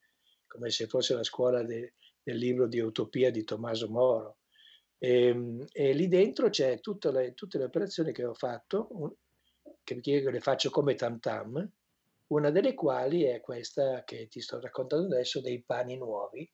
come 0.46 0.70
se 0.70 0.86
fosse 0.86 1.14
la 1.14 1.24
scuola 1.24 1.64
de, 1.64 1.94
del 2.24 2.38
libro 2.38 2.66
di 2.66 2.80
Utopia 2.80 3.30
di 3.30 3.44
Tommaso 3.44 3.88
Moro. 3.88 4.38
E, 4.98 5.26
ehm, 5.26 5.66
e 5.70 5.92
lì 5.92 6.08
dentro 6.08 6.48
c'è 6.48 6.80
tutte 6.80 7.12
le, 7.12 7.34
tutte 7.34 7.58
le 7.58 7.64
operazioni 7.64 8.12
che 8.12 8.24
ho 8.24 8.34
fatto, 8.34 9.18
che 9.84 10.00
le 10.02 10.40
faccio 10.40 10.70
come 10.70 10.94
tam 10.94 11.20
tam, 11.20 11.70
una 12.28 12.50
delle 12.50 12.74
quali 12.74 13.22
è 13.22 13.40
questa 13.40 14.02
che 14.04 14.26
ti 14.28 14.40
sto 14.40 14.58
raccontando 14.58 15.14
adesso 15.14 15.40
dei 15.40 15.62
pani 15.62 15.96
nuovi. 15.96 16.50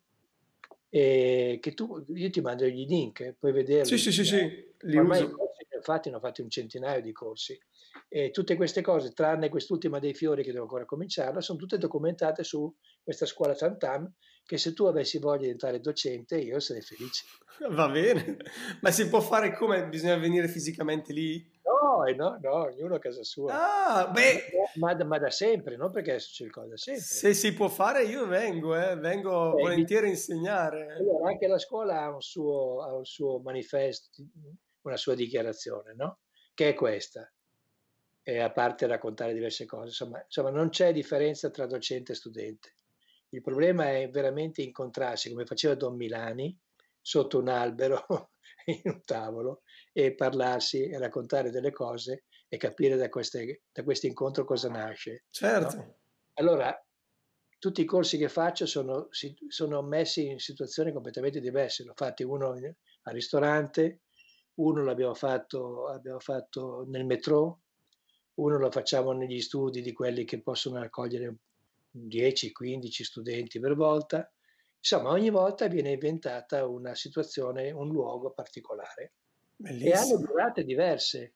E 0.93 1.59
che 1.63 1.73
tu, 1.73 2.05
io 2.09 2.31
ti 2.31 2.41
mando 2.41 2.67
gli 2.67 2.85
link, 2.85 3.37
puoi 3.39 3.53
vederli. 3.53 3.97
Sì, 3.97 3.97
sì, 3.97 4.11
sì, 4.11 4.25
sì, 4.25 4.75
li 4.81 4.99
Ormai 4.99 5.23
uso. 5.23 5.37
Corsi, 5.37 5.67
infatti 5.73 6.11
ne 6.11 6.17
ho 6.17 6.21
fatti 6.21 6.41
un 6.41 6.51
centinaio 6.51 7.01
di 7.01 7.13
corsi. 7.13 7.57
E 8.09 8.33
tutte 8.33 8.57
queste 8.57 8.83
cose, 8.83 9.13
tranne 9.13 9.49
quest'ultima 9.49 10.01
dei 10.01 10.15
fiori 10.15 10.43
che 10.43 10.51
devo 10.51 10.65
ancora 10.65 10.85
cominciarla, 10.85 11.41
sono 11.41 11.61
tutte 11.61 11.79
documentate 11.79 12.43
su 12.43 12.75
questa 13.03 13.25
scuola 13.25 13.55
Tantam, 13.55 14.13
che 14.45 14.59
se 14.59 14.73
tu 14.73 14.85
avessi 14.85 15.19
voglia 15.19 15.39
di 15.39 15.45
diventare 15.45 15.81
docente 15.81 16.39
io 16.39 16.59
sarei 16.61 16.83
felice. 16.83 17.25
Va 17.71 17.89
bene, 17.89 18.39
ma 18.81 18.91
si 18.91 19.09
può 19.09 19.21
fare 19.21 19.55
come? 19.55 19.87
Bisogna 19.87 20.17
venire 20.17 20.49
fisicamente 20.49 21.13
lì? 21.13 21.59
No, 21.63 22.05
no, 22.17 22.39
no, 22.43 22.55
ognuno 22.65 22.97
a 22.97 22.99
casa 22.99 23.23
sua. 23.23 23.53
Ah, 23.53 24.09
beh. 24.09 24.71
Ma, 24.75 24.95
ma, 25.05 25.19
da 25.19 25.31
sempre, 25.31 25.77
non 25.77 25.91
perché 25.91 26.17
c'è 26.17 26.45
il 26.45 26.51
cosa 26.51 26.77
sempre. 26.77 27.03
Se 27.03 27.35
si 27.35 27.53
può 27.53 27.69
fare 27.69 28.05
io 28.05 28.27
vengo, 28.27 28.77
eh, 28.77 28.97
vengo 28.97 29.57
eh, 29.57 29.63
volentieri 29.63 30.07
a 30.07 30.11
insegnare. 30.11 30.95
Allora, 30.97 31.29
anche 31.29 31.47
la 31.47 31.59
scuola 31.59 32.03
ha 32.03 32.15
un 32.15 32.23
suo, 32.23 32.83
ha 32.83 32.95
un 32.95 33.05
suo 33.05 33.41
manifesto, 33.41 34.23
una 34.83 34.97
sua 34.97 35.15
dichiarazione, 35.15 35.95
no? 35.95 36.21
Che 36.55 36.71
è 36.71 36.75
questa. 36.75 37.31
E 38.23 38.39
a 38.39 38.51
parte 38.51 38.87
raccontare 38.87 39.33
diverse 39.33 39.65
cose, 39.65 39.87
insomma, 39.87 40.23
insomma 40.23 40.51
non 40.51 40.69
c'è 40.69 40.93
differenza 40.93 41.51
tra 41.51 41.67
docente 41.67 42.13
e 42.13 42.15
studente. 42.15 42.75
Il 43.31 43.43
problema 43.43 43.91
è 43.91 44.09
veramente 44.11 44.63
incontrarsi, 44.63 45.31
come 45.31 45.47
faceva 45.47 45.75
Don 45.75 45.97
Milani, 45.97 46.57
sotto 47.01 47.39
un 47.39 47.49
albero, 47.49 48.05
in 48.67 48.81
un 48.85 49.03
tavolo, 49.05 49.63
e 49.93 50.15
parlarsi 50.15 50.89
e 50.89 50.99
raccontare 50.99 51.51
delle 51.51 51.73
cose 51.73 52.25
e 52.49 52.57
capire 52.57 52.97
da, 52.97 53.09
queste, 53.09 53.63
da 53.73 53.83
questo 53.85 54.07
incontro 54.07 54.45
cosa 54.45 54.69
nasce. 54.69 55.25
Certo. 55.31 55.77
No? 55.77 55.99
Allora, 56.35 56.85
tutti 57.59 57.83
i 57.83 57.85
corsi 57.85 58.19
che 58.19 58.29
faccio 58.29 58.67
sono, 58.67 59.09
sono, 59.49 59.83
messi 59.83 60.27
in 60.27 60.39
situazioni 60.39 60.93
completamente 60.93 61.41
diverse. 61.41 61.85
L'ho 61.85 61.93
fatto 61.95 62.29
uno 62.29 62.49
al 62.51 63.13
ristorante, 63.13 64.01
uno 64.55 64.83
l'abbiamo 64.83 65.15
fatto, 65.15 65.87
abbiamo 65.89 66.21
fatto 66.21 66.85
nel 66.89 67.05
metro, 67.05 67.61
uno 68.35 68.59
lo 68.59 68.71
facciamo 68.71 69.13
negli 69.13 69.41
studi 69.41 69.83
di 69.83 69.93
quelli 69.93 70.25
che 70.25 70.41
possono 70.43 70.81
accogliere 70.81 71.37
10-15 71.97 73.03
studenti 73.03 73.61
per 73.61 73.75
volta. 73.75 74.31
Insomma, 74.79 75.11
ogni 75.11 75.31
volta 75.31 75.67
viene 75.67 75.93
inventata 75.93 76.67
una 76.67 76.95
situazione, 76.95 77.71
un 77.71 77.89
luogo 77.89 78.33
particolare. 78.33 79.15
Bellissimo. 79.57 79.93
E 79.93 79.97
hanno 79.97 80.19
durate 80.19 80.65
diverse. 80.65 81.35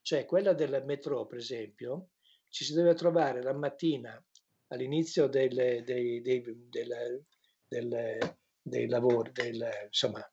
Cioè, 0.00 0.24
quella 0.24 0.52
del 0.52 0.82
metro, 0.84 1.26
per 1.26 1.38
esempio, 1.38 2.10
ci 2.48 2.64
si 2.64 2.72
deve 2.72 2.94
trovare 2.94 3.42
la 3.42 3.52
mattina 3.52 4.22
all'inizio 4.68 5.26
del, 5.26 5.82
dei, 5.84 6.22
dei, 6.22 6.42
del, 6.42 7.24
del, 7.68 8.36
dei 8.62 8.88
lavori, 8.88 9.32
del, 9.32 9.68
insomma, 9.84 10.24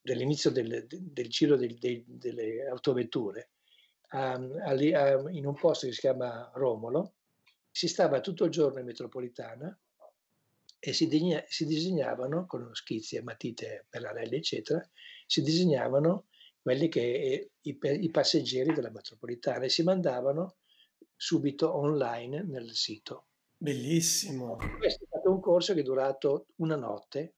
dell'inizio 0.00 0.50
del, 0.50 0.86
del 0.86 1.28
giro 1.28 1.56
delle 1.56 2.66
autovetture, 2.68 3.50
ali, 4.08 4.92
um, 4.92 5.28
in 5.30 5.46
un 5.46 5.54
posto 5.54 5.86
che 5.86 5.92
si 5.92 6.00
chiama 6.00 6.50
Romolo, 6.54 7.14
si 7.74 7.88
stava 7.88 8.20
tutto 8.20 8.44
il 8.44 8.52
giorno 8.52 8.78
in 8.78 8.86
metropolitana 8.86 9.76
e 10.78 10.92
si, 10.92 11.08
digna, 11.08 11.42
si 11.48 11.66
disegnavano 11.66 12.46
con 12.46 12.72
schizzi 12.72 13.16
e 13.16 13.22
matite 13.22 13.86
per 13.90 14.04
anelli, 14.04 14.36
eccetera, 14.36 14.80
si 15.26 15.42
disegnavano 15.42 16.26
quelli 16.62 16.88
che 16.88 17.00
eh, 17.00 17.50
i, 17.62 17.76
i 17.82 18.10
passeggeri 18.10 18.72
della 18.72 18.92
metropolitana 18.92 19.64
e 19.64 19.70
si 19.70 19.82
mandavano 19.82 20.54
subito 21.16 21.74
online 21.74 22.44
nel 22.44 22.70
sito. 22.74 23.24
Bellissimo. 23.58 24.68
Questo 24.76 25.02
è 25.02 25.06
stato 25.08 25.32
un 25.32 25.40
corso 25.40 25.74
che 25.74 25.80
è 25.80 25.82
durato 25.82 26.46
una 26.56 26.76
notte, 26.76 27.32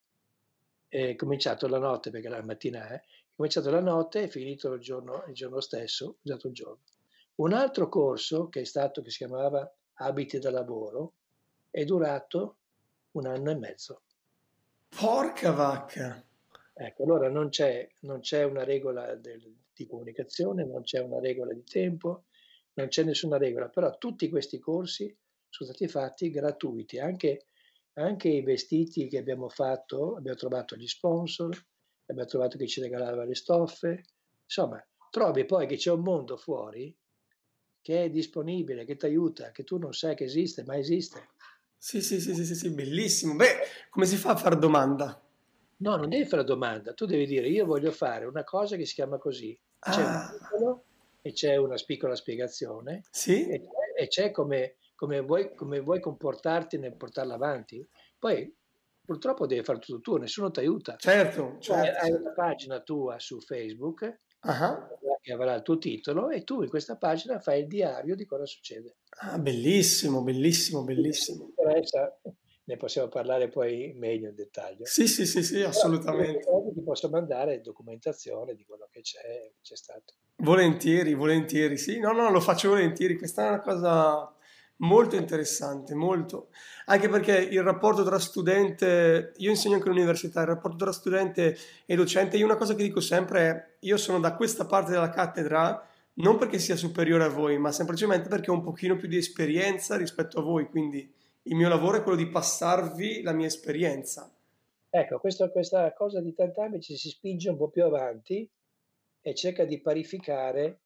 è 0.87 1.17
cominciato 1.17 1.67
la 1.67 1.79
notte 1.79 2.11
perché 2.11 2.29
la 2.29 2.43
mattina 2.43 2.87
è, 2.89 2.93
è 2.93 3.03
cominciato 3.35 3.71
la 3.71 3.81
notte 3.81 4.25
e 4.25 4.29
finito 4.29 4.71
il 4.75 4.83
giorno, 4.83 5.25
il 5.29 5.35
giorno 5.35 5.61
stesso, 5.61 6.19
usato 6.21 6.49
il 6.49 6.53
giorno. 6.53 6.83
Un 7.37 7.55
altro 7.55 7.89
corso 7.89 8.51
che 8.51 8.61
è 8.61 8.65
stato, 8.65 9.01
che 9.01 9.09
si 9.09 9.17
chiamava 9.17 9.73
abiti 9.97 10.39
da 10.39 10.51
lavoro, 10.51 11.13
è 11.71 11.85
durato 11.85 12.57
un 13.13 13.27
anno 13.27 13.51
e 13.51 13.55
mezzo. 13.55 14.03
Porca 14.89 15.53
vacca! 15.53 16.25
Ecco, 16.73 17.03
allora 17.05 17.29
non 17.31 17.49
c'è, 17.49 17.89
non 18.01 18.21
c'è 18.21 18.45
una 18.45 18.65
regola 18.65 19.15
del, 19.15 19.55
di 19.75 19.87
comunicazione, 19.87 20.65
non 20.65 20.83
c'è 20.83 21.01
una 21.01 21.21
regola 21.21 21.55
di 21.55 21.65
tempo, 21.65 22.25
non 22.75 22.89
c'è 22.89 23.03
nessuna 23.03 23.39
regola, 23.39 23.69
però 23.69 23.97
tutti 23.97 24.29
questi 24.29 24.59
corsi 24.59 25.15
sono 25.49 25.71
stati 25.71 25.89
fatti 25.89 26.31
gratuiti, 26.31 26.99
anche, 26.99 27.47
anche 27.95 28.29
i 28.29 28.43
vestiti 28.43 29.09
che 29.09 29.19
abbiamo 29.19 29.49
fatto, 29.49 30.17
abbiamo 30.17 30.37
trovato 30.37 30.77
gli 30.77 30.87
sponsor, 30.87 31.57
abbiamo 32.07 32.29
trovato 32.29 32.59
chi 32.59 32.69
ci 32.69 32.83
regalava 32.83 33.25
le 33.25 33.35
stoffe, 33.35 34.05
insomma, 34.45 34.85
trovi 35.11 35.47
poi 35.47 35.67
che 35.67 35.77
c'è 35.77 35.91
un 35.91 36.03
mondo 36.03 36.37
fuori 36.37 36.95
che 37.87 38.03
è 38.03 38.11
disponibile, 38.11 38.85
che 38.85 38.97
ti 38.97 39.07
aiuta, 39.07 39.53
che 39.53 39.63
tu 39.63 39.79
non 39.79 39.93
sai 39.93 40.17
che 40.17 40.25
esiste, 40.25 40.65
ma 40.65 40.77
esiste. 40.77 41.29
Sì, 41.79 42.03
sì, 42.03 42.19
sì, 42.21 42.35
sì, 42.35 42.57
sì, 42.57 42.71
bellissimo. 42.71 43.37
Beh, 43.37 43.61
come 43.91 44.07
si 44.07 44.17
fa 44.17 44.33
a 44.33 44.37
fare 44.37 44.59
domanda? 44.59 45.23
No, 45.77 45.95
non 45.95 46.09
devi 46.09 46.25
fare 46.25 46.43
domanda, 46.43 46.95
tu 46.95 47.07
devi 47.07 47.27
dire 47.27 47.47
io 47.47 47.65
voglio 47.65 47.93
fare 47.93 48.25
una 48.25 48.43
cosa 48.43 48.75
che 48.75 48.87
si 48.87 48.95
chiama 48.95 49.19
così. 49.19 49.57
C'è 49.79 50.01
ah. 50.01 50.33
un 50.33 50.37
titolo 50.37 50.85
e 51.23 51.33
c'è 51.33 51.55
una 51.55 51.77
piccola 51.77 52.17
spiegazione 52.17 53.05
sì? 53.09 53.47
e, 53.47 53.69
e 53.97 54.09
c'è 54.09 54.33
come, 54.33 54.79
come, 54.97 55.21
vuoi, 55.21 55.55
come 55.55 55.79
vuoi 55.79 56.01
comportarti 56.01 56.79
nel 56.79 56.97
portarla 56.97 57.35
avanti. 57.35 57.89
Poi 58.19 58.53
purtroppo 59.05 59.47
devi 59.47 59.63
fare 59.63 59.79
tutto 59.79 60.01
tu, 60.01 60.17
nessuno 60.17 60.51
ti 60.51 60.59
aiuta. 60.59 60.97
Certo, 60.97 61.59
certo. 61.61 62.01
Hai 62.01 62.11
una 62.11 62.33
pagina 62.33 62.81
tua 62.81 63.21
su 63.21 63.41
Facebook 63.41 64.23
uh-huh. 64.43 64.89
Che 65.27 65.33
avrà 65.33 65.57
il 65.57 65.63
tuo 65.63 65.77
titolo 65.77 66.31
e 66.31 66.45
tu 66.45 66.63
in 66.63 66.69
questa 66.69 66.97
pagina 66.97 67.41
fai 67.41 67.63
il 67.63 67.67
diario 67.67 68.15
di 68.15 68.25
cosa 68.25 68.47
succede. 68.47 68.99
Ah, 69.19 69.41
bellissimo, 69.41 70.23
bellissimo, 70.23 70.85
bellissimo. 70.85 71.51
Ne 72.69 72.77
possiamo 72.77 73.09
parlare 73.09 73.49
poi 73.49 73.93
meglio 73.97 74.29
in 74.29 74.37
dettaglio. 74.37 74.85
Sì, 74.85 75.09
sì, 75.09 75.27
sì, 75.27 75.43
sì 75.43 75.63
assolutamente. 75.63 76.45
Però, 76.45 76.63
ti 76.73 76.81
posso 76.81 77.09
mandare 77.09 77.61
documentazione 77.61 78.55
di 78.55 78.65
quello 78.65 78.89
che 78.89 79.01
c'è, 79.01 79.51
c'è 79.61 79.75
stato. 79.75 80.15
Volentieri, 80.37 81.15
volentieri, 81.15 81.77
sì, 81.77 81.99
no, 81.99 82.13
no, 82.13 82.31
lo 82.31 82.41
faccio 82.41 82.69
volentieri, 82.69 83.19
questa 83.19 83.47
è 83.47 83.49
una 83.49 83.61
cosa 83.61 84.36
molto 84.79 85.17
interessante, 85.17 85.95
molto. 85.95 86.49
Anche 86.87 87.09
perché 87.09 87.37
il 87.39 87.63
rapporto 87.63 88.05
tra 88.05 88.19
studente, 88.19 89.33
io 89.37 89.51
insegno 89.51 89.75
anche 89.75 89.89
all'università, 89.89 90.41
il 90.41 90.49
rapporto 90.49 90.77
tra 90.77 90.93
studente 90.93 91.57
e 91.87 91.97
docente, 91.97 92.37
io 92.37 92.45
una 92.45 92.57
cosa 92.57 92.75
che 92.75 92.83
dico 92.83 93.01
sempre 93.01 93.41
è, 93.49 93.77
io 93.81 93.97
sono 93.97 94.21
da 94.21 94.35
questa 94.35 94.67
parte 94.67 94.93
della 94.93 95.11
cattedra 95.11 95.89
non 96.19 96.39
perché 96.39 96.59
sia 96.59 96.77
superiore 96.77 97.25
a 97.25 97.29
voi, 97.29 97.59
ma 97.59 97.73
semplicemente 97.73 98.29
perché 98.29 98.51
ho 98.51 98.55
un 98.55 98.63
pochino 98.63 98.97
più 98.97 99.09
di 99.09 99.17
esperienza 99.17 99.97
rispetto 99.97 100.39
a 100.39 100.43
voi, 100.43 100.67
quindi 100.67 101.13
il 101.43 101.55
mio 101.55 101.69
lavoro 101.69 101.99
è 101.99 102.03
quello 102.03 102.17
di 102.17 102.29
passarvi 102.29 103.23
la 103.23 103.33
mia 103.33 103.47
esperienza. 103.47 104.33
Ecco, 104.89 105.19
questo, 105.19 105.51
questa 105.51 105.93
cosa 105.93 106.21
di 106.21 106.33
tant'anni 106.33 106.81
ci 106.81 106.97
si 106.97 107.11
spinge 107.11 107.51
un 107.51 107.57
po' 107.57 107.69
più 107.69 107.85
avanti 107.85 108.49
e 109.21 109.35
cerca 109.35 109.65
di 109.65 109.81
parificare, 109.81 110.81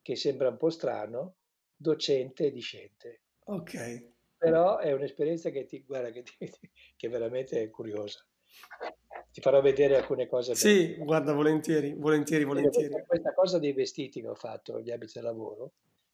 che 0.00 0.14
sembra 0.14 0.48
un 0.48 0.56
po' 0.56 0.70
strano, 0.70 1.34
docente 1.82 2.46
e 2.46 2.50
discente. 2.50 3.20
Ok. 3.44 4.10
Però 4.38 4.78
è 4.78 4.92
un'esperienza 4.92 5.50
che 5.50 5.66
ti, 5.66 5.84
guarda, 5.84 6.10
che, 6.10 6.22
ti, 6.22 6.36
che 6.96 7.08
veramente 7.08 7.60
è 7.60 7.70
curiosa. 7.70 8.24
Ti 9.30 9.40
farò 9.40 9.60
vedere 9.60 9.96
alcune 9.96 10.26
cose. 10.26 10.54
Sì, 10.54 10.88
belle. 10.88 11.04
guarda, 11.04 11.32
volentieri, 11.32 11.94
volentieri, 11.94 12.44
volentieri. 12.44 13.04
Questa, 13.06 13.34
cosa 13.34 13.58
dei 13.58 13.72
vestiti 13.72 14.20
che 14.20 14.28
ho 14.28 14.34
fatto, 14.34 14.80
gli 14.80 14.90
abiti 14.90 15.12
da 15.14 15.22
lavoro, 15.22 15.72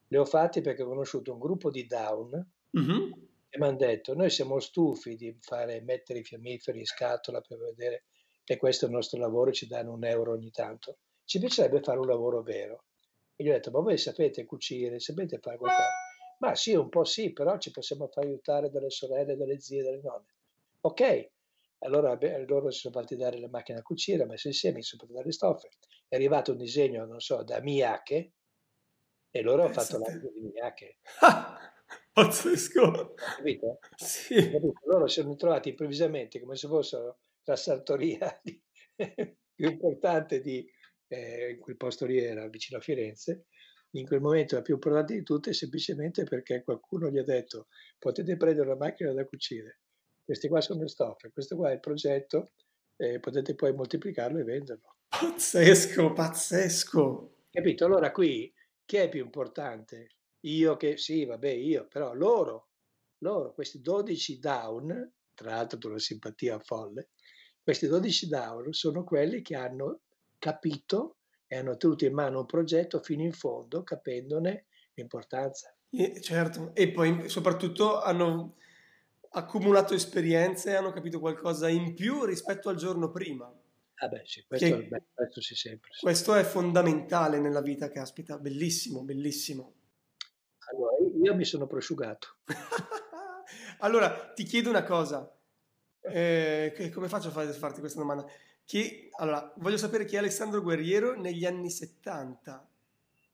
li 0.09 0.17
ho 0.17 0.25
fatti 0.25 0.61
perché 0.61 0.83
ho 0.83 0.89
conosciuto 0.89 1.33
un 1.33 1.39
gruppo 1.39 1.71
di 1.71 1.87
down 1.87 2.31
mm-hmm. 2.79 3.13
e 3.49 3.59
mi 3.59 3.67
hanno 3.67 3.77
detto, 3.77 4.15
noi 4.15 4.31
siamo 4.31 4.61
stufi 4.61 5.17
di 5.17 5.37
fare, 5.41 5.81
mettere 5.81 6.21
i 6.21 6.25
fiammiferi 6.25 6.79
in 6.79 6.87
scatola 6.87 7.41
per 7.41 7.59
vedere 7.59 8.05
che 8.45 8.57
questo 8.57 8.85
è 8.85 8.89
il 8.89 8.95
nostro 8.95 9.19
lavoro, 9.19 9.53
ci 9.53 9.67
danno 9.67 9.93
un 9.93 10.05
euro 10.05 10.33
ogni 10.33 10.51
tanto. 10.51 10.99
Ci 11.25 11.39
piacerebbe 11.39 11.83
fare 11.83 11.99
un 11.99 12.07
lavoro 12.07 12.41
vero. 12.43 12.85
E 13.41 13.45
gli 13.45 13.51
ho 13.51 13.53
detto, 13.53 13.71
ma 13.71 13.79
voi 13.79 13.97
sapete 13.99 14.45
cucire, 14.45 14.99
sapete 14.99 15.39
fare 15.39 15.59
qualcosa? 15.59 15.89
Ma 16.39 16.57
sì, 16.57 16.75
un 16.75 16.89
po' 16.89 17.05
sì, 17.05 17.33
però 17.33 17.57
ci 17.59 17.71
possiamo 17.71 18.09
far 18.09 18.25
aiutare 18.25 18.69
dalle 18.69 18.91
sorelle, 18.91 19.37
dalle 19.37 19.61
zie, 19.61 19.85
dalle 19.85 20.01
nonne. 20.03 20.35
Ok, 20.81 21.31
allora 21.79 22.17
beh, 22.17 22.47
loro 22.47 22.69
si 22.73 22.81
sono 22.81 22.95
fatti 22.95 23.15
dare 23.15 23.39
la 23.39 23.49
macchina 23.49 23.79
a 23.79 23.83
cucire, 23.83 24.25
messo 24.25 24.49
insieme, 24.49 24.83
si 24.83 24.89
sono 24.89 25.03
fatti 25.03 25.13
dare 25.15 25.27
le 25.27 25.33
stoffe. 25.33 25.69
È 26.09 26.17
arrivato 26.17 26.51
un 26.51 26.59
disegno, 26.59 27.05
non 27.05 27.21
so, 27.21 27.45
da 27.45 27.61
Miyake 27.61 28.33
e 29.31 29.43
loro 29.43 29.63
hanno 29.63 29.73
fatto 29.73 29.99
l'abito 29.99 30.33
di 30.33 30.41
Miyake. 30.41 30.99
Ah, 31.21 31.73
pazzesco. 32.13 33.15
Capito? 33.15 33.79
Sì, 33.95 34.51
Capito? 34.51 34.81
Loro 34.87 35.07
si 35.07 35.21
sono 35.21 35.37
trovati 35.37 35.69
improvvisamente 35.69 36.41
come 36.41 36.57
se 36.57 36.67
fossero 36.67 37.19
la 37.45 37.55
sartoria 37.55 38.37
di- 38.43 38.61
più 39.55 39.71
importante 39.71 40.41
di 40.41 40.69
eh, 41.09 41.51
in 41.51 41.61
quel 41.61 41.77
posto 41.77 42.07
lì 42.07 42.19
era 42.19 42.49
vicino 42.49 42.79
a 42.79 42.83
Firenze. 42.83 43.47
In 43.93 44.07
quel 44.07 44.21
momento 44.21 44.55
la 44.55 44.63
più 44.63 44.75
importante 44.75 45.15
di 45.15 45.23
tutte, 45.23 45.53
semplicemente 45.55 46.25
perché 46.25 46.63
qualcuno 46.63 47.11
gli 47.11 47.19
ha 47.19 47.25
detto: 47.25 47.69
potete 47.99 48.37
prendere 48.37 48.69
la 48.69 48.77
macchina 48.77 49.13
da 49.13 49.25
cucire, 49.25 49.81
queste 50.23 50.49
qua 50.49 50.61
sono 50.61 50.83
le 50.83 50.89
stoffe, 50.89 51.31
questo 51.33 51.57
qua 51.57 51.71
è 51.71 51.75
il 51.75 51.81
progetto, 51.81 52.53
eh, 52.97 53.19
potete 53.19 53.55
poi 53.55 53.73
moltiplicarlo 53.73 54.39
e 54.39 54.45
venderlo. 54.45 54.97
pazzesco, 55.09 56.13
pazzesco. 56.13 57.47
Capito? 57.51 57.85
Allora 57.87 58.11
qui 58.13 58.53
chi 58.85 58.97
è 58.97 59.09
più 59.09 59.25
importante? 59.25 60.09
Io 60.41 60.77
che 60.77 60.99
sì, 60.99 61.25
vabbè, 61.25 61.49
io, 61.49 61.89
però 61.89 62.13
loro, 62.15 62.69
loro, 63.19 63.53
questi 63.55 63.81
12 63.81 64.39
down, 64.39 65.13
tra 65.35 65.51
l'altro 65.51 65.79
con 65.79 65.91
una 65.91 65.99
simpatia 65.99 66.59
folle, 66.59 67.11
questi 67.63 67.87
12 67.87 68.29
down 68.29 68.73
sono 68.73 69.05
quelli 69.05 69.43
che 69.43 69.57
hanno 69.57 70.03
capito 70.39 71.17
e 71.47 71.57
hanno 71.57 71.77
tenuto 71.77 72.05
in 72.05 72.15
mano 72.15 72.41
un 72.41 72.47
progetto 72.47 73.01
fino 73.01 73.23
in 73.23 73.33
fondo, 73.33 73.83
capendone 73.83 74.67
l'importanza. 74.95 75.75
E- 75.91 76.21
certo, 76.21 76.75
e 76.75 76.91
poi 76.91 77.29
soprattutto 77.29 78.01
hanno 78.01 78.57
accumulato 79.31 79.95
esperienze 79.95 80.71
e 80.71 80.75
hanno 80.75 80.93
capito 80.93 81.21
qualcosa 81.21 81.69
in 81.69 81.95
più 81.95 82.25
rispetto 82.25 82.69
al 82.69 82.77
giorno 82.77 83.11
prima. 83.11 83.53
Ah 84.01 84.09
beh, 84.09 84.23
sì, 84.25 84.45
questo, 84.47 84.67
Che 84.67 84.87
beh, 84.87 85.03
questo 85.13 85.41
sì 85.41 85.55
sempre. 85.55 85.91
sì. 85.93 86.01
questo 86.01 86.35
è 86.35 86.45
fondamentale 86.45 87.41
nella 87.41 87.61
vita, 87.61 87.91
caspita, 87.91 88.39
bellissimo, 88.39 89.03
bellissimo. 89.03 89.75
Allora, 90.71 90.97
io 91.23 91.35
mi 91.35 91.45
sono 91.45 91.67
prosciugato. 91.67 92.37
Allora, 93.81 94.33
ti 94.35 94.45
chiedo 94.45 94.69
una 94.71 94.83
cosa. 94.83 95.33
Eh, 96.01 96.91
come 96.93 97.09
faccio 97.09 97.29
a 97.29 97.53
farti 97.53 97.81
questa 97.81 98.01
domanda? 98.01 98.27
Chi, 98.69 99.09
allora, 99.17 99.51
voglio 99.57 99.79
sapere 99.79 100.05
chi 100.05 100.17
è 100.17 100.19
Alessandro 100.19 100.61
Guerriero 100.61 101.19
negli 101.19 101.47
anni 101.47 101.71
70. 101.71 102.69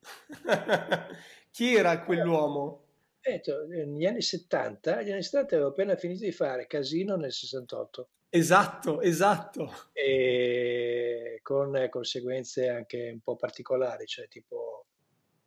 Chi 1.51 1.74
era 1.74 2.05
quell'uomo? 2.05 2.85
Eh, 3.20 3.41
to- 3.41 3.66
negli 3.66 4.07
anni 4.07 4.22
70, 4.22 4.95
negli 4.95 5.11
anni 5.11 5.24
70 5.24 5.57
avevo 5.57 5.70
appena 5.70 5.97
finito 5.97 6.22
di 6.22 6.30
fare 6.30 6.68
Casino 6.68 7.16
nel 7.16 7.32
68. 7.32 8.11
Esatto, 8.28 9.01
esatto. 9.01 9.72
e 9.93 11.41
con 11.43 11.85
conseguenze 11.91 12.68
anche 12.68 13.11
un 13.12 13.20
po' 13.20 13.35
particolari, 13.35 14.07
cioè 14.07 14.28
tipo 14.28 14.87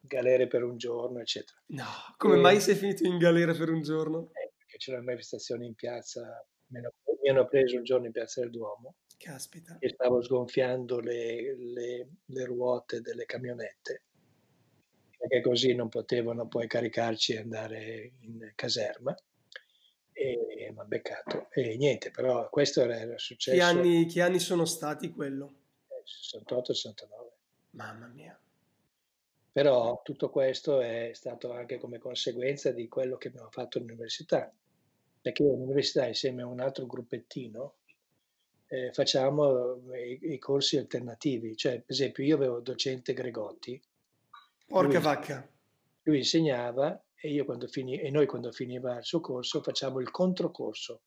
galere 0.01 0.47
per 0.47 0.63
un 0.63 0.75
giorno, 0.75 1.21
eccetera. 1.21 1.63
No, 1.67 1.85
come 2.17 2.35
E, 2.35 2.39
mai 2.41 2.59
sei 2.59 2.75
finito 2.75 3.05
in 3.05 3.17
galera 3.17 3.53
per 3.53 3.69
un 3.69 3.81
giorno? 3.83 4.31
eh, 4.33 4.51
perché 4.57 4.75
c'erano 4.79 5.05
manifestazioni 5.05 5.65
in 5.65 5.75
piazza, 5.75 6.45
mi 6.71 6.79
hanno, 6.79 6.91
mi 7.23 7.29
hanno 7.29 7.47
preso 7.47 7.77
un 7.77 7.83
giorno 7.85 8.07
in 8.07 8.11
piazza 8.11 8.41
del 8.41 8.49
Duomo 8.51 8.95
Caspita. 9.17 9.77
e 9.79 9.89
stavo 9.89 10.21
sgonfiando 10.21 10.99
le, 10.99 11.55
le- 11.57 12.09
le 12.25 12.45
ruote 12.45 13.01
delle 13.01 13.25
camionette, 13.25 14.03
perché 15.17 15.41
così 15.41 15.73
non 15.73 15.89
potevano 15.89 16.47
poi 16.47 16.67
caricarci 16.67 17.33
e 17.33 17.39
andare 17.39 18.11
in 18.21 18.51
caserma. 18.55 19.15
E 20.11 20.71
mi 20.71 20.79
ha 20.79 20.83
beccato. 20.85 21.47
E 21.51 21.77
niente, 21.77 22.09
però 22.11 22.49
questo 22.49 22.81
era, 22.81 22.97
era 22.99 23.13
Che 23.13 23.19
successo 23.19 23.63
anni, 23.63 24.05
che 24.07 24.21
anni 24.21 24.39
sono 24.39 24.65
stati 24.65 25.11
quello? 25.11 25.53
nel 25.89 26.03
68-69. 26.05 27.05
Mamma 27.71 28.07
mia. 28.07 28.39
Però 29.51 30.01
tutto 30.03 30.29
questo 30.29 30.79
è 30.81 31.11
stato 31.13 31.51
anche 31.51 31.77
come 31.77 31.97
conseguenza 31.99 32.71
di 32.71 32.87
quello 32.87 33.17
che 33.17 33.27
abbiamo 33.29 33.49
fatto 33.51 33.77
all'università, 33.79 34.51
perché 35.21 35.43
io 35.43 35.53
all'università 35.53 36.05
insieme 36.07 36.43
a 36.43 36.47
un 36.47 36.59
altro 36.59 36.85
gruppettino 36.85 37.75
eh, 38.67 38.91
facciamo 38.91 39.81
i, 39.95 40.33
i 40.33 40.37
corsi 40.39 40.77
alternativi, 40.77 41.55
cioè 41.55 41.75
per 41.75 41.91
esempio 41.91 42.23
io 42.23 42.35
avevo 42.35 42.57
il 42.57 42.63
docente 42.63 43.13
Gregotti, 43.13 43.81
Porca 44.65 44.93
lui, 44.93 45.01
vacca. 45.01 45.49
lui 46.03 46.17
insegnava 46.17 47.01
e, 47.15 47.31
io 47.31 47.45
quando 47.45 47.67
fini- 47.67 47.99
e 47.99 48.09
noi 48.11 48.25
quando 48.25 48.51
finiva 48.51 48.97
il 48.97 49.05
suo 49.05 49.21
corso 49.21 49.61
facciamo 49.61 49.99
il 49.99 50.11
controcorso, 50.11 51.01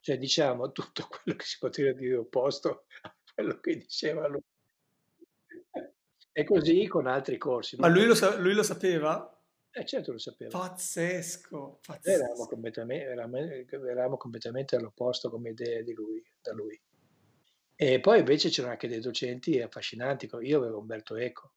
cioè 0.00 0.18
diciamo 0.18 0.70
tutto 0.72 1.08
quello 1.08 1.36
che 1.36 1.44
si 1.44 1.58
poteva 1.58 1.92
dire 1.92 2.16
opposto 2.16 2.84
a 3.02 3.14
quello 3.34 3.58
che 3.60 3.76
diceva 3.78 4.28
lui. 4.28 4.40
E 6.34 6.44
così 6.44 6.86
con 6.86 7.06
altri 7.06 7.36
corsi, 7.36 7.76
Ma 7.76 7.88
lui 7.88 8.06
lo, 8.06 8.14
sa- 8.14 8.38
lui 8.38 8.54
lo 8.54 8.62
sapeva? 8.62 9.31
Eh 9.74 9.84
certo 9.86 10.12
lo 10.12 10.18
sapevo. 10.18 10.50
Pazzesco, 10.50 11.78
pazzesco. 11.86 12.10
eravamo 12.22 12.46
completamente, 12.46 13.04
eravamo, 13.04 13.36
eravamo 13.38 14.16
completamente 14.16 14.76
all'opposto 14.76 15.30
come 15.30 15.50
idee 15.50 15.82
di 15.82 15.92
lui, 15.94 16.22
da 16.42 16.52
lui. 16.52 16.78
E 17.74 18.00
poi 18.00 18.18
invece 18.20 18.50
c'erano 18.50 18.72
anche 18.72 18.86
dei 18.88 19.00
docenti 19.00 19.60
affascinanti. 19.60 20.28
Io 20.42 20.58
avevo 20.58 20.78
Umberto 20.78 21.16
Eco 21.16 21.54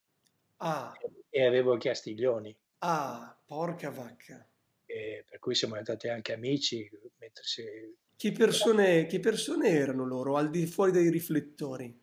Ah, 0.59 0.93
e 1.29 1.45
avevo 1.45 1.77
Castiglioni, 1.77 2.57
ah, 2.79 3.37
porca 3.45 3.89
vacca. 3.91 4.47
e 4.87 5.23
per 5.29 5.39
cui 5.39 5.53
siamo 5.55 5.73
diventati 5.73 6.07
anche 6.07 6.33
amici. 6.33 6.89
mentre 7.17 7.43
si- 7.43 7.95
Che 8.17 8.31
persone, 8.31 9.05
che 9.05 9.19
persone 9.19 9.69
erano 9.69 10.05
loro 10.05 10.37
al 10.37 10.49
di 10.49 10.65
fuori 10.65 10.91
dai 10.91 11.09
riflettori? 11.09 12.01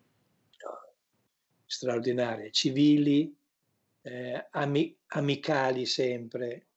straordinarie, 1.65 2.51
civili, 2.51 3.35
eh, 4.03 4.47
ami- 4.51 4.95
amicali 5.07 5.85
sempre. 5.85 6.67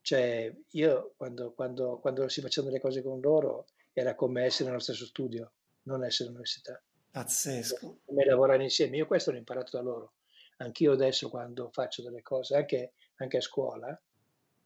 Cioè, 0.00 0.52
io 0.70 1.14
quando, 1.16 1.52
quando, 1.52 1.98
quando 2.00 2.28
si 2.28 2.40
facevano 2.40 2.72
le 2.72 2.80
cose 2.80 3.02
con 3.02 3.20
loro 3.20 3.66
era 3.92 4.14
come 4.14 4.42
essere 4.44 4.68
nello 4.70 4.80
stesso 4.80 5.04
studio, 5.06 5.52
non 5.82 6.04
essere 6.04 6.28
all'università. 6.28 6.82
Pazzesco. 7.10 7.98
come 8.04 8.24
lavorare 8.24 8.62
insieme. 8.62 8.96
Io 8.96 9.06
questo 9.06 9.30
l'ho 9.30 9.36
imparato 9.36 9.76
da 9.76 9.82
loro. 9.82 10.14
Anch'io 10.58 10.92
adesso 10.92 11.28
quando 11.28 11.70
faccio 11.70 12.02
delle 12.02 12.22
cose, 12.22 12.56
anche, 12.56 12.94
anche 13.16 13.36
a 13.36 13.40
scuola, 13.40 14.00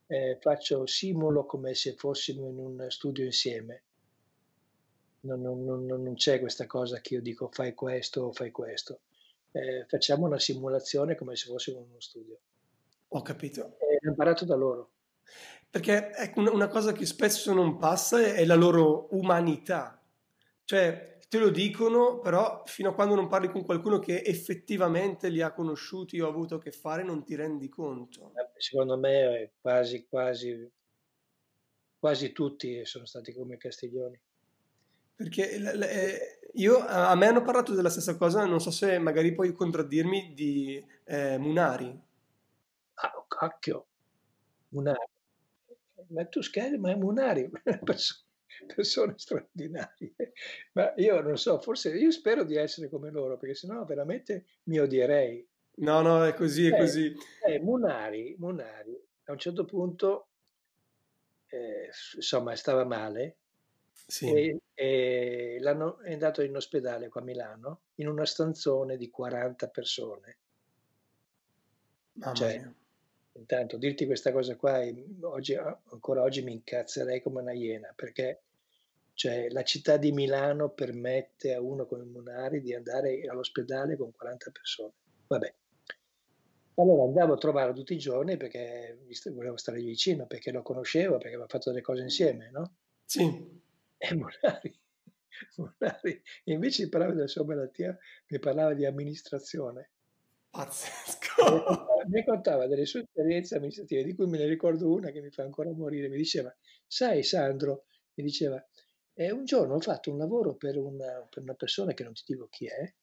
eh, 0.07 0.39
faccio 0.41 0.87
simulo 0.87 1.45
come 1.45 1.75
se 1.75 1.95
fossimo 1.97 2.49
in 2.49 2.59
un 2.59 2.87
studio 2.91 3.25
insieme. 3.25 3.83
Non, 5.21 5.41
non- 5.41 5.65
non- 5.65 5.85
non 5.87 6.15
c'è 6.15 6.39
questa 6.39 6.67
cosa 6.67 7.01
che 7.01 7.15
io 7.15 7.23
dico 7.23 7.49
fai 7.51 7.75
questo 7.75 8.23
o 8.23 8.33
fai 8.33 8.51
questo. 8.53 9.01
Eh, 9.57 9.87
facciamo 9.89 10.27
una 10.27 10.39
simulazione 10.39 11.15
come 11.15 11.35
se 11.35 11.47
fossimo 11.47 11.79
in 11.79 11.87
uno 11.89 12.01
studio. 12.01 12.39
Ho 13.09 13.23
capito. 13.23 13.79
E 13.79 13.99
l'ho 14.01 14.11
imparato 14.11 14.45
da 14.45 14.55
loro. 14.55 14.91
Perché 15.71 16.13
ecco, 16.15 16.41
una 16.53 16.69
cosa 16.69 16.93
che 16.93 17.07
spesso 17.07 17.55
non 17.55 17.79
passa 17.79 18.23
è 18.35 18.45
la 18.45 18.55
loro 18.55 19.09
umanità. 19.15 20.03
Cioè, 20.65 21.19
te 21.29 21.39
lo 21.39 21.49
dicono, 21.49 22.19
però 22.19 22.65
fino 22.67 22.91
a 22.91 22.95
quando 22.95 23.15
non 23.15 23.29
parli 23.29 23.49
con 23.49 23.65
qualcuno 23.65 23.99
che 23.99 24.23
effettivamente 24.23 25.31
li 25.31 25.41
ha 25.41 25.53
conosciuti 25.53 26.21
o 26.21 26.27
ha 26.27 26.31
avuto 26.31 26.57
a 26.57 26.61
che 26.61 26.73
fare, 26.73 27.03
non 27.03 27.25
ti 27.25 27.35
rendi 27.35 27.69
conto. 27.71 28.33
Secondo 28.57 28.99
me 28.99 29.41
eh, 29.41 29.53
quasi, 29.59 30.07
quasi, 30.07 30.71
quasi 31.99 32.33
tutti 32.33 32.85
sono 32.85 33.07
stati 33.07 33.33
come 33.33 33.57
Castiglioni. 33.57 34.21
Perché 35.15 35.59
l- 35.59 35.79
l- 35.79 35.83
eh, 35.83 36.36
io, 36.57 36.79
a 36.79 37.15
me 37.15 37.27
hanno 37.27 37.43
parlato 37.43 37.75
della 37.75 37.91
stessa 37.91 38.17
cosa, 38.17 38.45
non 38.45 38.61
so 38.61 38.71
se 38.71 38.99
magari 38.99 39.33
puoi 39.35 39.53
contraddirmi, 39.53 40.33
di 40.35 40.85
eh, 41.05 41.39
Munari. 41.39 41.99
Ah, 42.95 43.13
oh, 43.17 43.27
cacchio, 43.29 43.87
Munari. 44.71 45.15
Ma 46.09 46.25
tu 46.27 46.41
scherzi, 46.43 46.79
ma 46.79 46.91
è 46.91 46.95
Munari, 46.95 47.51
Perso- 47.85 48.25
persone 48.75 49.15
straordinarie. 49.17 50.15
Ma 50.73 50.93
io 50.97 51.21
non 51.21 51.37
so, 51.37 51.61
forse 51.61 51.91
io 51.97 52.11
spero 52.11 52.45
di 52.45 52.57
essere 52.57 52.89
come 52.89 53.11
loro, 53.11 53.37
perché 53.37 53.55
sennò 53.55 53.85
veramente 53.85 54.47
mi 54.65 54.79
odierei. 54.79 55.47
No, 55.79 56.01
no, 56.01 56.25
è 56.25 56.33
così, 56.35 56.67
è 56.69 56.75
Eh, 56.75 56.79
così. 56.79 57.15
eh, 57.47 57.61
Munari, 57.61 58.35
Munari, 58.39 58.99
a 59.25 59.33
un 59.33 59.39
certo 59.39 59.65
punto, 59.65 60.29
eh, 61.49 61.91
insomma, 62.15 62.55
stava 62.57 62.85
male 62.85 63.37
Sì, 64.07 64.31
e, 64.33 64.61
e 64.75 65.57
l'hanno, 65.61 65.99
è 66.01 66.13
andato 66.13 66.43
in 66.43 66.55
ospedale 66.57 67.09
qua 67.09 67.21
a 67.21 67.25
Milano, 67.25 67.81
in 67.97 68.09
una 68.09 68.25
stanzone 68.25 68.97
di 68.97 69.11
40 69.11 69.69
persone. 69.69 70.39
mamma 72.15 72.35
Cioè, 72.35 72.59
mia. 72.59 72.75
intanto 73.33 73.77
dirti 73.79 74.07
questa 74.07 74.33
cosa 74.33 74.57
qua, 74.57 74.81
eh, 74.83 75.05
oggi, 75.23 75.55
ancora 75.55 76.23
oggi 76.23 76.43
mi 76.43 76.53
incazzerei 76.53 77.21
come 77.21 77.41
una 77.41 77.53
iena, 77.53 77.93
perché 77.95 78.43
cioè, 79.15 79.49
la 79.51 79.63
città 79.63 79.97
di 79.97 80.13
Milano 80.13 80.71
permette 80.71 81.55
a 81.55 81.61
uno 81.61 81.87
come 81.87 82.05
Munari 82.05 82.61
di 82.61 82.75
andare 82.75 83.23
all'ospedale 83.27 83.97
con 83.97 84.13
40 84.13 84.51
persone. 84.51 84.93
Vabbè. 85.27 85.55
Allora 86.75 87.05
andavo 87.05 87.33
a 87.33 87.39
trovarlo 87.39 87.73
tutti 87.73 87.95
i 87.95 87.99
giorni 87.99 88.37
perché 88.37 88.99
volevo 89.33 89.57
stare 89.57 89.81
vicino, 89.81 90.27
perché 90.27 90.53
lo 90.53 90.61
conoscevo, 90.63 91.17
perché 91.17 91.35
aveva 91.35 91.49
fatto 91.49 91.71
delle 91.71 91.83
cose 91.83 92.03
insieme, 92.03 92.51
no? 92.51 92.75
Sì. 93.07 93.65
E 93.99 94.15
Monari, 94.15 94.79
Monari 95.57 96.23
invece 96.45 96.85
di 96.85 96.89
parlare 96.89 97.15
della 97.15 97.27
sua 97.27 97.45
malattia, 97.45 97.97
mi 98.29 98.39
parlava 98.39 98.75
di 98.75 98.85
amministrazione. 98.85 99.91
Pazzesco. 100.51 102.05
Mi 102.09 102.25
contava 102.25 102.67
delle 102.67 102.87
sue 102.87 103.01
esperienze 103.01 103.57
amministrative, 103.57 104.05
di 104.05 104.15
cui 104.15 104.27
me 104.27 104.39
ne 104.39 104.47
ricordo 104.47 104.91
una 104.91 105.11
che 105.11 105.21
mi 105.21 105.31
fa 105.31 105.43
ancora 105.43 105.71
morire. 105.73 106.09
Mi 106.09 106.17
diceva, 106.17 106.55
sai 106.87 107.23
Sandro, 107.23 107.85
mi 108.15 108.25
diceva, 108.25 108.65
eh, 109.15 109.33
un 109.33 109.45
giorno 109.45 109.75
ho 109.75 109.81
fatto 109.81 110.11
un 110.11 110.19
lavoro 110.19 110.55
per 110.55 110.79
una, 110.79 111.27
per 111.29 111.43
una 111.43 111.55
persona 111.55 111.93
che 111.93 112.05
non 112.05 112.15
ti 112.15 112.23
dico 112.27 112.49
chi 112.49 112.67
è, 112.67 112.95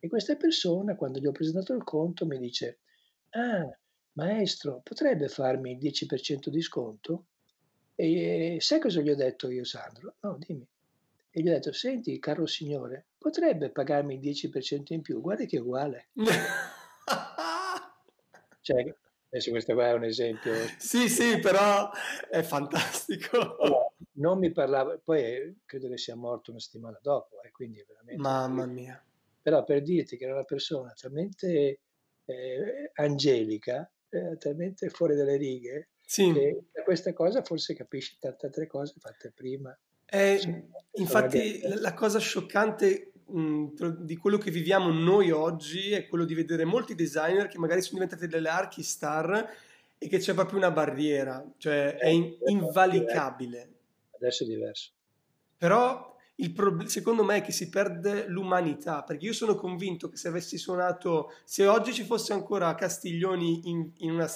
e 0.00 0.08
questa 0.08 0.36
persona, 0.36 0.94
quando 0.96 1.18
gli 1.18 1.26
ho 1.26 1.32
presentato 1.32 1.74
il 1.74 1.82
conto, 1.82 2.24
mi 2.26 2.38
dice, 2.38 2.80
ah, 3.30 3.68
maestro, 4.12 4.80
potrebbe 4.82 5.28
farmi 5.28 5.72
il 5.72 5.78
10% 5.78 6.48
di 6.48 6.60
sconto? 6.60 7.26
E 8.00 8.58
sai 8.60 8.78
cosa 8.78 9.00
gli 9.00 9.10
ho 9.10 9.16
detto 9.16 9.50
io, 9.50 9.64
Sandro? 9.64 10.14
No, 10.20 10.36
dimmi. 10.38 10.64
E 11.30 11.42
gli 11.42 11.48
ho 11.48 11.52
detto, 11.52 11.72
senti, 11.72 12.20
caro 12.20 12.46
signore, 12.46 13.06
potrebbe 13.18 13.70
pagarmi 13.70 14.14
il 14.14 14.20
10% 14.20 14.92
in 14.92 15.02
più? 15.02 15.20
Guarda 15.20 15.44
che 15.46 15.56
è 15.56 15.60
uguale. 15.60 16.10
cioè, 18.60 18.94
adesso 19.30 19.50
questo 19.50 19.74
qua 19.74 19.88
è 19.88 19.94
un 19.94 20.04
esempio. 20.04 20.52
Sì, 20.78 21.08
sì, 21.08 21.40
però 21.40 21.90
è 22.30 22.42
fantastico. 22.42 23.56
non 24.12 24.38
mi 24.38 24.52
parlava, 24.52 24.96
poi 25.02 25.20
eh, 25.20 25.54
credo 25.66 25.88
che 25.88 25.98
sia 25.98 26.14
morto 26.14 26.52
una 26.52 26.60
settimana 26.60 27.00
dopo, 27.02 27.42
eh, 27.42 27.50
quindi 27.50 27.84
veramente... 27.84 28.22
Mamma 28.22 28.64
mia. 28.64 29.04
Però 29.42 29.64
per 29.64 29.82
dirti 29.82 30.16
che 30.16 30.22
era 30.22 30.34
una 30.34 30.44
persona 30.44 30.92
talmente 30.92 31.80
eh, 32.24 32.92
angelica, 32.94 33.90
eh, 34.08 34.36
talmente 34.38 34.88
fuori 34.88 35.16
dalle 35.16 35.36
righe, 35.36 35.88
sì. 36.08 36.32
che 36.32 36.64
da 36.72 36.82
questa 36.84 37.12
cosa 37.12 37.42
forse 37.42 37.74
capisci 37.74 38.16
tante 38.18 38.46
altre 38.46 38.66
cose 38.66 38.94
fatte 38.98 39.30
prima. 39.30 39.76
Eh, 40.06 40.40
infatti 40.92 41.60
la 41.62 41.92
cosa 41.92 42.18
scioccante 42.18 43.12
mh, 43.26 44.04
di 44.04 44.16
quello 44.16 44.38
che 44.38 44.50
viviamo 44.50 44.90
noi 44.90 45.30
oggi 45.30 45.92
è 45.92 46.06
quello 46.06 46.24
di 46.24 46.32
vedere 46.32 46.64
molti 46.64 46.94
designer 46.94 47.46
che 47.46 47.58
magari 47.58 47.82
sono 47.82 48.00
diventati 48.00 48.26
delle 48.26 48.48
archi 48.48 48.82
star 48.82 49.50
e 49.98 50.08
che 50.08 50.16
c'è 50.16 50.32
proprio 50.32 50.56
una 50.56 50.70
barriera, 50.70 51.44
cioè 51.58 51.96
è 51.96 52.08
in, 52.08 52.34
invalicabile. 52.46 53.68
Adesso 54.12 54.44
è 54.44 54.46
diverso. 54.46 54.92
Però 55.58 56.16
il 56.40 56.52
pro- 56.52 56.86
secondo 56.86 57.24
me 57.24 57.36
è 57.36 57.40
che 57.42 57.52
si 57.52 57.68
perde 57.68 58.26
l'umanità, 58.26 59.02
perché 59.02 59.26
io 59.26 59.32
sono 59.32 59.54
convinto 59.54 60.08
che 60.08 60.16
se 60.16 60.28
avessi 60.28 60.56
suonato, 60.56 61.32
se 61.44 61.66
oggi 61.66 61.92
ci 61.92 62.04
fosse 62.04 62.32
ancora 62.32 62.74
Castiglioni 62.74 63.68
in, 63.68 63.90
in 63.98 64.12
una 64.12 64.28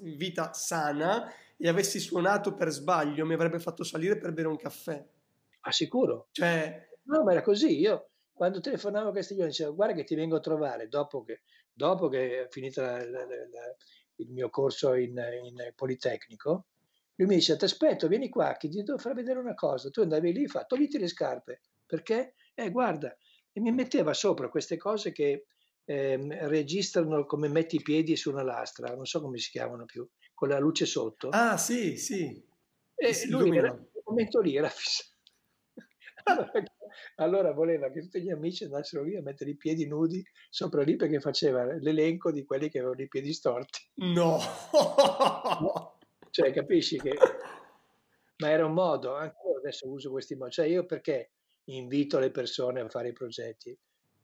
vita 0.00 0.52
sana 0.52 1.32
e 1.56 1.68
avessi 1.68 1.98
suonato 1.98 2.54
per 2.54 2.70
sbaglio, 2.70 3.26
mi 3.26 3.34
avrebbe 3.34 3.58
fatto 3.58 3.82
salire 3.82 4.16
per 4.16 4.32
bere 4.32 4.48
un 4.48 4.56
caffè. 4.56 5.04
Ah, 5.60 5.72
sicuro? 5.72 6.28
Cioè... 6.30 6.88
No, 7.02 7.24
ma 7.24 7.32
era 7.32 7.42
così. 7.42 7.78
Io 7.78 8.10
quando 8.32 8.60
telefonavo 8.60 9.10
a 9.10 9.12
Castiglioni 9.12 9.48
dicevo 9.48 9.74
guarda 9.74 9.94
che 9.94 10.04
ti 10.04 10.14
vengo 10.14 10.36
a 10.36 10.40
trovare 10.40 10.88
dopo 10.88 11.22
che, 11.22 11.42
dopo 11.72 12.08
che 12.08 12.44
è 12.44 12.48
finito 12.48 12.80
la, 12.80 12.96
la, 13.04 13.24
la, 13.24 13.76
il 14.16 14.30
mio 14.30 14.48
corso 14.48 14.94
in, 14.94 15.18
in 15.42 15.72
Politecnico 15.74 16.66
lui 17.20 17.28
mi 17.28 17.34
dice, 17.34 17.56
ti 17.58 17.64
aspetto, 17.64 18.08
vieni 18.08 18.30
qua, 18.30 18.56
che 18.56 18.68
ti 18.68 18.82
devo 18.82 18.96
far 18.96 19.12
vedere 19.12 19.38
una 19.38 19.54
cosa. 19.54 19.90
Tu 19.90 20.00
andavi 20.00 20.32
lì 20.32 20.44
e 20.44 20.48
fa, 20.48 20.64
togliti 20.64 20.98
le 20.98 21.06
scarpe. 21.06 21.60
Perché? 21.84 22.34
Eh, 22.54 22.70
guarda, 22.70 23.14
e 23.52 23.60
mi 23.60 23.70
metteva 23.72 24.14
sopra 24.14 24.48
queste 24.48 24.78
cose 24.78 25.12
che 25.12 25.44
eh, 25.84 26.48
registrano 26.48 27.26
come 27.26 27.48
metti 27.48 27.76
i 27.76 27.82
piedi 27.82 28.16
su 28.16 28.30
una 28.30 28.42
lastra, 28.42 28.94
non 28.94 29.04
so 29.04 29.20
come 29.20 29.36
si 29.36 29.50
chiamano 29.50 29.84
più, 29.84 30.08
con 30.32 30.48
la 30.48 30.58
luce 30.58 30.86
sotto. 30.86 31.28
Ah, 31.28 31.58
sì, 31.58 31.98
sì. 31.98 32.42
E 32.94 33.12
sì, 33.12 33.28
lui 33.28 33.54
era, 33.54 33.70
quel 33.70 34.02
momento 34.06 34.40
lì 34.40 34.56
era 34.56 34.70
fissato. 34.70 35.10
Allora, 36.24 36.52
allora, 37.16 37.52
voleva 37.52 37.90
che 37.90 38.00
tutti 38.00 38.22
gli 38.22 38.30
amici 38.30 38.64
andassero 38.64 39.02
lì 39.02 39.14
a 39.14 39.22
mettere 39.22 39.50
i 39.50 39.56
piedi 39.56 39.86
nudi 39.86 40.24
sopra 40.48 40.82
lì 40.82 40.96
perché 40.96 41.20
faceva 41.20 41.64
l'elenco 41.64 42.32
di 42.32 42.44
quelli 42.44 42.70
che 42.70 42.78
avevano 42.78 43.02
i 43.02 43.08
piedi 43.08 43.34
storti. 43.34 43.80
No! 43.96 44.38
no. 45.60 45.98
Cioè, 46.30 46.52
capisci 46.52 46.98
che... 46.98 47.16
Ma 48.38 48.50
era 48.50 48.64
un 48.64 48.72
modo, 48.72 49.14
anche 49.14 49.36
io 49.46 49.58
adesso 49.58 49.88
uso 49.88 50.10
questi 50.10 50.34
modi. 50.34 50.52
Cioè, 50.52 50.66
io 50.66 50.86
perché 50.86 51.30
invito 51.64 52.18
le 52.18 52.30
persone 52.30 52.80
a 52.80 52.88
fare 52.88 53.08
i 53.08 53.12
progetti? 53.12 53.76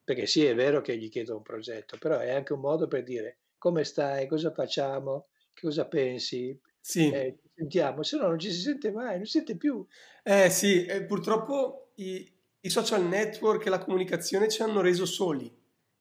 Perché 0.03 0.27
sì, 0.27 0.45
è 0.45 0.55
vero 0.55 0.81
che 0.81 0.97
gli 0.97 1.09
chiedo 1.09 1.37
un 1.37 1.43
progetto, 1.43 1.99
però 1.99 2.19
è 2.19 2.31
anche 2.31 2.53
un 2.53 2.61
modo 2.61 2.87
per 2.87 3.03
dire 3.03 3.39
come 3.59 3.85
stai, 3.85 4.27
cosa 4.29 4.53
facciamo, 4.53 5.27
che 5.53 5.67
cosa 5.67 5.87
pensi, 5.87 6.59
sì. 6.87 7.11
Eh, 7.11 7.39
sentiamo, 7.53 8.05
se 8.05 8.17
no 8.17 8.29
non 8.29 8.39
ci 8.39 8.53
si 8.53 8.61
sente 8.61 8.93
mai, 8.93 9.17
non 9.17 9.25
si 9.25 9.39
sente 9.39 9.57
più. 9.57 9.85
Eh 10.23 10.51
sì, 10.51 10.85
eh, 10.85 11.03
purtroppo 11.03 11.91
i, 11.97 12.33
i, 12.61 12.71
social 12.71 13.05
network 13.05 13.67
e 13.67 13.71
la 13.71 13.81
comunicazione 13.81 14.49
ci 14.49 14.63
hanno 14.63 14.81
reso 14.81 15.05
soli, 15.05 15.53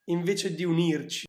invece 0.05 0.53
di 0.53 0.63
unirci. 0.63 1.24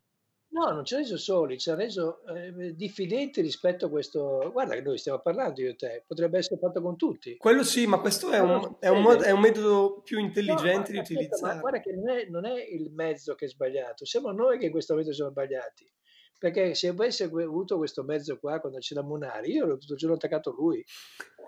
No, 0.57 0.71
non 0.71 0.87
ci 0.87 0.95
ha 0.95 0.97
reso 0.97 1.19
soli, 1.19 1.59
ci 1.59 1.69
ha 1.69 1.75
reso 1.75 2.25
eh, 2.25 2.75
diffidenti 2.75 3.43
rispetto 3.43 3.87
a 3.87 3.89
questo. 3.91 4.51
Guarda 4.51 4.73
che 4.73 4.81
noi 4.81 4.97
stiamo 4.97 5.21
parlando 5.21 5.61
io 5.61 5.69
e 5.69 5.77
te, 5.77 6.03
potrebbe 6.07 6.39
essere 6.39 6.59
fatto 6.59 6.81
con 6.81 6.97
tutti. 6.97 7.37
Quello 7.37 7.63
sì, 7.63 7.87
ma 7.87 8.01
questo 8.01 8.31
è, 8.31 8.41
un, 8.41 8.77
è 8.81 8.89
un, 8.89 9.03
mod- 9.03 9.21
è 9.21 9.33
un 9.33 9.41
metodo 9.41 10.01
più 10.03 10.19
intelligente 10.19 10.93
no, 10.93 10.93
di 10.93 10.99
utilizzare. 10.99 11.55
Ma 11.57 11.61
guarda 11.61 11.81
che 11.81 11.93
non 11.93 12.09
è, 12.09 12.27
non 12.31 12.47
è, 12.47 12.55
il 12.55 12.91
mezzo 12.91 13.35
che 13.35 13.45
è 13.45 13.49
sbagliato, 13.49 14.07
siamo 14.07 14.31
noi 14.31 14.59
che 14.59 14.65
in 14.65 14.71
questo 14.71 14.95
momento 14.95 15.13
siamo 15.13 15.31
sbagliati. 15.31 15.93
Perché 16.39 16.75
se 16.75 16.89
avessi 16.89 17.23
avuto 17.23 17.77
questo 17.77 18.03
mezzo 18.03 18.39
qua 18.39 18.59
quando 18.59 18.79
c'era 18.79 19.03
Munari, 19.03 19.53
io 19.53 19.77
tutto 19.77 19.93
il 19.93 19.99
giorno 19.99 20.17
attaccato 20.17 20.53
lui, 20.53 20.83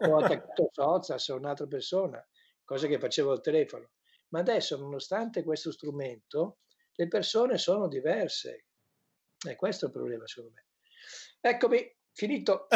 ho 0.06 0.16
attaccato 0.16 0.68
Sozas 0.70 1.28
o 1.28 1.36
un'altra 1.36 1.66
persona, 1.66 2.22
cosa 2.62 2.86
che 2.86 2.98
facevo 2.98 3.30
al 3.30 3.40
telefono. 3.40 3.88
Ma 4.28 4.40
adesso, 4.40 4.76
nonostante 4.76 5.42
questo 5.42 5.72
strumento, 5.72 6.58
le 6.92 7.08
persone 7.08 7.56
sono 7.56 7.88
diverse 7.88 8.64
e 9.46 9.56
questo 9.56 9.84
è 9.84 9.88
il 9.88 9.94
problema, 9.94 10.26
secondo 10.26 10.52
me. 10.54 10.64
Eccomi, 11.40 11.96
finito. 12.12 12.66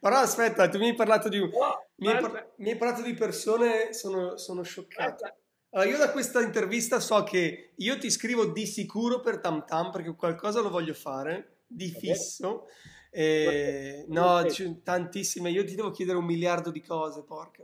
Però 0.00 0.16
aspetta, 0.16 0.68
tu 0.68 0.78
mi 0.78 0.88
hai 0.88 0.94
parlato 0.94 1.28
di... 1.28 1.38
No, 1.38 1.48
mi, 1.96 2.08
hai 2.08 2.20
par- 2.20 2.52
mi, 2.56 2.70
hai 2.70 2.76
parlato 2.76 3.02
di 3.02 3.14
persone, 3.14 3.92
sono, 3.92 4.36
sono 4.36 4.62
scioccato. 4.62 5.34
Allora, 5.72 5.88
io 5.90 5.98
da 5.98 6.10
questa 6.10 6.40
intervista 6.40 6.98
so 6.98 7.22
che 7.22 7.72
io 7.76 7.98
ti 7.98 8.10
scrivo 8.10 8.46
di 8.46 8.66
sicuro 8.66 9.20
per 9.20 9.38
Tam 9.38 9.64
Tam 9.64 9.90
perché 9.90 10.14
qualcosa 10.14 10.60
lo 10.60 10.70
voglio 10.70 10.94
fare, 10.94 11.58
di 11.66 11.90
fisso. 11.90 12.66
E, 13.10 14.04
no, 14.08 14.44
tantissime. 14.82 15.50
Io 15.50 15.64
ti 15.64 15.74
devo 15.74 15.90
chiedere 15.90 16.18
un 16.18 16.24
miliardo 16.24 16.70
di 16.70 16.80
cose, 16.80 17.22
porca 17.22 17.62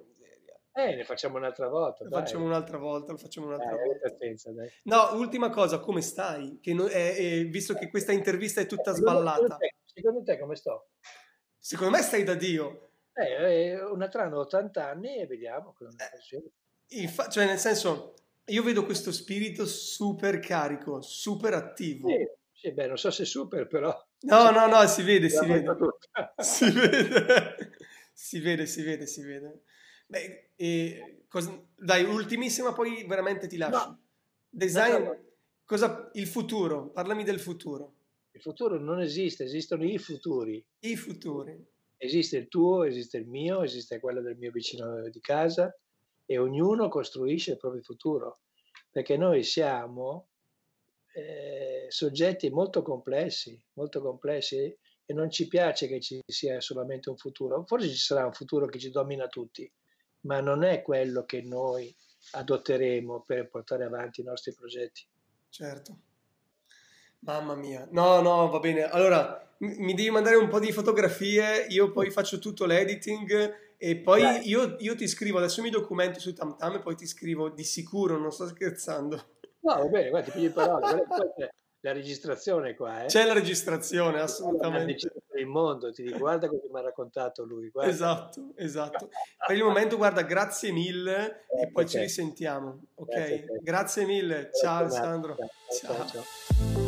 eh, 0.77 0.95
ne 0.95 1.05
facciamo 1.05 1.39
un'altra 1.39 1.69
volta. 1.69 2.05
Lo 2.05 2.11
dai. 2.11 2.21
facciamo 2.21 2.45
un'altra 2.45 2.77
volta, 2.77 3.13
lo 3.13 3.17
facciamo 3.17 3.47
un'altra 3.47 3.75
dai, 3.75 3.87
volta. 3.87 4.11
Pazienza, 4.11 4.53
dai. 4.53 4.71
No, 4.83 5.15
ultima 5.15 5.49
cosa, 5.49 5.79
come 5.79 6.03
stai? 6.03 6.59
Che 6.61 6.75
no, 6.75 6.87
è, 6.87 7.15
è, 7.15 7.47
visto 7.47 7.73
che 7.73 7.89
questa 7.89 8.13
intervista 8.13 8.61
è 8.61 8.67
tutta 8.67 8.93
sballata. 8.93 9.37
Secondo 9.37 9.57
te, 9.57 9.75
secondo 9.85 10.23
te 10.23 10.39
come 10.39 10.55
sto? 10.55 10.89
Secondo 11.59 11.97
me 11.97 12.03
stai 12.03 12.25
da 12.25 12.35
Dio. 12.35 12.91
Eh, 13.15 13.83
un'altra 13.83 14.25
hanno 14.25 14.41
80 14.41 14.87
anni 14.87 15.17
e 15.17 15.27
vediamo 15.27 15.73
cosa 15.73 15.97
eh, 15.97 17.01
infa- 17.01 17.29
Cioè, 17.29 17.47
nel 17.47 17.57
senso, 17.57 18.15
io 18.45 18.63
vedo 18.63 18.85
questo 18.85 19.13
spirito 19.13 19.65
super 19.65 20.41
carico, 20.41 21.01
super 21.01 21.55
attivo. 21.55 22.09
Sì, 22.09 22.29
sì 22.53 22.73
beh, 22.73 22.87
non 22.87 22.99
so 22.99 23.11
se 23.11 23.25
super, 23.25 23.67
però... 23.67 23.99
No, 24.21 24.51
no, 24.51 24.67
no, 24.67 24.87
si 24.87 25.03
vede, 25.03 25.31
si 25.31 25.47
vede. 25.47 25.75
si 26.37 26.71
vede. 26.71 27.71
si 28.13 28.41
vede, 28.41 28.67
si 28.67 28.83
vede, 28.83 29.07
si 29.07 29.23
vede. 29.23 29.63
Beh, 30.07 30.51
e 30.57 31.25
cosa, 31.29 31.61
dai, 31.77 32.05
ultimissima, 32.05 32.73
poi 32.73 33.05
veramente 33.07 33.47
ti 33.47 33.57
lascio. 33.57 33.87
No. 33.89 34.01
Design, 34.49 35.03
no, 35.03 35.17
cosa, 35.65 36.11
il 36.15 36.27
futuro, 36.27 36.91
parlami 36.91 37.25
del 37.25 37.41
futuro. 37.41 37.95
Il 38.31 38.41
futuro 38.41 38.79
non 38.79 39.01
esiste, 39.01 39.45
esistono 39.45 39.85
i 39.85 39.99
futuri. 39.99 40.65
I 40.81 40.97
futuri. 40.97 41.75
Esiste 41.97 42.37
il 42.37 42.49
tuo, 42.49 42.85
esiste 42.85 43.17
il 43.17 43.27
mio, 43.27 43.63
esiste 43.63 43.99
quello 43.99 44.21
del 44.21 44.37
mio 44.37 44.51
vicino 44.51 45.09
di 45.09 45.21
casa 45.21 45.75
e 46.27 46.39
ognuno 46.39 46.89
costruisce 46.89 47.53
il 47.53 47.57
proprio 47.57 47.83
futuro, 47.83 48.41
perché 48.91 49.17
noi 49.17 49.43
siamo 49.43 50.29
eh, 51.15 51.87
soggetti 51.89 52.51
molto 52.51 52.83
complessi, 52.83 53.59
molto 53.75 54.03
complessi 54.03 54.57
e 55.07 55.15
non 55.15 55.31
ci 55.31 55.49
piace 55.49 55.87
che 55.87 56.01
ci 56.01 56.21
sia 56.27 56.61
solamente 56.61 57.09
un 57.09 57.17
futuro. 57.17 57.65
Forse 57.65 57.89
ci 57.89 57.97
sarà 57.97 58.27
un 58.27 58.33
futuro 58.33 58.67
che 58.67 58.79
ci 58.79 58.91
domina 58.91 59.29
tutti, 59.29 59.71
ma 60.23 60.41
non 60.41 60.65
è 60.65 60.83
quello 60.83 61.25
che 61.25 61.43
noi 61.43 61.95
adotteremo 62.33 63.23
per 63.27 63.49
portare 63.49 63.85
avanti 63.85 64.21
i 64.21 64.25
nostri 64.25 64.53
progetti. 64.55 65.07
Certo. 65.49 65.97
Mamma 67.21 67.55
mia. 67.55 67.87
No, 67.91 68.21
no, 68.21 68.49
va 68.49 68.59
bene. 68.59 68.85
Allora, 68.85 69.55
mi 69.59 69.95
devi 69.95 70.11
mandare 70.11 70.37
un 70.37 70.49
po' 70.49 70.61
di 70.61 70.73
fotografie, 70.73 71.67
io 71.69 71.91
poi 71.91 72.11
faccio 72.11 72.39
tutto 72.39 72.67
l'editing 72.67 73.75
e 73.79 73.97
poi 73.97 74.49
io, 74.49 74.77
io, 74.79 74.95
ti 74.95 75.09
scrivo, 75.09 75.39
adesso 75.39 75.63
mi 75.63 75.71
documento 75.71 76.21
su 76.21 76.33
TamTam 76.33 76.75
e 76.75 76.81
poi 76.81 76.95
ti 76.95 77.07
scrivo 77.07 77.51
di 77.51 77.65
sicuro, 77.65 78.19
non 78.19 78.33
sto 78.33 78.47
scherzando. 78.47 79.17
No, 79.61 79.75
va 79.75 79.87
bene, 79.87 80.11
guarda, 80.11 80.31
ti 80.31 80.39
pigli 80.39 80.51
parole. 80.51 81.05
la 81.87 81.93
registrazione 81.93 82.75
qua, 82.75 83.05
eh? 83.05 83.07
C'è 83.07 83.25
la 83.25 83.33
registrazione, 83.33 84.21
assolutamente. 84.21 85.13
Il 85.37 85.47
mondo, 85.47 85.93
ti 85.93 86.03
dico, 86.03 86.19
guarda 86.19 86.49
cosa 86.49 86.63
mi 86.73 86.79
ha 86.79 86.83
raccontato 86.83 87.45
lui. 87.45 87.69
Guarda. 87.69 87.91
Esatto, 87.93 88.53
esatto. 88.57 89.09
Per 89.47 89.57
il 89.57 89.63
momento, 89.63 89.97
guarda, 89.97 90.23
grazie 90.23 90.73
mille 90.73 91.45
eh, 91.49 91.63
e 91.63 91.71
poi 91.71 91.85
okay. 91.85 91.87
ci 91.87 91.99
risentiamo. 91.99 92.87
Ok? 92.95 93.15
Grazie, 93.15 93.47
grazie 93.63 94.05
mille. 94.07 94.51
Ciao 94.61 94.79
Alessandro. 94.79 95.37
ciao. 95.79 95.95
ciao. 95.95 96.07
ciao. 96.07 96.86